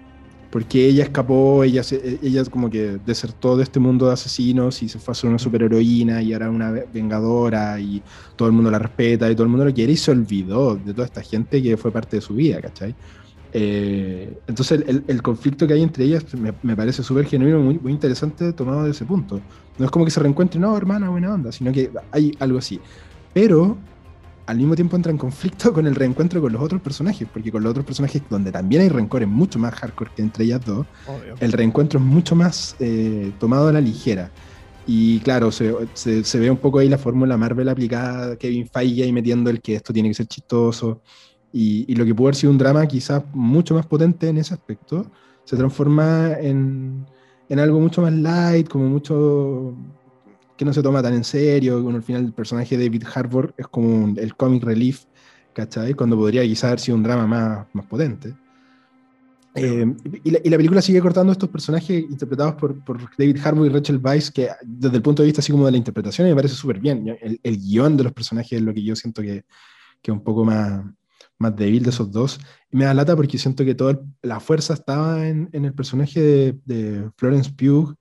porque 0.50 0.86
ella 0.86 1.04
escapó, 1.04 1.64
ella, 1.64 1.82
se- 1.82 2.18
ella 2.22 2.44
como 2.44 2.70
que 2.70 2.98
desertó 3.04 3.56
de 3.56 3.64
este 3.64 3.80
mundo 3.80 4.06
de 4.06 4.12
asesinos 4.14 4.82
y 4.82 4.88
se 4.88 4.98
fue 4.98 5.12
a 5.12 5.14
ser 5.14 5.28
una 5.30 5.38
superheroína 5.38 6.22
y 6.22 6.32
ahora 6.32 6.50
una 6.50 6.70
ve- 6.70 6.88
vengadora 6.92 7.80
y 7.80 8.02
todo 8.36 8.48
el 8.48 8.54
mundo 8.54 8.70
la 8.70 8.78
respeta 8.78 9.30
y 9.30 9.34
todo 9.34 9.44
el 9.44 9.50
mundo 9.50 9.64
lo 9.66 9.74
quiere 9.74 9.92
y 9.92 9.96
se 9.96 10.10
olvidó 10.10 10.76
de 10.76 10.94
toda 10.94 11.06
esta 11.06 11.22
gente 11.22 11.62
que 11.62 11.76
fue 11.76 11.90
parte 11.92 12.16
de 12.16 12.22
su 12.22 12.34
vida, 12.34 12.60
¿cachai? 12.62 12.96
Eh, 13.52 14.38
entonces 14.46 14.84
el, 14.86 15.04
el 15.08 15.22
conflicto 15.22 15.66
que 15.66 15.72
hay 15.72 15.82
entre 15.82 16.04
ellas 16.04 16.24
me, 16.34 16.52
me 16.62 16.76
parece 16.76 17.02
súper 17.02 17.24
genuino, 17.26 17.58
muy, 17.60 17.78
muy 17.78 17.92
interesante 17.92 18.52
tomado 18.52 18.84
de 18.84 18.90
ese 18.90 19.06
punto. 19.06 19.40
No 19.78 19.84
es 19.84 19.90
como 19.90 20.04
que 20.04 20.10
se 20.10 20.20
reencuentren, 20.20 20.60
no, 20.62 20.76
hermana, 20.76 21.08
buena 21.08 21.32
onda, 21.32 21.52
sino 21.52 21.72
que 21.72 21.90
hay 22.12 22.32
algo 22.40 22.58
así. 22.58 22.80
Pero 23.32 23.76
al 24.46 24.56
mismo 24.56 24.74
tiempo 24.74 24.96
entra 24.96 25.12
en 25.12 25.18
conflicto 25.18 25.72
con 25.74 25.86
el 25.86 25.94
reencuentro 25.94 26.40
con 26.40 26.52
los 26.52 26.62
otros 26.62 26.80
personajes, 26.80 27.28
porque 27.32 27.52
con 27.52 27.62
los 27.62 27.70
otros 27.70 27.84
personajes 27.86 28.22
donde 28.30 28.50
también 28.50 28.82
hay 28.82 28.88
rencores 28.88 29.28
mucho 29.28 29.58
más 29.58 29.74
hardcore 29.74 30.10
que 30.16 30.22
entre 30.22 30.44
ellas 30.44 30.64
dos, 30.64 30.86
Obvio. 31.06 31.34
el 31.40 31.52
reencuentro 31.52 31.98
es 32.00 32.04
mucho 32.04 32.34
más 32.34 32.74
eh, 32.80 33.32
tomado 33.38 33.68
a 33.68 33.72
la 33.72 33.80
ligera. 33.80 34.30
Y 34.86 35.18
claro, 35.20 35.52
se, 35.52 35.74
se- 35.92 36.24
se 36.24 36.38
ve 36.40 36.50
un 36.50 36.56
poco 36.56 36.78
ahí 36.78 36.88
la 36.88 36.96
fórmula 36.96 37.36
Marvel 37.36 37.68
aplicada, 37.68 38.36
Kevin 38.36 38.66
Feige 38.66 39.02
ahí 39.04 39.12
metiendo 39.12 39.50
el 39.50 39.60
que 39.60 39.74
esto 39.74 39.92
tiene 39.92 40.08
que 40.08 40.14
ser 40.14 40.26
chistoso. 40.26 41.02
Y, 41.52 41.84
y 41.86 41.94
lo 41.94 42.04
que 42.06 42.14
pudo 42.14 42.28
haber 42.28 42.36
sido 42.36 42.50
un 42.52 42.58
drama 42.58 42.86
quizás 42.86 43.22
mucho 43.34 43.74
más 43.74 43.84
potente 43.86 44.28
en 44.28 44.38
ese 44.38 44.54
aspecto, 44.54 45.10
se 45.44 45.56
transforma 45.56 46.32
en, 46.40 47.04
en 47.48 47.58
algo 47.58 47.80
mucho 47.80 48.02
más 48.02 48.12
light, 48.12 48.68
como 48.68 48.88
mucho 48.88 49.74
que 50.56 50.64
no 50.64 50.72
se 50.72 50.82
toma 50.82 51.02
tan 51.02 51.14
en 51.14 51.24
serio. 51.24 51.82
Bueno, 51.82 51.98
al 51.98 52.02
final 52.02 52.24
el 52.24 52.32
personaje 52.32 52.76
de 52.76 52.84
David 52.84 53.04
Harbour 53.14 53.54
es 53.56 53.66
como 53.68 53.88
un- 53.88 54.18
el 54.18 54.34
comic 54.36 54.64
relief, 54.64 55.04
¿cachai? 55.54 55.94
Cuando 55.94 56.16
podría 56.16 56.42
quizás 56.42 56.64
haber 56.64 56.80
sido 56.80 56.96
un 56.96 57.02
drama 57.04 57.26
más, 57.26 57.66
más 57.72 57.86
potente. 57.86 58.34
Eh, 59.54 59.84
y, 60.22 60.30
la, 60.30 60.38
y 60.44 60.50
la 60.50 60.56
película 60.56 60.82
sigue 60.82 61.00
cortando 61.00 61.32
estos 61.32 61.48
personajes 61.48 62.02
interpretados 62.08 62.54
por, 62.54 62.84
por 62.84 62.98
David 63.16 63.38
Harbour 63.42 63.66
y 63.66 63.70
Rachel 63.70 64.00
Weisz, 64.02 64.30
que 64.30 64.48
desde 64.62 64.96
el 64.96 65.02
punto 65.02 65.22
de 65.22 65.26
vista 65.26 65.40
así 65.40 65.50
como 65.50 65.64
de 65.66 65.72
la 65.72 65.78
interpretación 65.78 66.28
me 66.28 66.34
parece 66.34 66.54
súper 66.54 66.78
bien. 66.78 67.16
El, 67.20 67.40
el 67.42 67.58
guion 67.58 67.96
de 67.96 68.04
los 68.04 68.12
personajes 68.12 68.52
es 68.52 68.62
lo 68.62 68.72
que 68.72 68.82
yo 68.84 68.94
siento 68.94 69.20
que, 69.22 69.44
que 70.00 70.10
es 70.10 70.16
un 70.16 70.22
poco 70.22 70.44
más, 70.44 70.84
más 71.38 71.54
débil 71.56 71.82
de 71.82 71.90
esos 71.90 72.10
dos. 72.10 72.38
Y 72.70 72.76
me 72.76 72.84
da 72.84 72.94
lata 72.94 73.16
porque 73.16 73.38
siento 73.38 73.64
que 73.64 73.74
toda 73.74 74.00
la 74.22 74.40
fuerza 74.40 74.74
estaba 74.74 75.26
en, 75.26 75.48
en 75.52 75.64
el 75.64 75.72
personaje 75.72 76.20
de, 76.20 76.58
de, 76.64 77.10
Florence 77.16 77.50
Pugh, 77.50 77.94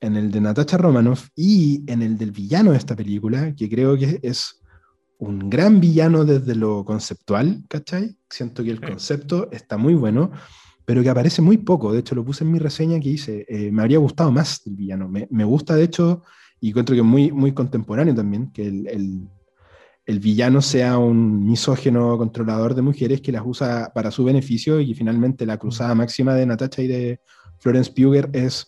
en 0.00 0.16
el 0.16 0.30
de 0.30 0.40
Natasha 0.40 0.78
Romanoff 0.78 1.28
y 1.36 1.84
en 1.90 2.02
el 2.02 2.16
del 2.16 2.32
villano 2.32 2.72
de 2.72 2.78
esta 2.78 2.96
película, 2.96 3.54
que 3.54 3.68
creo 3.68 3.96
que 3.98 4.18
es 4.22 4.60
un 5.18 5.50
gran 5.50 5.80
villano 5.80 6.24
desde 6.24 6.54
lo 6.54 6.84
conceptual, 6.84 7.62
¿cachai? 7.68 8.16
Siento 8.28 8.64
que 8.64 8.70
el 8.70 8.80
concepto 8.80 9.50
está 9.52 9.76
muy 9.76 9.94
bueno, 9.94 10.30
pero 10.86 11.02
que 11.02 11.10
aparece 11.10 11.42
muy 11.42 11.58
poco. 11.58 11.92
De 11.92 12.00
hecho, 12.00 12.14
lo 12.14 12.24
puse 12.24 12.42
en 12.42 12.52
mi 12.52 12.58
reseña 12.58 12.98
que 12.98 13.10
hice. 13.10 13.44
Eh, 13.46 13.70
me 13.70 13.82
habría 13.82 13.98
gustado 13.98 14.32
más 14.32 14.62
el 14.66 14.76
villano. 14.76 15.08
Me, 15.08 15.28
me, 15.30 15.44
gusta, 15.44 15.74
de 15.74 15.84
hecho, 15.84 16.22
y 16.58 16.70
encuentro 16.70 16.94
que 16.94 17.00
es 17.00 17.06
muy, 17.06 17.30
muy 17.30 17.52
contemporáneo 17.52 18.14
también, 18.14 18.50
que 18.50 18.66
el, 18.66 18.86
el 18.86 19.28
el 20.10 20.18
villano 20.18 20.60
sea 20.60 20.98
un 20.98 21.46
misógeno 21.46 22.18
controlador 22.18 22.74
de 22.74 22.82
mujeres 22.82 23.20
que 23.20 23.30
las 23.30 23.42
usa 23.44 23.92
para 23.94 24.10
su 24.10 24.24
beneficio 24.24 24.80
y 24.80 24.92
finalmente 24.92 25.46
la 25.46 25.56
cruzada 25.56 25.94
máxima 25.94 26.34
de 26.34 26.46
Natasha 26.46 26.82
y 26.82 26.88
de 26.88 27.20
Florence 27.60 27.92
Pugh 27.92 28.28
es 28.32 28.66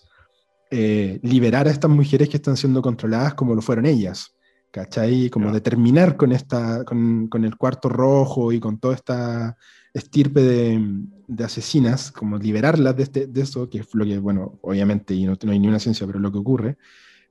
eh, 0.71 1.19
liberar 1.23 1.67
a 1.67 1.73
estas 1.73 1.91
mujeres 1.91 2.29
que 2.29 2.37
están 2.37 2.57
siendo 2.57 2.81
controladas 2.81 3.35
como 3.35 3.57
lo 3.57 3.61
fueron 3.61 3.87
ellas. 3.87 4.37
¿Cachai? 4.71 5.29
Como 5.31 5.53
determinar 5.53 6.17
con, 6.17 6.33
esta, 6.33 6.85
con, 6.85 7.27
con, 7.29 7.45
el 7.45 7.57
cuarto 7.57 7.91
rojo 7.91 8.53
y 8.53 8.61
con 8.61 8.79
toda 8.79 8.95
esta 8.95 9.57
estirpe 9.93 10.41
de, 10.41 10.81
de 11.27 11.45
asesinas, 11.45 12.11
como 12.11 12.39
liberarlas 12.39 12.97
de, 12.97 13.03
este, 13.03 13.27
de 13.27 13.41
eso, 13.43 13.69
que 13.69 13.81
es 13.81 13.95
lo 13.95 14.07
que, 14.07 14.19
bueno, 14.19 14.59
obviamente, 14.63 15.13
y 15.13 15.27
no, 15.27 15.37
no 15.43 15.53
hay 15.53 15.59
ni 15.59 15.69
una 15.69 15.79
ciencia, 15.79 16.07
pero 16.07 16.21
lo 16.21 16.33
que 16.33 16.39
ocurre, 16.39 16.79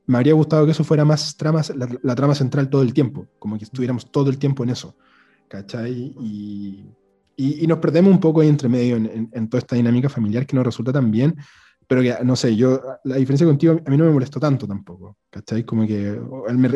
me 0.07 0.17
habría 0.17 0.33
gustado 0.33 0.65
que 0.65 0.71
eso 0.71 0.83
fuera 0.83 1.05
más 1.05 1.35
tramas, 1.37 1.73
la, 1.75 2.15
trama 2.15 2.35
central 2.35 2.69
todo 2.69 2.81
el 2.81 2.93
tiempo, 2.93 3.27
como 3.39 3.57
que 3.57 3.65
estuviéramos 3.65 4.11
todo 4.11 4.29
el 4.29 4.37
tiempo 4.37 4.63
en 4.63 4.71
eso, 4.71 4.95
¿cachai? 5.47 6.13
Y, 6.19 6.85
y, 7.35 7.67
nos 7.67 7.79
perdemos 7.79 8.11
un 8.11 8.19
poco 8.19 8.41
ahí 8.41 8.49
entre 8.49 8.69
medio 8.69 8.97
en, 8.97 9.29
en, 9.31 9.49
toda 9.49 9.59
esta 9.59 9.75
dinámica 9.75 10.09
familiar 10.09 10.45
que 10.45 10.55
nos 10.55 10.65
resulta 10.65 10.91
tan 10.91 11.11
bien, 11.11 11.35
pero 11.87 12.01
que, 12.01 12.15
no 12.23 12.35
sé, 12.35 12.55
yo, 12.55 12.81
la 13.03 13.17
diferencia 13.17 13.45
contigo, 13.45 13.79
a 13.85 13.89
mí 13.89 13.97
no 13.97 14.05
me 14.05 14.11
molestó 14.11 14.39
tanto 14.39 14.67
tampoco, 14.67 15.17
¿cachai? 15.29 15.63
Como 15.63 15.85
que 15.85 16.19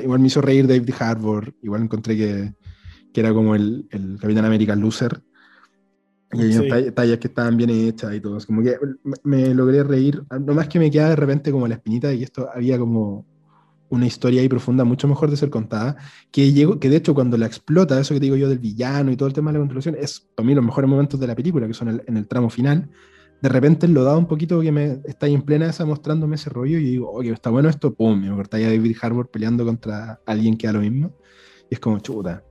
igual 0.04 0.20
me 0.20 0.28
hizo 0.28 0.42
reír 0.42 0.68
David 0.68 0.94
Harbour, 1.00 1.54
igual 1.62 1.84
encontré 1.84 2.18
que, 2.18 2.54
que 3.14 3.20
era 3.22 3.34
como 3.34 3.56
el, 3.56 3.88
el 3.92 4.18
Capitán 4.20 4.46
América 4.46 4.76
loser, 4.76 5.22
y 6.44 6.72
hay 6.72 6.92
tallas 6.92 7.18
que 7.20 7.28
estaban 7.28 7.58
bien 7.58 7.70
hechas 7.70 8.14
y 8.14 8.20
todo. 8.20 8.38
Como 8.46 8.64
que 8.64 8.78
me, 9.24 9.54
logré 9.54 9.84
reír. 9.84 10.24
más 10.30 10.68
que 10.68 10.80
me 10.80 10.92
queda 10.92 11.10
de 11.10 11.16
repente 11.16 11.52
como 11.52 11.68
la 11.68 11.76
espinita 11.76 12.08
de 12.08 12.18
que 12.18 12.24
esto 12.24 12.50
había 12.54 12.78
como 12.78 13.26
una 13.90 14.08
historia 14.08 14.42
ahí 14.42 14.50
profunda, 14.50 14.84
mucho 14.84 15.08
mejor 15.08 15.30
de 15.30 15.38
ser 15.38 15.50
contada. 15.50 15.96
Que, 16.32 16.52
llegó, 16.52 16.80
que 16.80 16.90
de 16.90 16.98
hecho, 16.98 17.14
cuando 17.14 17.38
la 17.38 17.46
explota, 17.46 18.00
eso 18.00 18.14
que 18.14 18.20
te 18.20 18.26
digo 18.26 18.36
yo 18.36 18.50
del 18.50 18.60
villano 18.60 19.12
y 19.12 19.18
todo 19.18 19.28
el 19.28 19.34
tema 19.34 19.52
de 19.52 19.58
la 19.58 19.62
controlación, 19.62 19.96
es 20.00 20.20
para 20.36 20.46
mí 20.46 20.56
los 20.56 20.66
mejores 20.66 20.90
momentos 20.90 21.20
de 21.20 21.28
la 21.28 21.36
película, 21.36 21.68
que 21.68 21.74
son 21.74 22.02
en 22.06 22.18
el 22.18 22.28
tramo 22.28 22.50
final. 22.50 22.90
De 23.42 23.50
repente 23.50 23.88
lo 23.88 24.04
da 24.04 24.18
un 24.18 24.28
poquito 24.28 24.62
que 24.62 24.72
me 24.72 25.02
está 25.06 25.26
ahí 25.26 25.34
en 25.34 25.42
plena 25.42 25.70
esa 25.70 25.86
mostrándome 25.86 26.36
ese 26.36 26.50
rollo 26.50 26.80
y 26.80 26.84
digo, 26.84 27.12
oye, 27.12 27.32
está 27.32 27.50
bueno 27.50 27.70
esto, 27.70 27.94
pum, 27.94 28.20
me 28.20 28.36
cortaría 28.36 28.68
David 28.68 28.96
Harbour 29.02 29.30
peleando 29.30 29.66
contra 29.66 30.20
alguien 30.26 30.58
que 30.58 30.68
da 30.68 30.74
lo 30.74 30.80
mismo. 30.80 31.16
Y 31.70 31.76
es 31.76 31.80
como, 31.80 32.00
chuta, 32.00 32.44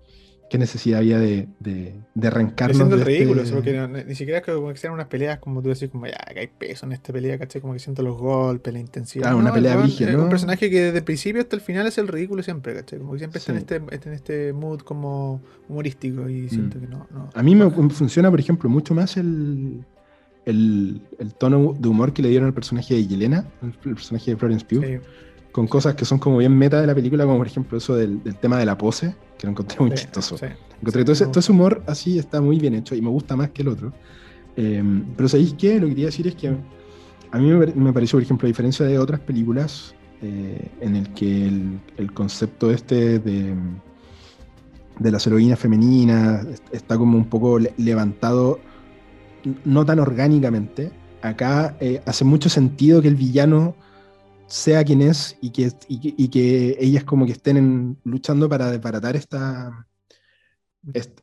qué 0.48 0.58
necesidad 0.58 1.00
había 1.00 1.18
de, 1.18 1.48
de, 1.60 1.94
de 2.14 2.26
arrancarnos. 2.28 2.76
Siendo 2.76 2.96
de 2.96 3.04
ridículo, 3.04 3.42
este... 3.42 3.54
porque 3.54 4.04
ni 4.06 4.14
siquiera 4.14 4.38
es 4.38 4.44
que 4.44 4.52
como 4.52 4.68
que 4.68 4.76
sean 4.76 4.92
unas 4.92 5.06
peleas 5.06 5.38
como 5.38 5.62
tú 5.62 5.68
decís, 5.68 5.90
como 5.90 6.06
ya, 6.06 6.18
que 6.32 6.40
hay 6.40 6.46
peso 6.46 6.86
en 6.86 6.92
esta 6.92 7.12
pelea, 7.12 7.38
¿cachai? 7.38 7.60
Como 7.60 7.72
que 7.72 7.78
siento 7.78 8.02
los 8.02 8.16
golpes, 8.16 8.72
la 8.72 8.80
intensidad. 8.80 9.24
Claro, 9.24 9.36
no, 9.36 9.42
una 9.42 9.52
pelea 9.52 9.76
brígida, 9.76 10.12
¿no? 10.12 10.24
Un 10.24 10.28
personaje 10.28 10.70
que 10.70 10.80
desde 10.80 10.98
el 10.98 11.04
principio 11.04 11.42
hasta 11.42 11.56
el 11.56 11.62
final 11.62 11.86
es 11.86 11.98
el 11.98 12.08
ridículo 12.08 12.42
siempre, 12.42 12.74
¿cachai? 12.74 12.98
Como 12.98 13.12
que 13.12 13.18
siempre 13.18 13.40
sí. 13.40 13.52
está, 13.52 13.76
en 13.76 13.88
este, 13.90 14.08
en 14.08 14.14
este 14.14 14.52
mood 14.52 14.80
como 14.80 15.40
humorístico 15.68 16.28
y 16.28 16.48
siento 16.48 16.78
mm. 16.78 16.80
que 16.80 16.86
no, 16.88 17.06
no. 17.10 17.30
A 17.34 17.42
mí 17.42 17.54
me 17.54 17.70
funciona, 17.90 18.30
por 18.30 18.40
ejemplo, 18.40 18.68
mucho 18.68 18.94
más 18.94 19.16
el, 19.16 19.84
el, 20.44 21.00
el, 21.18 21.34
tono 21.34 21.74
de 21.78 21.88
humor 21.88 22.12
que 22.12 22.22
le 22.22 22.28
dieron 22.28 22.48
al 22.48 22.54
personaje 22.54 22.94
de 22.94 23.06
Yelena, 23.06 23.46
el, 23.62 23.68
el 23.68 23.94
personaje 23.94 24.32
de 24.32 24.36
Florence 24.36 24.64
Pugh. 24.64 24.84
Sí 24.84 24.98
con 25.54 25.68
cosas 25.68 25.94
que 25.94 26.04
son 26.04 26.18
como 26.18 26.38
bien 26.38 26.58
meta 26.58 26.80
de 26.80 26.86
la 26.88 26.96
película, 26.96 27.24
como 27.24 27.38
por 27.38 27.46
ejemplo 27.46 27.78
eso 27.78 27.94
del, 27.94 28.20
del 28.24 28.34
tema 28.34 28.58
de 28.58 28.66
la 28.66 28.76
pose, 28.76 29.14
que 29.38 29.46
lo 29.46 29.50
encontré 29.50 29.78
muy 29.80 29.90
sí, 29.90 30.04
chistoso. 30.04 30.38
Sí, 30.38 30.46
encontré 30.80 31.02
sí, 31.02 31.04
todo, 31.04 31.12
ese, 31.12 31.26
todo, 31.26 31.40
ese, 31.40 31.52
humor 31.52 31.82
así 31.86 32.18
está 32.18 32.40
muy 32.40 32.58
bien 32.58 32.74
hecho 32.74 32.94
y 32.94 33.02
me 33.02 33.10
gusta 33.10 33.36
más 33.36 33.50
que 33.50 33.62
el 33.62 33.68
otro. 33.68 33.92
Eh, 34.56 34.82
pero 35.16 35.28
¿sabéis 35.28 35.54
qué? 35.54 35.74
Lo 35.80 35.86
que 35.86 35.90
quería 35.90 36.06
decir 36.06 36.26
es 36.26 36.34
que 36.34 36.48
a 36.48 37.38
mí 37.38 37.50
me, 37.50 37.66
me 37.66 37.92
pareció, 37.92 38.16
por 38.16 38.22
ejemplo, 38.22 38.46
a 38.46 38.48
diferencia 38.48 38.86
de 38.86 38.98
otras 38.98 39.20
películas, 39.20 39.94
eh, 40.22 40.70
en 40.80 40.96
el 40.96 41.12
que 41.12 41.46
el, 41.48 41.80
el, 41.96 42.12
concepto 42.12 42.70
este 42.70 43.18
de, 43.18 43.54
de 44.98 45.10
las 45.10 45.26
heroínas 45.26 45.58
femeninas 45.58 46.46
está 46.72 46.96
como 46.96 47.18
un 47.18 47.26
poco 47.26 47.58
levantado, 47.76 48.60
no 49.64 49.84
tan 49.84 49.98
orgánicamente. 49.98 50.92
Acá 51.20 51.76
eh, 51.80 52.00
hace 52.06 52.24
mucho 52.24 52.48
sentido 52.48 53.02
que 53.02 53.08
el 53.08 53.16
villano 53.16 53.74
sea 54.46 54.84
quien 54.84 55.02
es 55.02 55.36
y 55.40 55.50
que, 55.50 55.72
y, 55.88 56.14
y 56.16 56.76
ellas 56.78 57.04
como 57.04 57.26
que 57.26 57.32
estén 57.32 57.98
luchando 58.04 58.48
para 58.48 58.70
desbaratar 58.70 59.16
esta, 59.16 59.86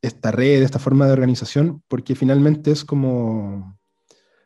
esta 0.02 0.32
red, 0.32 0.64
esta 0.64 0.80
forma 0.80 1.06
de 1.06 1.14
organización, 1.14 1.84
porque 1.88 2.16
finalmente 2.16 2.72
es 2.72 2.86
como... 2.86 3.80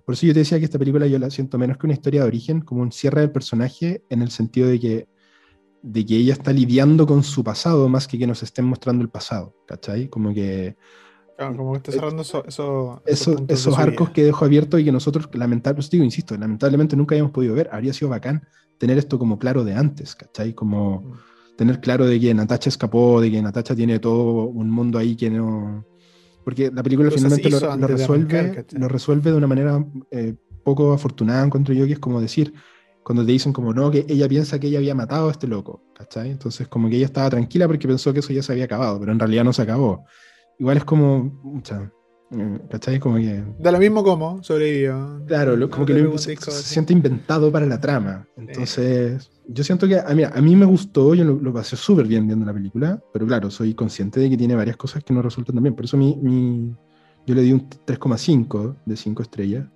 Por 0.05 0.13
eso 0.13 0.27
yo 0.27 0.33
te 0.33 0.39
decía 0.39 0.59
que 0.59 0.65
esta 0.65 0.77
película 0.77 1.07
yo 1.07 1.17
la 1.17 1.31
siento 1.31 1.57
menos 1.57 1.77
que 1.77 1.87
una 1.87 1.93
historia 1.93 2.21
de 2.21 2.27
origen, 2.27 2.61
como 2.61 2.81
un 2.81 2.91
cierre 2.91 3.21
del 3.21 3.31
personaje 3.31 4.03
en 4.09 4.21
el 4.21 4.29
sentido 4.29 4.67
de 4.67 4.79
que, 4.79 5.07
de 5.81 6.05
que 6.05 6.17
ella 6.17 6.33
está 6.33 6.53
lidiando 6.53 7.07
con 7.07 7.23
su 7.23 7.43
pasado 7.43 7.89
más 7.89 8.07
que 8.07 8.19
que 8.19 8.27
nos 8.27 8.43
estén 8.43 8.65
mostrando 8.65 9.03
el 9.03 9.09
pasado, 9.09 9.55
¿cachai? 9.67 10.07
Como 10.09 10.33
que... 10.33 10.75
Claro, 11.37 11.57
como 11.57 11.73
que 11.73 11.77
está 11.77 11.91
cerrando 11.91 12.21
eso, 12.21 12.45
eso, 12.47 13.01
esos, 13.05 13.41
esos 13.47 13.77
arcos 13.77 14.09
que 14.11 14.23
dejó 14.23 14.45
abiertos 14.45 14.79
y 14.79 14.85
que 14.85 14.91
nosotros, 14.91 15.27
lamentablemente, 15.33 15.89
digo, 15.91 16.05
insisto, 16.05 16.37
lamentablemente 16.37 16.95
nunca 16.95 17.15
habíamos 17.15 17.33
podido 17.33 17.53
ver. 17.55 17.69
Habría 17.71 17.93
sido 17.93 18.09
bacán 18.09 18.47
tener 18.77 18.97
esto 18.97 19.19
como 19.19 19.37
claro 19.37 19.63
de 19.63 19.73
antes, 19.73 20.15
¿cachai? 20.15 20.53
Como 20.53 21.01
mm. 21.01 21.55
tener 21.57 21.81
claro 21.81 22.05
de 22.05 22.19
que 22.19 22.33
Natacha 22.33 22.69
escapó, 22.69 23.19
de 23.19 23.31
que 23.31 23.41
Natacha 23.41 23.75
tiene 23.75 23.99
todo 23.99 24.45
un 24.45 24.69
mundo 24.69 24.97
ahí 24.97 25.15
que 25.15 25.29
no... 25.29 25.85
Porque 26.43 26.71
la 26.71 26.83
película 26.83 27.09
finalmente 27.09 27.49
lo, 27.49 27.59
lo, 27.75 27.87
resuelve, 27.87 28.39
arrancar, 28.39 28.65
lo 28.79 28.87
resuelve 28.87 29.31
de 29.31 29.37
una 29.37 29.47
manera 29.47 29.83
eh, 30.11 30.35
poco 30.63 30.93
afortunada, 30.93 31.43
encuentro 31.43 31.73
yo, 31.73 31.85
que 31.87 31.93
es 31.93 31.99
como 31.99 32.21
decir, 32.21 32.53
cuando 33.03 33.25
te 33.25 33.31
dicen 33.31 33.51
como 33.51 33.73
no, 33.73 33.91
que 33.91 34.05
ella 34.07 34.27
piensa 34.29 34.59
que 34.59 34.67
ella 34.67 34.77
había 34.77 34.95
matado 34.95 35.29
a 35.29 35.31
este 35.31 35.47
loco, 35.47 35.83
¿cachai? 35.95 36.31
Entonces 36.31 36.67
como 36.67 36.87
que 36.87 36.97
ella 36.97 37.05
estaba 37.05 37.29
tranquila 37.29 37.67
porque 37.67 37.87
pensó 37.87 38.13
que 38.13 38.19
eso 38.19 38.31
ya 38.31 38.43
se 38.43 38.51
había 38.51 38.65
acabado, 38.65 38.99
pero 38.99 39.11
en 39.11 39.19
realidad 39.19 39.43
no 39.43 39.53
se 39.53 39.63
acabó. 39.63 40.05
Igual 40.59 40.77
es 40.77 40.83
como, 40.85 41.23
mucha, 41.43 41.91
¿Cachai? 42.69 42.99
Como 42.99 43.17
que. 43.17 43.43
Da 43.59 43.71
lo 43.71 43.79
mismo 43.79 44.03
como 44.03 44.41
sobrevivió. 44.43 45.23
Claro, 45.27 45.55
lo, 45.55 45.69
como 45.69 45.81
no 45.81 45.85
que 45.85 45.93
lo, 45.93 46.17
se, 46.17 46.35
se, 46.35 46.51
siente 46.51 46.91
inventado 46.91 47.51
para 47.51 47.65
la 47.65 47.79
trama. 47.79 48.27
Entonces, 48.35 49.29
yo 49.47 49.63
siento 49.63 49.87
que. 49.87 49.99
A, 49.99 50.13
mira, 50.15 50.31
a 50.33 50.41
mí 50.41 50.55
me 50.55 50.65
gustó, 50.65 51.13
yo 51.13 51.23
lo, 51.23 51.35
lo 51.35 51.53
pasé 51.53 51.75
súper 51.75 52.07
bien 52.07 52.25
viendo 52.25 52.45
la 52.45 52.53
película, 52.53 53.01
pero 53.13 53.27
claro, 53.27 53.51
soy 53.51 53.73
consciente 53.75 54.19
de 54.19 54.29
que 54.29 54.37
tiene 54.37 54.55
varias 54.55 54.75
cosas 54.75 55.03
que 55.03 55.13
no 55.13 55.21
resultan 55.21 55.55
tan 55.55 55.63
bien. 55.63 55.75
Por 55.75 55.85
eso 55.85 55.97
mi, 55.97 56.15
mi 56.15 56.75
yo 57.27 57.35
le 57.35 57.41
di 57.41 57.53
un 57.53 57.69
3,5 57.69 58.75
de 58.85 58.97
5 58.97 59.21
estrellas. 59.21 59.67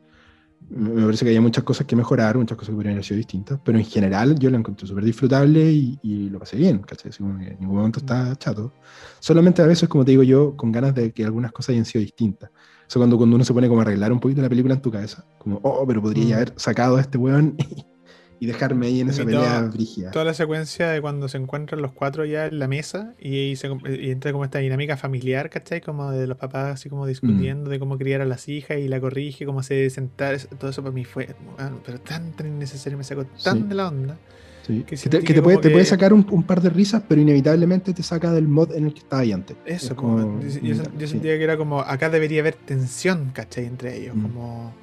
Me 0.70 1.04
parece 1.04 1.26
que 1.26 1.30
había 1.32 1.42
muchas 1.42 1.64
cosas 1.64 1.88
que 1.88 1.96
mejorar, 1.96 2.38
muchas 2.38 2.58
cosas 2.58 2.70
que 2.70 2.76
podrían 2.76 2.94
haber 2.94 3.06
sido 3.06 3.18
distintas, 3.18 3.60
pero 3.64 3.78
en 3.78 3.86
general 3.86 4.38
yo 4.38 4.50
la 4.50 4.58
encontré 4.58 4.88
súper 4.88 5.04
disfrutable 5.04 5.72
y, 5.72 6.00
y, 6.04 6.30
lo 6.30 6.40
pasé 6.40 6.58
bien, 6.58 6.80
¿cachai? 6.80 7.10
Así 7.10 7.24
como 7.24 7.40
que 7.40 7.48
en 7.48 7.60
ningún 7.60 7.78
momento 7.78 8.00
está 8.00 8.36
chato. 8.36 8.72
Solamente 9.20 9.62
a 9.62 9.66
veces, 9.66 9.90
como 9.90 10.06
te 10.06 10.12
digo 10.12 10.24
yo, 10.24 10.56
con 10.56 10.72
ganas 10.72 10.94
de 10.94 11.12
que 11.12 11.26
algunas 11.26 11.52
cosas 11.52 11.70
hayan 11.70 11.86
sido 11.86 12.02
distintas. 12.02 12.52
Eso 12.88 13.00
cuando, 13.00 13.18
cuando 13.18 13.36
uno 13.36 13.46
se 13.46 13.54
pone 13.54 13.68
como 13.68 13.82
a 13.82 13.84
arreglar 13.84 14.12
un 14.12 14.20
poquito 14.20 14.42
la 14.42 14.50
película 14.50 14.74
en 14.74 14.82
tu 14.82 14.92
cabeza, 14.92 15.26
como, 15.38 15.60
oh, 15.64 15.86
pero 15.88 16.02
podría 16.02 16.36
mm. 16.36 16.38
haber 16.38 16.54
sacado 16.56 16.98
a 16.98 17.02
este 17.02 17.18
weón 17.18 17.56
y 18.40 18.46
dejarme 18.46 18.88
ahí 18.88 19.02
en 19.02 19.10
esa 19.10 19.26
pelea 19.26 19.62
brígida. 19.64 20.12
Toda 20.12 20.24
la 20.24 20.34
secuencia 20.34 20.90
de 20.90 21.02
cuando 21.02 21.28
se 21.28 21.38
encuentran 21.38 21.82
los 21.82 21.92
cuatro 21.92 22.24
ya 22.26 22.46
en 22.46 22.60
la 22.60 22.68
mesa 22.68 23.14
y, 23.20 23.56
se, 23.58 23.68
y 23.68 24.12
entra 24.12 24.32
como 24.32 24.46
esta 24.46 24.60
dinámica 24.60 24.96
familiar, 24.96 25.50
¿cachai? 25.50 25.82
Como 25.82 26.12
de 26.12 26.26
los 26.26 26.38
papás 26.38 26.76
así 26.76 26.90
como 26.90 27.06
discutiendo 27.06 27.70
mm. 27.70 27.74
de 27.74 27.80
cómo 27.80 27.98
criar 27.98 28.22
a 28.22 28.26
las 28.26 28.48
hijas 28.48 28.78
y 28.80 28.88
la 28.88 29.02
corrige, 29.02 29.46
cómo 29.46 29.62
se 29.62 29.90
sentar, 29.90 30.38
todo 30.58 30.70
eso 30.70 30.82
para 30.82 30.94
mí 30.94 31.04
fue, 31.04 31.36
bueno, 31.58 31.82
pero 31.86 32.00
tan, 32.00 32.32
tan 32.32 32.48
innecesario, 32.48 32.98
me 32.98 33.04
sacó 33.04 33.26
tan 33.44 33.58
sí. 33.58 33.64
de 33.68 33.76
la 33.76 33.88
onda. 33.90 34.18
Sí. 34.66 34.84
Que, 34.88 34.96
que, 34.96 35.10
te, 35.10 35.20
que 35.22 35.34
te, 35.34 35.42
puede, 35.42 35.58
que... 35.58 35.64
te, 35.64 35.70
puede, 35.72 35.86
sacar 35.86 36.14
un, 36.14 36.26
un, 36.30 36.44
par 36.44 36.62
de 36.62 36.70
risas, 36.70 37.02
pero 37.08 37.20
inevitablemente 37.20 37.92
te 37.92 38.04
saca 38.04 38.32
del 38.32 38.48
mod 38.48 38.72
en 38.74 38.86
el 38.86 38.94
que 38.94 39.00
estaba 39.00 39.24
ahí 39.24 39.32
antes. 39.32 39.58
Eso, 39.66 39.96
como, 39.96 40.40
yo 40.42 41.08
sentía 41.08 41.38
que 41.38 41.44
era 41.44 41.58
como, 41.58 41.80
acá 41.82 42.10
debería 42.10 42.42
haber 42.42 42.54
tensión, 42.54 43.32
¿cachai? 43.34 43.66
Entre 43.66 43.98
ellos, 43.98 44.16
mm. 44.16 44.22
como 44.22 44.74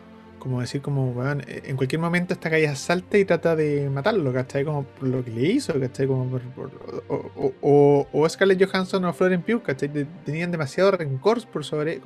como 0.46 0.60
decir, 0.60 0.80
como, 0.80 1.10
weón, 1.10 1.42
en 1.48 1.74
cualquier 1.74 2.00
momento 2.00 2.32
esta 2.32 2.48
calle 2.48 2.72
salta 2.76 3.18
y 3.18 3.24
trata 3.24 3.56
de 3.56 3.90
matarlo, 3.90 4.32
¿cachai? 4.32 4.64
Como 4.64 4.84
por 4.84 5.08
lo 5.08 5.24
que 5.24 5.32
le 5.32 5.42
hizo, 5.42 5.78
¿cachai? 5.80 6.06
Como 6.06 6.30
por, 6.30 6.40
por, 6.42 6.70
o, 7.08 7.52
o, 7.60 8.08
o, 8.12 8.28
Scarlett 8.28 8.64
Johansson 8.64 9.04
o 9.06 9.12
Florence 9.12 9.44
Pugh, 9.44 9.60
¿cachai? 9.60 9.90
Tenían 10.24 10.52
demasiado 10.52 10.92
rencor 10.92 11.44
por 11.48 11.64
sobre, 11.64 12.00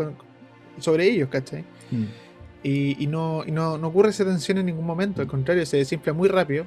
sobre 0.78 1.10
ellos, 1.10 1.28
¿cachai? 1.28 1.66
Mm. 1.90 2.04
Y, 2.62 3.04
y, 3.04 3.06
no, 3.08 3.44
y 3.46 3.50
no, 3.50 3.76
no, 3.76 3.88
ocurre 3.88 4.08
esa 4.08 4.24
tensión 4.24 4.56
en 4.56 4.64
ningún 4.64 4.86
momento, 4.86 5.20
al 5.20 5.28
contrario, 5.28 5.66
se 5.66 5.76
desinfla 5.76 6.14
muy 6.14 6.30
rápido. 6.30 6.64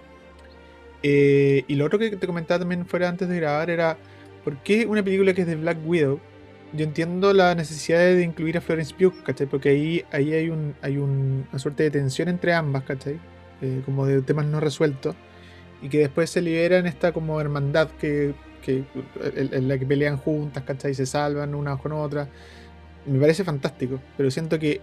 Eh, 1.01 1.63
y 1.67 1.73
lo 1.73 1.85
otro 1.85 1.97
que 1.97 2.11
te 2.11 2.27
comentaba 2.27 2.59
también 2.59 2.85
fuera 2.85 3.09
antes 3.09 3.27
de 3.27 3.35
grabar 3.35 3.71
era, 3.71 3.97
¿por 4.43 4.57
qué 4.57 4.85
una 4.85 5.01
película 5.01 5.33
que 5.33 5.41
es 5.41 5.47
de 5.47 5.55
Black 5.55 5.79
Widow 5.83 6.19
yo 6.75 6.83
entiendo 6.85 7.33
la 7.33 7.55
necesidad 7.55 7.99
de 7.99 8.23
incluir 8.23 8.57
a 8.57 8.61
Florence 8.61 8.93
Pugh, 8.95 9.13
¿cachai? 9.23 9.47
Porque 9.47 9.69
ahí, 9.69 10.03
ahí 10.11 10.33
hay, 10.33 10.49
un, 10.49 10.75
hay 10.81 10.97
un- 10.97 11.45
una 11.49 11.59
suerte 11.59 11.83
de 11.83 11.91
tensión 11.91 12.29
entre 12.29 12.53
ambas, 12.53 12.83
¿cachai? 12.83 13.19
Eh, 13.61 13.81
como 13.85 14.05
de 14.05 14.21
temas 14.21 14.45
no 14.45 14.59
resueltos. 14.59 15.15
Y 15.81 15.89
que 15.89 15.99
después 15.99 16.29
se 16.29 16.41
libera 16.41 16.77
en 16.77 16.85
esta 16.87 17.11
como 17.11 17.39
hermandad 17.41 17.89
que, 17.99 18.33
en, 18.67 19.67
la 19.67 19.77
que 19.77 19.85
pelean 19.85 20.17
juntas, 20.17 20.63
¿cachai? 20.63 20.93
Se 20.93 21.05
salvan 21.05 21.53
unas 21.55 21.79
con 21.81 21.91
otras. 21.91 22.27
Me 23.05 23.19
parece 23.19 23.43
fantástico, 23.43 23.99
pero 24.17 24.31
siento 24.31 24.57
que 24.59 24.79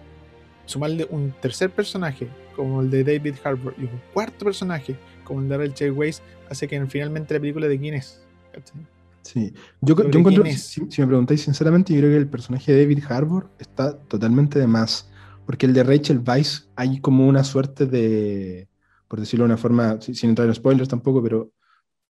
sumarle 0.66 1.06
un 1.10 1.32
tercer 1.40 1.70
personaje, 1.70 2.28
como 2.54 2.82
el 2.82 2.90
de 2.90 3.02
David 3.02 3.34
Harbour, 3.42 3.74
y 3.78 3.84
un 3.84 4.00
cuarto 4.12 4.44
personaje, 4.44 4.94
como 5.24 5.40
el 5.40 5.48
de 5.48 5.56
Rachel 5.58 5.92
Weisz, 5.92 6.20
hace 6.50 6.68
que 6.68 6.84
finalmente 6.86 7.34
la 7.34 7.40
película 7.40 7.66
de 7.66 7.78
quién 7.78 7.94
es, 7.94 8.22
¿cachai? 8.52 8.80
Sí, 9.22 9.52
yo, 9.80 9.94
yo 10.10 10.18
encuentro, 10.18 10.46
si, 10.46 10.80
si 10.90 11.00
me 11.02 11.06
preguntáis 11.06 11.42
sinceramente, 11.42 11.92
yo 11.92 12.00
creo 12.00 12.10
que 12.12 12.16
el 12.16 12.30
personaje 12.30 12.72
de 12.72 12.82
David 12.82 13.04
Harbour 13.08 13.52
está 13.58 13.98
totalmente 14.06 14.58
de 14.58 14.66
más, 14.66 15.10
porque 15.44 15.66
el 15.66 15.74
de 15.74 15.84
Rachel 15.84 16.22
Weisz 16.26 16.70
hay 16.74 17.00
como 17.00 17.28
una 17.28 17.44
suerte 17.44 17.86
de, 17.86 18.68
por 19.08 19.20
decirlo 19.20 19.44
de 19.44 19.46
una 19.52 19.56
forma, 19.58 20.00
si- 20.00 20.14
sin 20.14 20.30
entrar 20.30 20.48
en 20.48 20.54
spoilers 20.54 20.88
tampoco, 20.88 21.22
pero, 21.22 21.52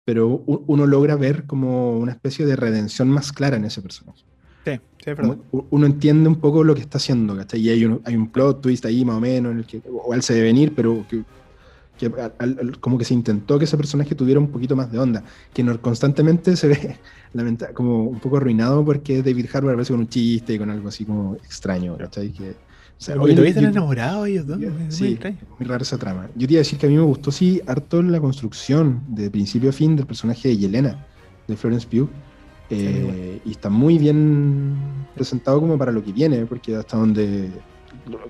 pero 0.06 0.28
uno 0.28 0.88
logra 0.88 1.16
ver 1.18 1.48
como 1.48 1.98
una 2.00 2.14
especie 2.14 2.46
de 2.46 2.56
redención 2.58 3.10
más 3.10 3.32
clara 3.34 3.58
en 3.58 3.66
ese 3.66 3.82
personaje. 3.82 4.26
Sí, 4.66 4.74
sí, 5.06 5.12
u- 5.52 5.68
uno 5.72 5.86
entiende 5.86 6.30
un 6.30 6.40
poco 6.40 6.64
lo 6.64 6.76
que 6.76 6.82
está 6.82 6.98
haciendo, 6.98 7.36
¿cachai? 7.36 7.62
Y 7.62 7.70
hay 7.70 7.86
un, 7.86 8.02
hay 8.06 8.16
un 8.16 8.32
plot 8.32 8.62
twist 8.62 8.86
ahí 8.86 9.06
más 9.06 9.18
o 9.18 9.22
menos, 9.22 9.52
en 9.54 9.60
el 9.60 9.66
que, 9.68 9.82
él 10.14 10.22
se 10.24 10.34
debe 10.36 10.48
venir, 10.48 10.76
pero 10.76 11.06
que, 11.08 11.26
que 12.10 12.22
al- 12.22 12.34
al- 12.40 12.58
al- 12.60 12.80
como 12.80 12.98
que 12.98 13.06
se 13.06 13.14
intentó 13.14 13.58
que 13.60 13.66
ese 13.66 13.78
personaje 13.78 14.16
tuviera 14.16 14.40
un 14.40 14.48
poquito 14.48 14.76
más 14.76 14.92
de 14.92 14.98
onda, 15.00 15.24
que 15.54 15.64
no, 15.64 15.80
constantemente 15.82 16.56
se 16.56 16.68
ve 16.68 16.98
lamenta- 17.34 17.74
como 17.74 18.04
un 18.06 18.20
poco 18.20 18.38
arruinado 18.38 18.84
porque 18.84 19.22
David 19.22 19.46
Harbour 19.54 19.74
a 19.74 19.76
veces 19.76 19.92
con 19.92 20.00
un 20.02 20.10
chiste 20.10 20.54
y 20.56 20.58
con 20.60 20.70
algo 20.70 20.88
así 20.90 21.06
como 21.06 21.36
extraño, 21.36 21.98
¿cachai? 21.98 22.32
Que, 22.32 22.50
o 22.52 23.04
sea, 23.04 23.16
todavía 23.16 23.48
están 23.50 23.66
enamorados 23.66 24.28
ellos 24.28 24.46
dos. 24.48 24.58
muy 24.60 24.72
Sí, 24.90 25.14
extraño. 25.14 25.38
muy 25.58 25.68
rara 25.68 25.82
esa 25.82 25.98
trama. 25.98 26.30
Yo 26.36 26.48
te 26.48 26.54
iba 26.54 26.60
a 26.60 26.64
decir 26.66 26.78
que 26.78 26.86
a 26.86 26.90
mí 26.90 26.96
me 26.96 27.02
gustó, 27.04 27.32
sí, 27.32 27.62
harto 27.66 28.02
la 28.04 28.20
construcción 28.20 29.02
de 29.08 29.30
principio 29.32 29.70
a 29.70 29.74
fin 29.74 29.96
del 29.96 30.06
personaje 30.06 30.50
de 30.50 30.58
Yelena, 30.58 31.06
de 31.48 31.56
Florence 31.56 31.88
Pugh. 31.88 32.10
Eh, 32.70 33.42
y 33.44 33.52
está 33.52 33.70
muy 33.70 33.98
bien 33.98 34.76
presentado 35.14 35.60
como 35.60 35.78
para 35.78 35.92
lo 35.92 36.04
que 36.04 36.14
viene, 36.14 36.46
porque 36.46 36.76
hasta 36.76 36.96
donde 36.98 37.50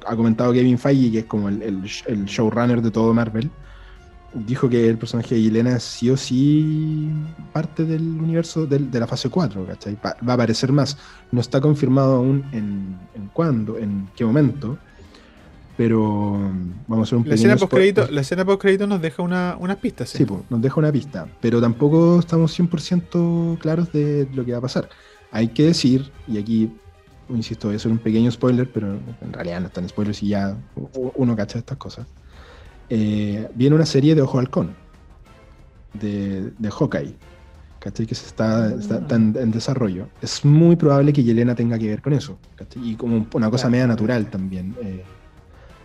ha 0.07 0.15
comentado 0.15 0.51
Kevin 0.53 0.77
Feige, 0.77 1.11
que 1.11 1.19
es 1.19 1.25
como 1.25 1.49
el, 1.49 1.61
el- 1.61 1.83
el 2.07 2.25
showrunner 2.25 2.81
de 2.81 2.91
todo 2.91 3.13
Marvel, 3.13 3.49
dijo 4.33 4.69
que 4.69 4.87
el 4.89 4.97
personaje 4.97 5.35
de 5.35 5.41
Yelena 5.41 5.75
es 5.75 5.83
sí 5.83 6.09
o 6.09 6.15
sí 6.17 7.09
parte 7.51 7.83
del 7.83 8.01
universo 8.01 8.65
del- 8.65 8.89
de 8.89 8.99
la 8.99 9.07
fase 9.07 9.29
4, 9.29 9.65
¿cachai? 9.65 9.97
Va, 10.03 10.15
va 10.27 10.33
a 10.33 10.35
aparecer 10.35 10.71
más. 10.71 10.97
No 11.31 11.41
está 11.41 11.59
confirmado 11.59 12.15
aún 12.15 12.43
en, 12.53 12.97
en 13.13 13.27
cuándo, 13.33 13.77
en 13.77 14.07
qué 14.15 14.23
momento, 14.25 14.77
pero 15.77 16.51
vamos 16.87 16.99
a 16.99 17.09
hacer 17.09 17.17
un 17.17 17.27
La 17.27 17.35
escena 17.35 17.55
post 17.57 17.73
crédito, 17.73 18.07
la 18.11 18.21
escena 18.21 18.45
post 18.45 18.61
crédito 18.61 18.87
nos 18.87 19.01
deja 19.01 19.23
una- 19.23 19.55
unas 19.59 19.77
pistas. 19.77 20.09
¿sí? 20.09 20.19
Sí, 20.19 20.25
pues, 20.25 20.41
nos 20.49 20.61
deja 20.61 20.79
una 20.79 20.91
pista, 20.91 21.27
pero 21.41 21.59
tampoco 21.61 22.19
estamos 22.19 22.51
100% 22.57 23.57
claros 23.59 23.91
de 23.91 24.27
lo 24.33 24.45
que 24.45 24.51
va 24.51 24.59
a 24.59 24.61
pasar. 24.61 24.89
Hay 25.31 25.47
que 25.49 25.63
decir, 25.63 26.11
y 26.27 26.37
aquí, 26.37 26.71
insisto, 27.35 27.67
voy 27.67 27.75
a 27.75 27.77
hacer 27.77 27.91
un 27.91 27.97
pequeño 27.99 28.29
spoiler, 28.31 28.69
pero 28.71 28.93
en 29.21 29.33
realidad 29.33 29.61
no 29.61 29.67
están 29.67 29.87
spoilers 29.87 30.21
y 30.23 30.29
ya 30.29 30.55
u- 30.75 31.11
uno 31.15 31.35
cacha 31.35 31.59
estas 31.59 31.77
cosas. 31.77 32.05
Eh, 32.89 33.47
viene 33.55 33.75
una 33.75 33.85
serie 33.85 34.15
de 34.15 34.21
Ojo 34.21 34.39
Halcón, 34.39 34.71
de, 35.93 36.51
de 36.57 36.71
Hawkeye, 36.71 37.13
¿cachai? 37.79 38.05
Que 38.05 38.15
se 38.15 38.27
está, 38.27 38.73
está- 38.73 38.97
está 38.99 39.15
en, 39.15 39.35
en 39.39 39.51
desarrollo. 39.51 40.07
Es 40.21 40.43
muy 40.45 40.75
probable 40.75 41.13
que 41.13 41.23
Yelena 41.23 41.55
tenga 41.55 41.77
que 41.77 41.87
ver 41.87 42.01
con 42.01 42.13
eso, 42.13 42.37
¿cachai? 42.55 42.89
Y 42.91 42.95
como 42.95 43.25
una 43.33 43.49
cosa 43.49 43.69
media 43.69 43.87
natural 43.87 44.29
también. 44.29 44.75
eh. 44.83 45.03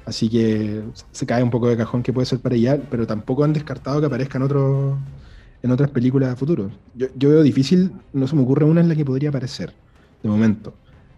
Así 0.05 0.29
que 0.29 0.83
se 1.11 1.27
cae 1.27 1.43
un 1.43 1.51
poco 1.51 1.69
de 1.69 1.77
cajón 1.77 2.03
que 2.03 2.13
puede 2.13 2.27
ser 2.27 2.39
para 2.39 2.55
ella, 2.55 2.79
pero 2.91 3.07
tampoco 3.07 3.43
han 3.43 3.53
descartado 3.53 3.99
que 3.99 4.07
aparezca 4.07 4.39
en, 4.39 4.45
otro, 4.45 4.99
en 5.63 5.71
otras 5.73 5.91
películas 5.91 6.33
a 6.33 6.37
futuro. 6.37 6.71
Yo, 6.95 7.09
yo 7.17 7.31
veo 7.31 7.43
difícil, 7.43 7.91
no 8.13 8.29
se 8.29 8.37
me 8.37 8.43
ocurre 8.43 8.65
una 8.65 8.81
en 8.81 8.89
la 8.89 8.95
que 8.95 9.05
podría 9.05 9.31
aparecer, 9.31 9.75
de 10.23 10.29
momento. 10.29 10.75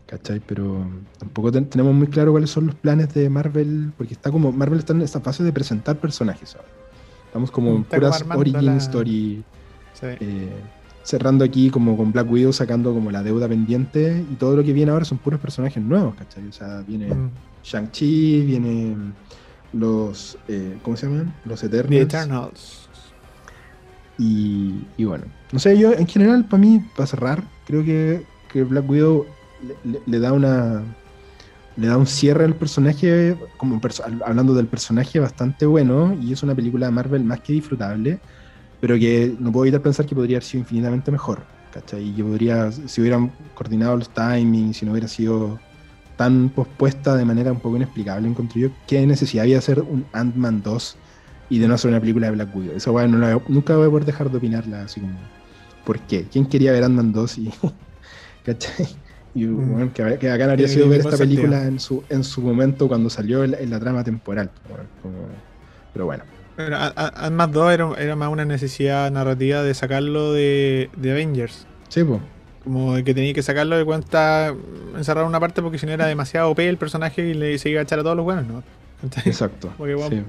¿Cachai? 0.09 0.40
Pero 0.40 0.86
tampoco 1.18 1.52
ten- 1.52 1.66
tenemos 1.68 1.94
muy 1.94 2.06
claro 2.06 2.32
cuáles 2.32 2.48
son 2.50 2.66
los 2.66 2.74
planes 2.74 3.12
de 3.12 3.28
Marvel, 3.28 3.92
porque 3.96 4.14
está 4.14 4.30
como 4.30 4.50
Marvel 4.50 4.78
está 4.78 4.94
en 4.94 5.02
esta 5.02 5.20
fase 5.20 5.44
de 5.44 5.52
presentar 5.52 5.98
personajes 5.98 6.54
ahora. 6.56 6.68
Estamos 7.26 7.50
como 7.50 7.76
en 7.76 7.84
puras 7.84 8.24
origin 8.34 8.64
la- 8.64 8.76
story, 8.78 9.44
Sí. 9.92 10.06
eh, 10.20 10.48
cerrando 11.02 11.44
aquí 11.44 11.68
como 11.70 11.94
con 11.96 12.11
Black 12.12 12.30
Widow 12.30 12.52
sacando 12.54 12.94
como 12.94 13.11
la 13.11 13.22
deuda 13.22 13.48
pendiente 13.48 14.24
y 14.30 14.34
todo 14.36 14.56
lo 14.56 14.64
que 14.64 14.72
viene 14.72 14.90
ahora 14.92 15.04
son 15.04 15.18
puros 15.18 15.40
personajes 15.40 15.82
nuevos, 15.82 16.14
¿cachai? 16.14 16.46
O 16.48 16.52
sea, 16.52 16.82
viene 16.86 17.12
Mm. 17.14 17.30
Shang-Chi, 17.64 18.44
vienen 18.46 19.12
los, 19.74 20.38
eh, 20.48 20.78
¿cómo 20.82 20.96
se 20.96 21.06
llaman? 21.06 21.34
Los 21.44 21.62
Eternals. 21.62 21.90
The 21.90 22.00
Eternals. 22.02 22.88
Y, 24.18 24.84
y 24.96 25.04
bueno, 25.04 25.24
no 25.52 25.59
sé, 25.59 25.78
yo 25.78 25.92
en 25.92 26.06
general, 26.06 26.46
para 26.46 26.61
mí, 26.61 26.82
para 26.96 27.06
cerrar, 27.06 27.44
creo 27.66 27.84
que, 27.84 28.24
que 28.52 28.64
Black 28.64 28.88
Widow 28.88 29.26
le, 30.06 30.18
da 30.18 30.32
una. 30.32 30.82
Le 31.76 31.86
da 31.86 31.96
un 31.96 32.06
cierre 32.06 32.44
al 32.44 32.54
personaje, 32.54 33.36
como 33.56 33.80
hablando 34.24 34.54
del 34.54 34.66
personaje, 34.66 35.20
bastante 35.20 35.66
bueno. 35.66 36.16
Y 36.20 36.32
es 36.32 36.42
una 36.42 36.54
película 36.54 36.86
de 36.86 36.92
Marvel 36.92 37.24
más 37.24 37.40
que 37.40 37.52
disfrutable, 37.52 38.18
pero 38.80 38.96
que 38.98 39.36
no 39.38 39.52
puedo 39.52 39.66
evitar 39.66 39.82
pensar 39.82 40.06
que 40.06 40.14
podría 40.14 40.36
haber 40.36 40.44
sido 40.44 40.61
infinitamente 40.61 41.11
mejor. 41.11 41.42
¿cachai? 41.72 42.09
Y 42.09 42.12
que 42.12 42.24
podría, 42.24 42.72
si 42.72 43.00
hubieran 43.00 43.32
coordinado 43.54 43.96
los 43.96 44.09
timings, 44.11 44.78
si 44.78 44.86
no 44.86 44.92
hubiera 44.92 45.09
sido 45.09 45.59
tan 46.16 46.48
pospuesta 46.48 47.16
de 47.16 47.24
manera 47.24 47.52
un 47.52 47.61
poco 47.61 47.76
inexplicable, 47.76 48.28
encontré 48.28 48.62
yo, 48.62 48.70
qué 48.86 49.06
necesidad 49.06 49.42
había 49.42 49.54
de 49.54 49.59
hacer 49.59 49.80
un 49.80 50.04
Ant-Man 50.12 50.62
2 50.62 50.96
y 51.50 51.59
de 51.59 51.68
no 51.68 51.74
hacer 51.74 51.90
una 51.90 52.00
película 52.00 52.26
de 52.26 52.32
Black 52.32 52.54
Widow. 52.54 52.76
Esa 52.76 52.90
weá 52.90 53.06
no 53.06 53.42
nunca 53.48 53.76
voy 53.76 53.86
a 53.86 53.90
poder 53.90 54.04
dejar 54.04 54.30
de 54.30 54.36
opinarla 54.36 54.82
así 54.82 55.00
como. 55.00 55.18
¿Por 55.84 56.00
qué? 56.00 56.26
¿Quién 56.30 56.44
quería 56.46 56.72
ver 56.72 56.84
Ant-Man 56.84 57.12
2 57.12 57.38
y. 57.38 57.50
¿Cachai? 58.44 58.88
Y 59.45 59.47
Mm. 59.47 59.72
bueno, 59.72 59.91
que, 59.95 60.18
que 60.18 60.28
bacán 60.28 60.51
habría 60.51 60.68
sido 60.68 60.89
ver 60.89 61.01
esta 61.01 61.16
película 61.16 61.64
en 61.64 61.78
su, 61.80 62.03
en 62.09 62.24
su 62.24 62.41
momento 62.43 62.89
cuando 62.89 63.09
salió 63.11 63.45
en, 63.45 63.53
la- 63.53 63.59
en 63.59 63.70
la 63.70 63.78
trama 63.80 64.05
temporal. 64.05 64.51
como- 65.03 65.14
pero 65.93 66.07
bueno. 66.07 66.24
Pero 66.57 66.76
a- 66.76 66.93
a- 66.95 67.26
Ant-Man 67.26 67.53
2 67.53 67.72
era, 67.72 67.91
era 67.99 68.16
más 68.16 68.30
una 68.30 68.45
necesidad 68.45 69.11
narrativa 69.12 69.62
de 69.62 69.74
sacarlo 69.74 70.32
de, 70.32 70.91
de 70.97 71.12
Avengers. 71.12 71.66
Sí, 71.89 72.03
pues. 72.05 72.20
Como 72.64 72.97
de 72.97 73.05
que 73.05 73.14
tenía 73.14 73.32
que 73.32 73.43
sacarlo 73.43 73.78
de 73.78 73.84
cuenta 73.84 74.55
encerrado 74.97 75.24
en 75.26 75.30
una 75.30 75.41
parte 75.41 75.62
porque 75.62 75.78
si 75.78 75.86
no 75.86 75.93
era 75.93 76.07
demasiado 76.07 76.51
OP 76.51 76.59
el 76.68 76.76
personaje 76.76 77.26
y 77.28 77.34
le, 77.34 77.57
se 77.59 77.70
iba 77.70 77.80
a 77.80 77.84
echar 77.84 78.01
a 78.01 78.03
todos 78.03 78.16
los 78.16 78.24
buenos, 78.24 78.47
¿no? 78.47 78.62
Exacto. 79.24 79.70
Porque, 79.78 79.95
bueno, 79.95 80.11
sí. 80.16 80.22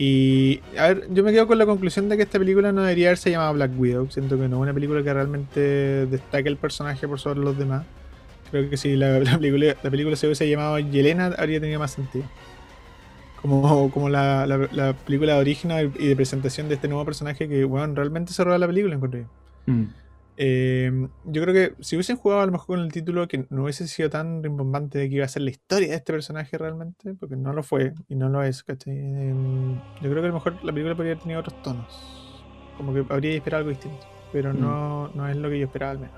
Y 0.00 0.60
a 0.78 0.88
ver, 0.88 1.08
yo 1.10 1.24
me 1.24 1.32
quedo 1.32 1.46
con 1.46 1.58
la 1.58 1.66
conclusión 1.66 2.08
de 2.08 2.16
que 2.16 2.22
esta 2.22 2.38
película 2.38 2.70
no 2.72 2.82
debería 2.82 3.08
haberse 3.08 3.30
llamado 3.30 3.54
Black 3.54 3.72
Widow. 3.76 4.08
Siento 4.10 4.38
que 4.38 4.48
no 4.48 4.56
es 4.56 4.62
una 4.62 4.72
película 4.72 5.02
que 5.02 5.12
realmente 5.12 6.06
destaque 6.06 6.48
el 6.48 6.56
personaje 6.56 7.06
por 7.08 7.18
sobre 7.18 7.40
los 7.40 7.58
demás. 7.58 7.84
Creo 8.50 8.68
que 8.70 8.76
si 8.76 8.96
la, 8.96 9.18
la 9.20 9.36
película, 9.38 9.76
la 9.82 9.90
película 9.90 10.16
se 10.16 10.26
hubiese 10.26 10.48
llamado 10.48 10.78
Yelena, 10.78 11.26
habría 11.38 11.60
tenido 11.60 11.78
más 11.80 11.92
sentido. 11.92 12.24
Como, 13.42 13.90
como 13.92 14.08
la, 14.08 14.46
la- 14.46 14.68
la 14.72 14.92
película 14.94 15.34
de 15.34 15.40
origen 15.40 15.70
y 15.98 16.08
de 16.08 16.16
presentación 16.16 16.68
de 16.68 16.74
este 16.74 16.88
nuevo 16.88 17.04
personaje 17.04 17.48
que, 17.48 17.64
bueno, 17.64 17.94
realmente 17.94 18.32
se 18.32 18.42
roba 18.42 18.58
la 18.58 18.66
película, 18.66 18.94
encontré. 18.96 19.22
yo. 19.66 19.72
Mm. 19.72 19.94
Eh, 20.40 21.08
yo 21.24 21.42
creo 21.42 21.52
que 21.54 21.74
si 21.82 21.96
hubiesen 21.96 22.16
jugado 22.16 22.42
a 22.42 22.46
lo 22.46 22.52
mejor 22.52 22.66
con 22.66 22.80
el 22.80 22.92
título 22.92 23.26
que 23.26 23.46
no 23.50 23.64
hubiese 23.64 23.88
sido 23.88 24.08
tan 24.08 24.40
rimbombante 24.42 24.96
de 24.98 25.08
que 25.08 25.16
iba 25.16 25.24
a 25.24 25.28
ser 25.28 25.42
la 25.42 25.50
historia 25.50 25.88
de 25.88 25.94
este 25.96 26.12
personaje 26.12 26.56
realmente, 26.56 27.14
porque 27.14 27.34
no 27.36 27.52
lo 27.52 27.62
fue 27.64 27.92
y 28.08 28.14
no 28.14 28.28
lo 28.28 28.42
es, 28.44 28.62
¿cachai? 28.62 28.94
Eh, 28.96 29.34
yo 30.00 30.10
creo 30.10 30.14
que 30.22 30.26
a 30.26 30.28
lo 30.28 30.34
mejor 30.34 30.54
la 30.64 30.72
película 30.72 30.94
podría 30.94 31.12
haber 31.12 31.22
tenido 31.22 31.40
otros 31.40 31.60
tonos. 31.62 32.44
Como 32.76 32.94
que 32.94 33.04
habría 33.12 33.34
esperado 33.34 33.58
algo 33.62 33.70
distinto. 33.70 34.06
Pero 34.32 34.52
Mm. 34.52 34.60
no, 34.60 35.08
no 35.14 35.28
es 35.28 35.36
lo 35.36 35.48
que 35.50 35.58
yo 35.58 35.66
esperaba 35.66 35.92
al 35.92 35.98
menos. 35.98 36.16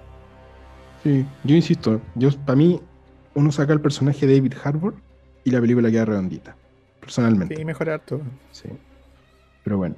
Sí, 1.02 1.26
yo 1.44 1.54
insisto, 1.56 2.02
yo 2.14 2.30
para 2.44 2.56
mí 2.56 2.80
uno 3.34 3.52
saca 3.52 3.72
el 3.72 3.80
personaje 3.80 4.26
de 4.26 4.34
David 4.36 4.54
Harbour 4.62 5.02
y 5.44 5.50
la 5.50 5.60
película 5.60 5.90
queda 5.90 6.04
redondita, 6.04 6.58
personalmente. 7.00 7.56
Sí, 7.56 7.64
mejorar 7.64 8.04
todo. 8.04 8.24
Sí. 8.50 8.68
Pero 9.62 9.78
bueno, 9.78 9.96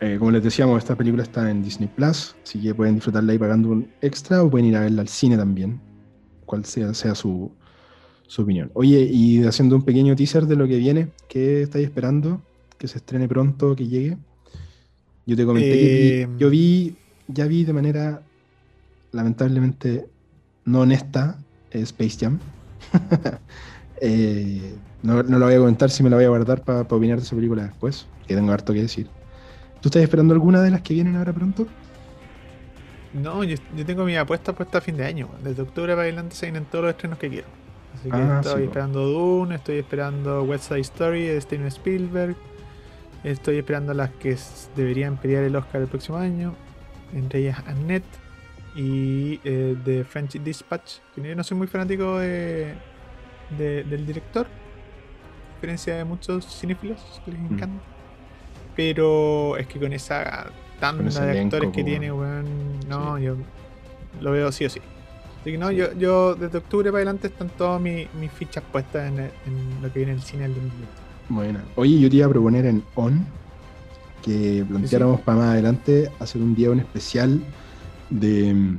eh, 0.00 0.16
como 0.18 0.30
les 0.30 0.42
decíamos, 0.42 0.78
esta 0.78 0.96
película 0.96 1.22
está 1.22 1.50
en 1.50 1.62
Disney 1.62 1.88
Plus, 1.88 2.36
así 2.44 2.60
que 2.62 2.74
pueden 2.74 2.94
disfrutarla 2.96 3.32
ahí 3.32 3.38
pagando 3.38 3.70
un 3.70 3.94
extra 4.00 4.42
o 4.42 4.50
pueden 4.50 4.66
ir 4.68 4.76
a 4.76 4.80
verla 4.80 5.02
al 5.02 5.08
cine 5.08 5.36
también, 5.36 5.80
cual 6.46 6.64
sea, 6.64 6.94
sea 6.94 7.14
su, 7.14 7.56
su 8.26 8.42
opinión. 8.42 8.70
Oye, 8.74 9.02
y 9.10 9.44
haciendo 9.44 9.76
un 9.76 9.84
pequeño 9.84 10.16
teaser 10.16 10.46
de 10.46 10.56
lo 10.56 10.66
que 10.68 10.78
viene, 10.78 11.12
¿qué 11.28 11.62
estáis 11.62 11.86
esperando? 11.86 12.42
Que 12.78 12.88
se 12.88 12.98
estrene 12.98 13.28
pronto, 13.28 13.76
que 13.76 13.86
llegue. 13.88 14.18
Yo 15.26 15.36
te 15.36 15.44
comenté 15.46 15.78
que 15.78 15.88
Eh, 15.88 16.26
vi- 16.28 16.38
yo 16.38 16.50
vi, 16.50 16.98
ya 17.26 17.46
vi 17.46 17.64
de 17.64 17.72
manera 17.72 18.26
lamentablemente 19.12 20.10
no 20.64 20.80
honesta 20.80 21.38
eh, 21.70 21.80
Space 21.80 22.18
Jam. 22.20 22.38
Eh, 24.00 24.74
no, 25.02 25.22
no 25.22 25.38
lo 25.38 25.46
voy 25.46 25.54
a 25.54 25.58
comentar 25.58 25.88
si 25.88 26.02
me 26.02 26.10
la 26.10 26.16
voy 26.16 26.24
a 26.24 26.28
guardar 26.28 26.62
para 26.62 26.80
opinar 26.80 27.16
de 27.18 27.24
esa 27.24 27.36
película 27.36 27.62
después, 27.62 28.06
que 28.26 28.34
tengo 28.34 28.52
harto 28.52 28.72
que 28.74 28.82
decir. 28.82 29.08
¿Tú 29.80 29.88
estás 29.88 30.02
esperando 30.02 30.34
alguna 30.34 30.60
de 30.60 30.70
las 30.70 30.82
que 30.82 30.94
vienen 30.94 31.16
ahora 31.16 31.32
pronto? 31.32 31.66
No, 33.12 33.44
yo, 33.44 33.56
yo 33.76 33.86
tengo 33.86 34.04
mi 34.04 34.16
apuesta 34.16 34.52
puesta 34.52 34.78
a 34.78 34.80
fin 34.80 34.96
de 34.96 35.04
año. 35.04 35.28
Desde 35.42 35.62
octubre 35.62 35.92
para 35.92 36.02
adelante 36.02 36.34
se 36.34 36.46
vienen 36.46 36.64
todos 36.64 36.84
los 36.84 36.90
estrenos 36.90 37.18
que 37.18 37.28
quiero. 37.30 37.46
Así 37.94 38.10
que 38.10 38.16
Ah, 38.16 38.40
estoy 38.42 38.62
sí, 38.62 38.66
esperando 38.66 39.06
Dune, 39.06 39.54
estoy 39.54 39.78
esperando 39.78 40.42
West 40.42 40.68
Side 40.68 40.80
Story 40.80 41.26
de 41.28 41.40
Steven 41.40 41.66
Spielberg. 41.68 42.36
Estoy 43.22 43.58
esperando 43.58 43.94
las 43.94 44.10
que 44.10 44.36
deberían 44.74 45.16
pelear 45.16 45.44
el 45.44 45.54
Oscar 45.54 45.82
el 45.82 45.86
próximo 45.86 46.18
año. 46.18 46.54
Entre 47.14 47.40
ellas 47.40 47.62
Annette 47.66 48.04
y 48.74 49.40
eh, 49.44 49.76
The 49.84 50.04
French 50.04 50.32
Dispatch. 50.42 50.96
Yo 51.16 51.34
no 51.36 51.44
soy 51.44 51.56
muy 51.56 51.66
fanático 51.66 52.18
de, 52.18 52.74
de- 53.56 53.84
del 53.84 54.06
director. 54.06 54.46
A 54.46 55.54
diferencia 55.56 55.96
de 55.96 56.04
muchos 56.04 56.44
cinéfilos 56.46 57.00
que 57.24 57.32
les 57.32 57.40
Mm. 57.40 57.54
encanta. 57.54 57.82
Pero 58.76 59.56
es 59.56 59.66
que 59.66 59.78
con 59.78 59.92
esa 59.92 60.50
tanda 60.80 61.04
de 61.26 61.30
elenco, 61.32 61.56
actores 61.56 61.74
que 61.74 61.84
tiene, 61.84 62.10
weón, 62.12 62.44
no, 62.88 63.18
yo 63.18 63.36
lo 64.20 64.32
veo 64.32 64.50
sí 64.50 64.64
o 64.64 64.70
sí. 64.70 64.80
Así 65.40 65.52
que 65.52 65.58
no, 65.58 65.70
yo, 65.70 65.92
yo 65.92 66.34
desde 66.34 66.58
octubre 66.58 66.90
para 66.90 66.98
adelante 66.98 67.28
están 67.28 67.50
todas 67.50 67.80
mis, 67.80 68.12
mis 68.14 68.32
fichas 68.32 68.64
puestas 68.72 69.08
en, 69.12 69.18
en 69.20 69.30
lo 69.82 69.92
que 69.92 70.00
viene 70.00 70.12
el 70.12 70.22
cine 70.22 70.44
del 70.44 70.54
2020. 70.54 70.86
Bueno, 71.28 71.60
oye, 71.76 72.00
yo 72.00 72.10
te 72.10 72.16
iba 72.16 72.26
a 72.26 72.30
proponer 72.30 72.66
en 72.66 72.82
On 72.96 73.24
que 74.22 74.64
planteáramos 74.68 75.20
para 75.20 75.38
más 75.38 75.48
adelante 75.50 76.10
hacer 76.18 76.40
un 76.42 76.54
día 76.54 76.70
un 76.70 76.80
especial 76.80 77.40
de, 78.10 78.76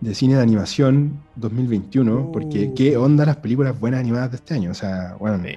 de 0.00 0.14
cine 0.14 0.36
de 0.36 0.42
animación 0.42 1.20
2021, 1.36 2.30
porque 2.32 2.66
Uh. 2.66 2.74
qué 2.74 2.96
onda 2.96 3.24
las 3.26 3.36
películas 3.36 3.78
buenas 3.78 4.00
animadas 4.00 4.30
de 4.30 4.36
este 4.36 4.54
año. 4.54 4.70
O 4.70 4.74
sea, 4.74 5.16
bueno, 5.18 5.42
Sí, 5.44 5.54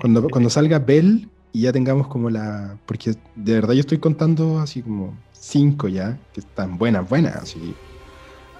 cuando, 0.00 0.22
sí, 0.22 0.28
cuando 0.30 0.50
sí. 0.50 0.54
salga 0.54 0.78
Bell 0.78 1.28
y 1.52 1.62
ya 1.62 1.72
tengamos 1.72 2.08
como 2.08 2.30
la. 2.30 2.76
Porque 2.86 3.14
de 3.36 3.54
verdad 3.54 3.74
yo 3.74 3.80
estoy 3.80 3.98
contando 3.98 4.60
así 4.60 4.82
como 4.82 5.14
cinco 5.32 5.88
ya, 5.88 6.18
que 6.32 6.40
están 6.40 6.78
buenas, 6.78 7.08
buenas, 7.08 7.36
así. 7.36 7.74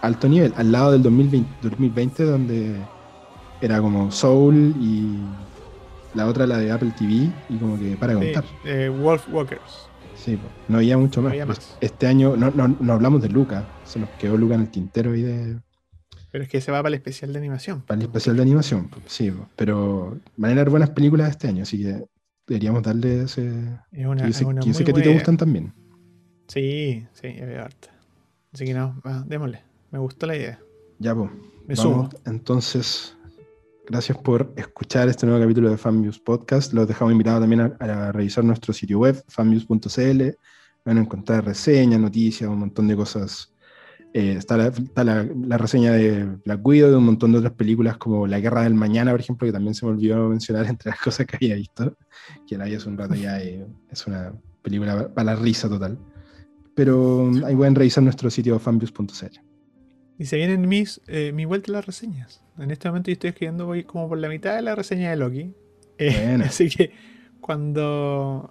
Alto 0.01 0.29
nivel, 0.29 0.55
al 0.57 0.71
lado 0.71 0.93
del 0.93 1.03
2020, 1.03 1.49
2020 1.63 2.23
donde 2.25 2.77
era 3.61 3.81
como 3.81 4.13
Soul 4.13 4.75
y 4.81 5.19
la 6.15 6.27
otra 6.27 6.47
la 6.47 6.57
de 6.59 6.71
Apple 6.71 6.93
TV 6.97 7.29
y 7.49 7.57
como 7.59 7.77
que 7.79 7.97
para 7.97 8.15
contar. 8.15 8.45
eh, 8.65 8.89
Wolf 8.89 9.27
Walkers. 9.33 9.88
Sí, 10.25 10.39
no 10.69 10.79
había 10.79 10.99
mucho 10.99 11.21
No 11.21 11.25
más. 11.25 11.33
había 11.33 11.47
más. 11.47 11.77
Este 11.81 12.07
año 12.07 12.37
no, 12.37 12.51
no, 12.51 12.69
no 12.69 12.93
hablamos 12.93 13.23
de 13.23 13.29
Luca, 13.29 13.67
se 13.85 13.99
nos 13.99 14.11
quedó 14.11 14.37
Luca 14.37 14.55
en 14.55 14.63
el 14.63 14.69
tintero 14.71 15.15
y 15.15 15.23
de, 15.23 15.59
Pero 16.33 16.45
es 16.45 16.51
que 16.51 16.61
se 16.61 16.71
va 16.73 16.79
para 16.79 16.89
el 16.89 16.95
especial 16.95 17.33
de 17.33 17.39
animación. 17.39 17.83
para 17.83 17.99
el 18.01 18.07
especial 18.07 18.37
de 18.37 18.43
animación. 18.43 18.91
Sí, 19.07 19.33
pero 19.57 20.19
van 20.37 20.51
a 20.51 20.55
haber 20.55 20.71
buenas 20.71 20.91
películas 20.91 21.31
este 21.31 21.49
año, 21.49 21.63
así 21.63 21.83
que 21.83 22.05
deberíamos 22.47 22.83
darle 22.83 23.23
ese, 23.23 23.49
Es 23.93 24.07
una, 24.07 24.25
Que 24.25 24.31
es 24.31 24.41
una 24.43 24.61
muy 24.61 24.71
a 24.73 24.85
ti 24.85 24.93
te 24.93 25.13
gustan 25.15 25.37
también. 25.37 25.73
Sí, 26.49 27.07
sí, 27.13 27.29
había 27.41 27.65
harta. 27.65 27.89
Así 28.53 28.65
que 28.65 28.75
no, 28.75 29.01
va, 29.07 29.23
démosle. 29.27 29.63
Me 29.91 29.99
gustó 29.99 30.27
la 30.27 30.37
idea. 30.37 30.59
Ya, 30.99 31.15
pues. 31.15 31.31
Me 31.67 31.77
sumo. 31.77 32.09
Entonces, 32.25 33.15
gracias 33.89 34.19
por 34.19 34.53
escuchar 34.57 35.09
este 35.09 35.27
nuevo 35.27 35.41
capítulo 35.41 35.71
de 35.71 35.77
FanViews 35.79 36.19
Podcast. 36.21 36.73
Los 36.73 36.87
dejamos 36.89 37.13
invitados 37.13 37.41
también 37.41 37.61
a, 37.63 37.77
a 37.81 38.13
revisar 38.13 38.45
nuestro 38.45 38.73
sitio 38.73 38.99
web, 38.99 39.23
fanviews.cl. 39.29 40.23
Van 40.85 40.99
a 40.99 41.01
encontrar 41.01 41.45
reseñas, 41.45 42.01
noticias, 42.01 42.49
un 42.49 42.59
montón 42.59 42.89
de 42.89 42.97
cosas. 42.97 43.53
Eh, 44.15 44.33
está 44.39 44.57
la, 44.57 44.67
está 44.69 45.05
la- 45.05 45.25
la 45.47 45.59
reseña 45.59 45.93
de 45.93 46.25
Black 46.45 46.67
Widow, 46.67 46.91
de 46.91 46.97
un 46.97 47.05
montón 47.05 47.33
de 47.33 47.39
otras 47.39 47.53
películas 47.55 47.99
como 47.99 48.27
La 48.27 48.41
Guerra 48.41 48.63
del 48.63 48.75
Mañana, 48.75 49.11
por 49.11 49.21
ejemplo, 49.21 49.47
que 49.47 49.53
también 49.53 49.75
se 49.75 49.85
me 49.85 49.93
olvidó 49.93 50.29
mencionar 50.29 50.67
entre 50.69 50.91
las 50.91 51.01
cosas 51.01 51.27
que 51.27 51.37
había 51.37 51.55
visto, 51.57 51.97
que 52.47 52.57
la 52.57 52.65
vi 52.65 52.75
hace 52.75 52.89
un 52.89 52.97
rato 52.99 53.15
ya, 53.15 53.41
eh, 53.41 53.67
es 53.91 54.07
una 54.07 54.33
película 54.63 55.09
para 55.13 55.35
la 55.35 55.37
risa 55.37 55.69
total. 55.69 55.99
Pero 56.75 57.31
ahí 57.45 57.57
pueden 57.57 57.75
revisar 57.75 58.03
nuestro 58.05 58.31
sitio 58.31 58.59
fanviews.cl. 58.59 59.48
Y 60.19 60.27
se 60.27 60.37
vienen 60.37 60.69
mis, 60.69 61.01
eh, 61.07 61.33
mi 61.33 61.45
vuelta 61.45 61.71
a 61.71 61.75
las 61.75 61.87
reseñas. 61.87 62.43
En 62.59 62.71
este 62.71 62.89
momento 62.89 63.09
yo 63.09 63.13
estoy 63.13 63.31
escribiendo 63.31 63.67
voy 63.67 63.85
como 63.85 64.09
por 64.09 64.19
la 64.19 64.29
mitad 64.29 64.57
de 64.57 64.63
la 64.63 64.75
reseña 64.75 65.11
de 65.11 65.17
Loki. 65.17 65.55
Eh, 66.01 66.39
así 66.45 66.69
que 66.69 66.93
cuando... 67.41 68.49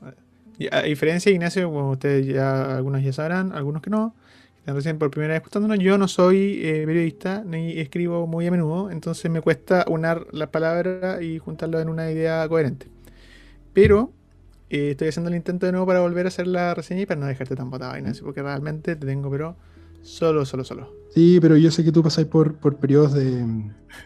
A 0.71 0.81
diferencia 0.81 1.29
de 1.29 1.35
Ignacio, 1.35 1.71
como 1.71 1.91
ustedes 1.91 2.25
ya, 2.25 2.75
algunos 2.75 3.01
ya 3.01 3.13
sabrán, 3.13 3.53
algunos 3.53 3.81
que 3.81 3.89
no, 3.89 4.15
que 4.53 4.59
están 4.59 4.75
recién 4.75 4.97
por 4.97 5.11
primera 5.11 5.33
vez 5.33 5.37
escuchándonos, 5.37 5.79
yo 5.79 5.97
no 5.97 6.09
soy 6.09 6.59
eh, 6.61 6.83
periodista 6.85 7.43
ni 7.45 7.79
escribo 7.79 8.27
muy 8.27 8.47
a 8.47 8.51
menudo, 8.51 8.91
entonces 8.91 9.31
me 9.31 9.39
cuesta 9.39 9.85
unar 9.87 10.27
las 10.33 10.49
palabras 10.49 11.21
y 11.21 11.37
juntarlo 11.37 11.79
en 11.79 11.87
una 11.87 12.11
idea 12.11 12.45
coherente. 12.49 12.87
Pero 13.71 14.11
eh, 14.69 14.91
estoy 14.91 15.07
haciendo 15.07 15.29
el 15.29 15.35
intento 15.35 15.65
de 15.67 15.71
nuevo 15.71 15.87
para 15.87 16.01
volver 16.01 16.25
a 16.25 16.29
hacer 16.29 16.47
la 16.47 16.73
reseña 16.73 17.01
y 17.01 17.05
para 17.05 17.21
no 17.21 17.27
dejarte 17.27 17.55
tan 17.55 17.69
botado, 17.69 17.97
Ignacio, 17.97 18.25
porque 18.25 18.41
realmente 18.41 18.97
te 18.97 19.05
tengo, 19.05 19.31
pero 19.31 19.55
solo, 20.01 20.45
solo, 20.45 20.63
solo. 20.63 20.93
Sí, 21.13 21.39
pero 21.41 21.57
yo 21.57 21.71
sé 21.71 21.83
que 21.83 21.91
tú 21.91 22.03
pasáis 22.03 22.27
por, 22.27 22.55
por 22.59 22.77
periodos 22.77 23.13
de, 23.13 23.45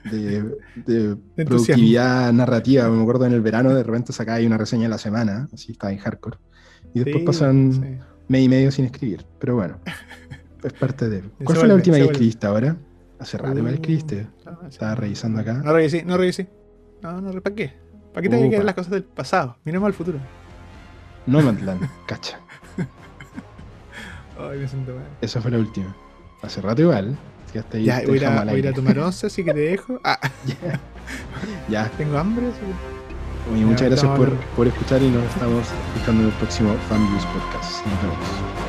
de, 0.10 0.44
de 0.86 1.16
De 1.36 1.46
productividad 1.46 2.32
narrativa. 2.34 2.89
Me 2.89 3.02
acuerdo 3.02 3.26
en 3.26 3.34
el 3.34 3.42
verano 3.42 3.74
de 3.74 3.84
repente 3.84 4.14
sacáis 4.14 4.46
una 4.48 4.58
reseña 4.58 4.88
a 4.88 4.89
la 4.89 4.98
semana, 4.98 5.50
así 5.54 5.72
estaba 5.74 5.92
en 5.92 6.00
hardcore. 6.00 6.38
Y 6.94 7.00
después 7.00 7.22
Sí, 7.22 7.26
pasan 7.26 7.74
sí. 7.74 7.98
mes 8.28 8.42
y 8.44 8.50
medio 8.50 8.72
sin 8.72 8.86
escribir. 8.86 9.26
Pero 9.39 9.56
bueno, 9.56 9.80
es 10.64 10.74
parte 10.74 11.10
de. 11.10 11.22
¿Cuál 11.44 11.58
fue 11.58 11.68
la 11.68 11.74
vuelve, 11.74 11.76
última 11.76 11.98
se 11.98 12.02
que 12.04 12.12
escribiste 12.12 12.48
ahora? 12.48 12.78
Hace 13.20 13.38
rato 13.38 13.58
igual 13.58 13.74
Uh, 13.74 13.76
escribiste. 13.76 14.28
no, 14.46 14.52
sí. 14.62 14.68
Estaba 14.70 14.96
revisando 14.96 15.39
acá. 15.42 15.54
No 15.64 15.74
revisé, 15.74 16.04
no 16.04 16.18
revisé. 16.18 16.50
No, 17.02 17.20
no, 17.22 17.32
¿para 17.42 17.56
qué? 17.56 17.74
¿Para 18.14 18.22
qué 18.24 18.30
te 18.30 18.39
que 18.42 18.50
quedar 18.50 18.66
las 18.66 18.76
cosas 18.76 18.92
del 18.92 19.04
pasado? 19.04 19.58
Miremos 19.64 19.88
al 19.88 19.94
futuro. 19.94 20.20
Nomadland, 21.28 21.88
cacha. 22.08 22.39
Ay, 24.50 24.60
me 24.60 24.68
siento 24.68 24.94
mal. 24.94 25.04
Esa 25.22 25.42
fue 25.42 25.52
la 25.52 25.58
última. 25.58 25.96
Hace 26.42 26.62
rato 26.62 26.82
igual. 26.82 27.18
Si 27.52 27.58
hasta 27.60 27.78
ahí 27.78 27.84
Ya, 27.86 28.02
voy 28.08 28.24
a, 28.24 28.44
voy 28.46 28.74
tomar 28.74 28.98
once, 29.00 29.28
así 29.28 29.44
que 29.44 29.54
te 29.54 29.60
dejo. 29.60 30.00
Ah, 30.04 30.20
Ya. 31.70 31.89
tengo 31.98 32.18
hambre. 32.18 32.48
así 32.48 32.60
que- 32.60 33.52
Oye, 33.54 33.66
muchas 33.66 33.82
Ya, 33.82 33.88
gracias 33.89 34.18
por, 34.18 34.30
por 34.56 34.68
escuchar 34.68 35.02
y 35.02 35.10
nos 35.10 35.24
estamos 35.26 35.66
escuchando 35.96 36.22
en 36.24 36.28
el 36.30 36.34
próximo 36.36 36.76
Fanviews 36.88 37.26
Podcast. 37.26 37.86
Nos 37.88 38.02
vemos. 38.02 38.61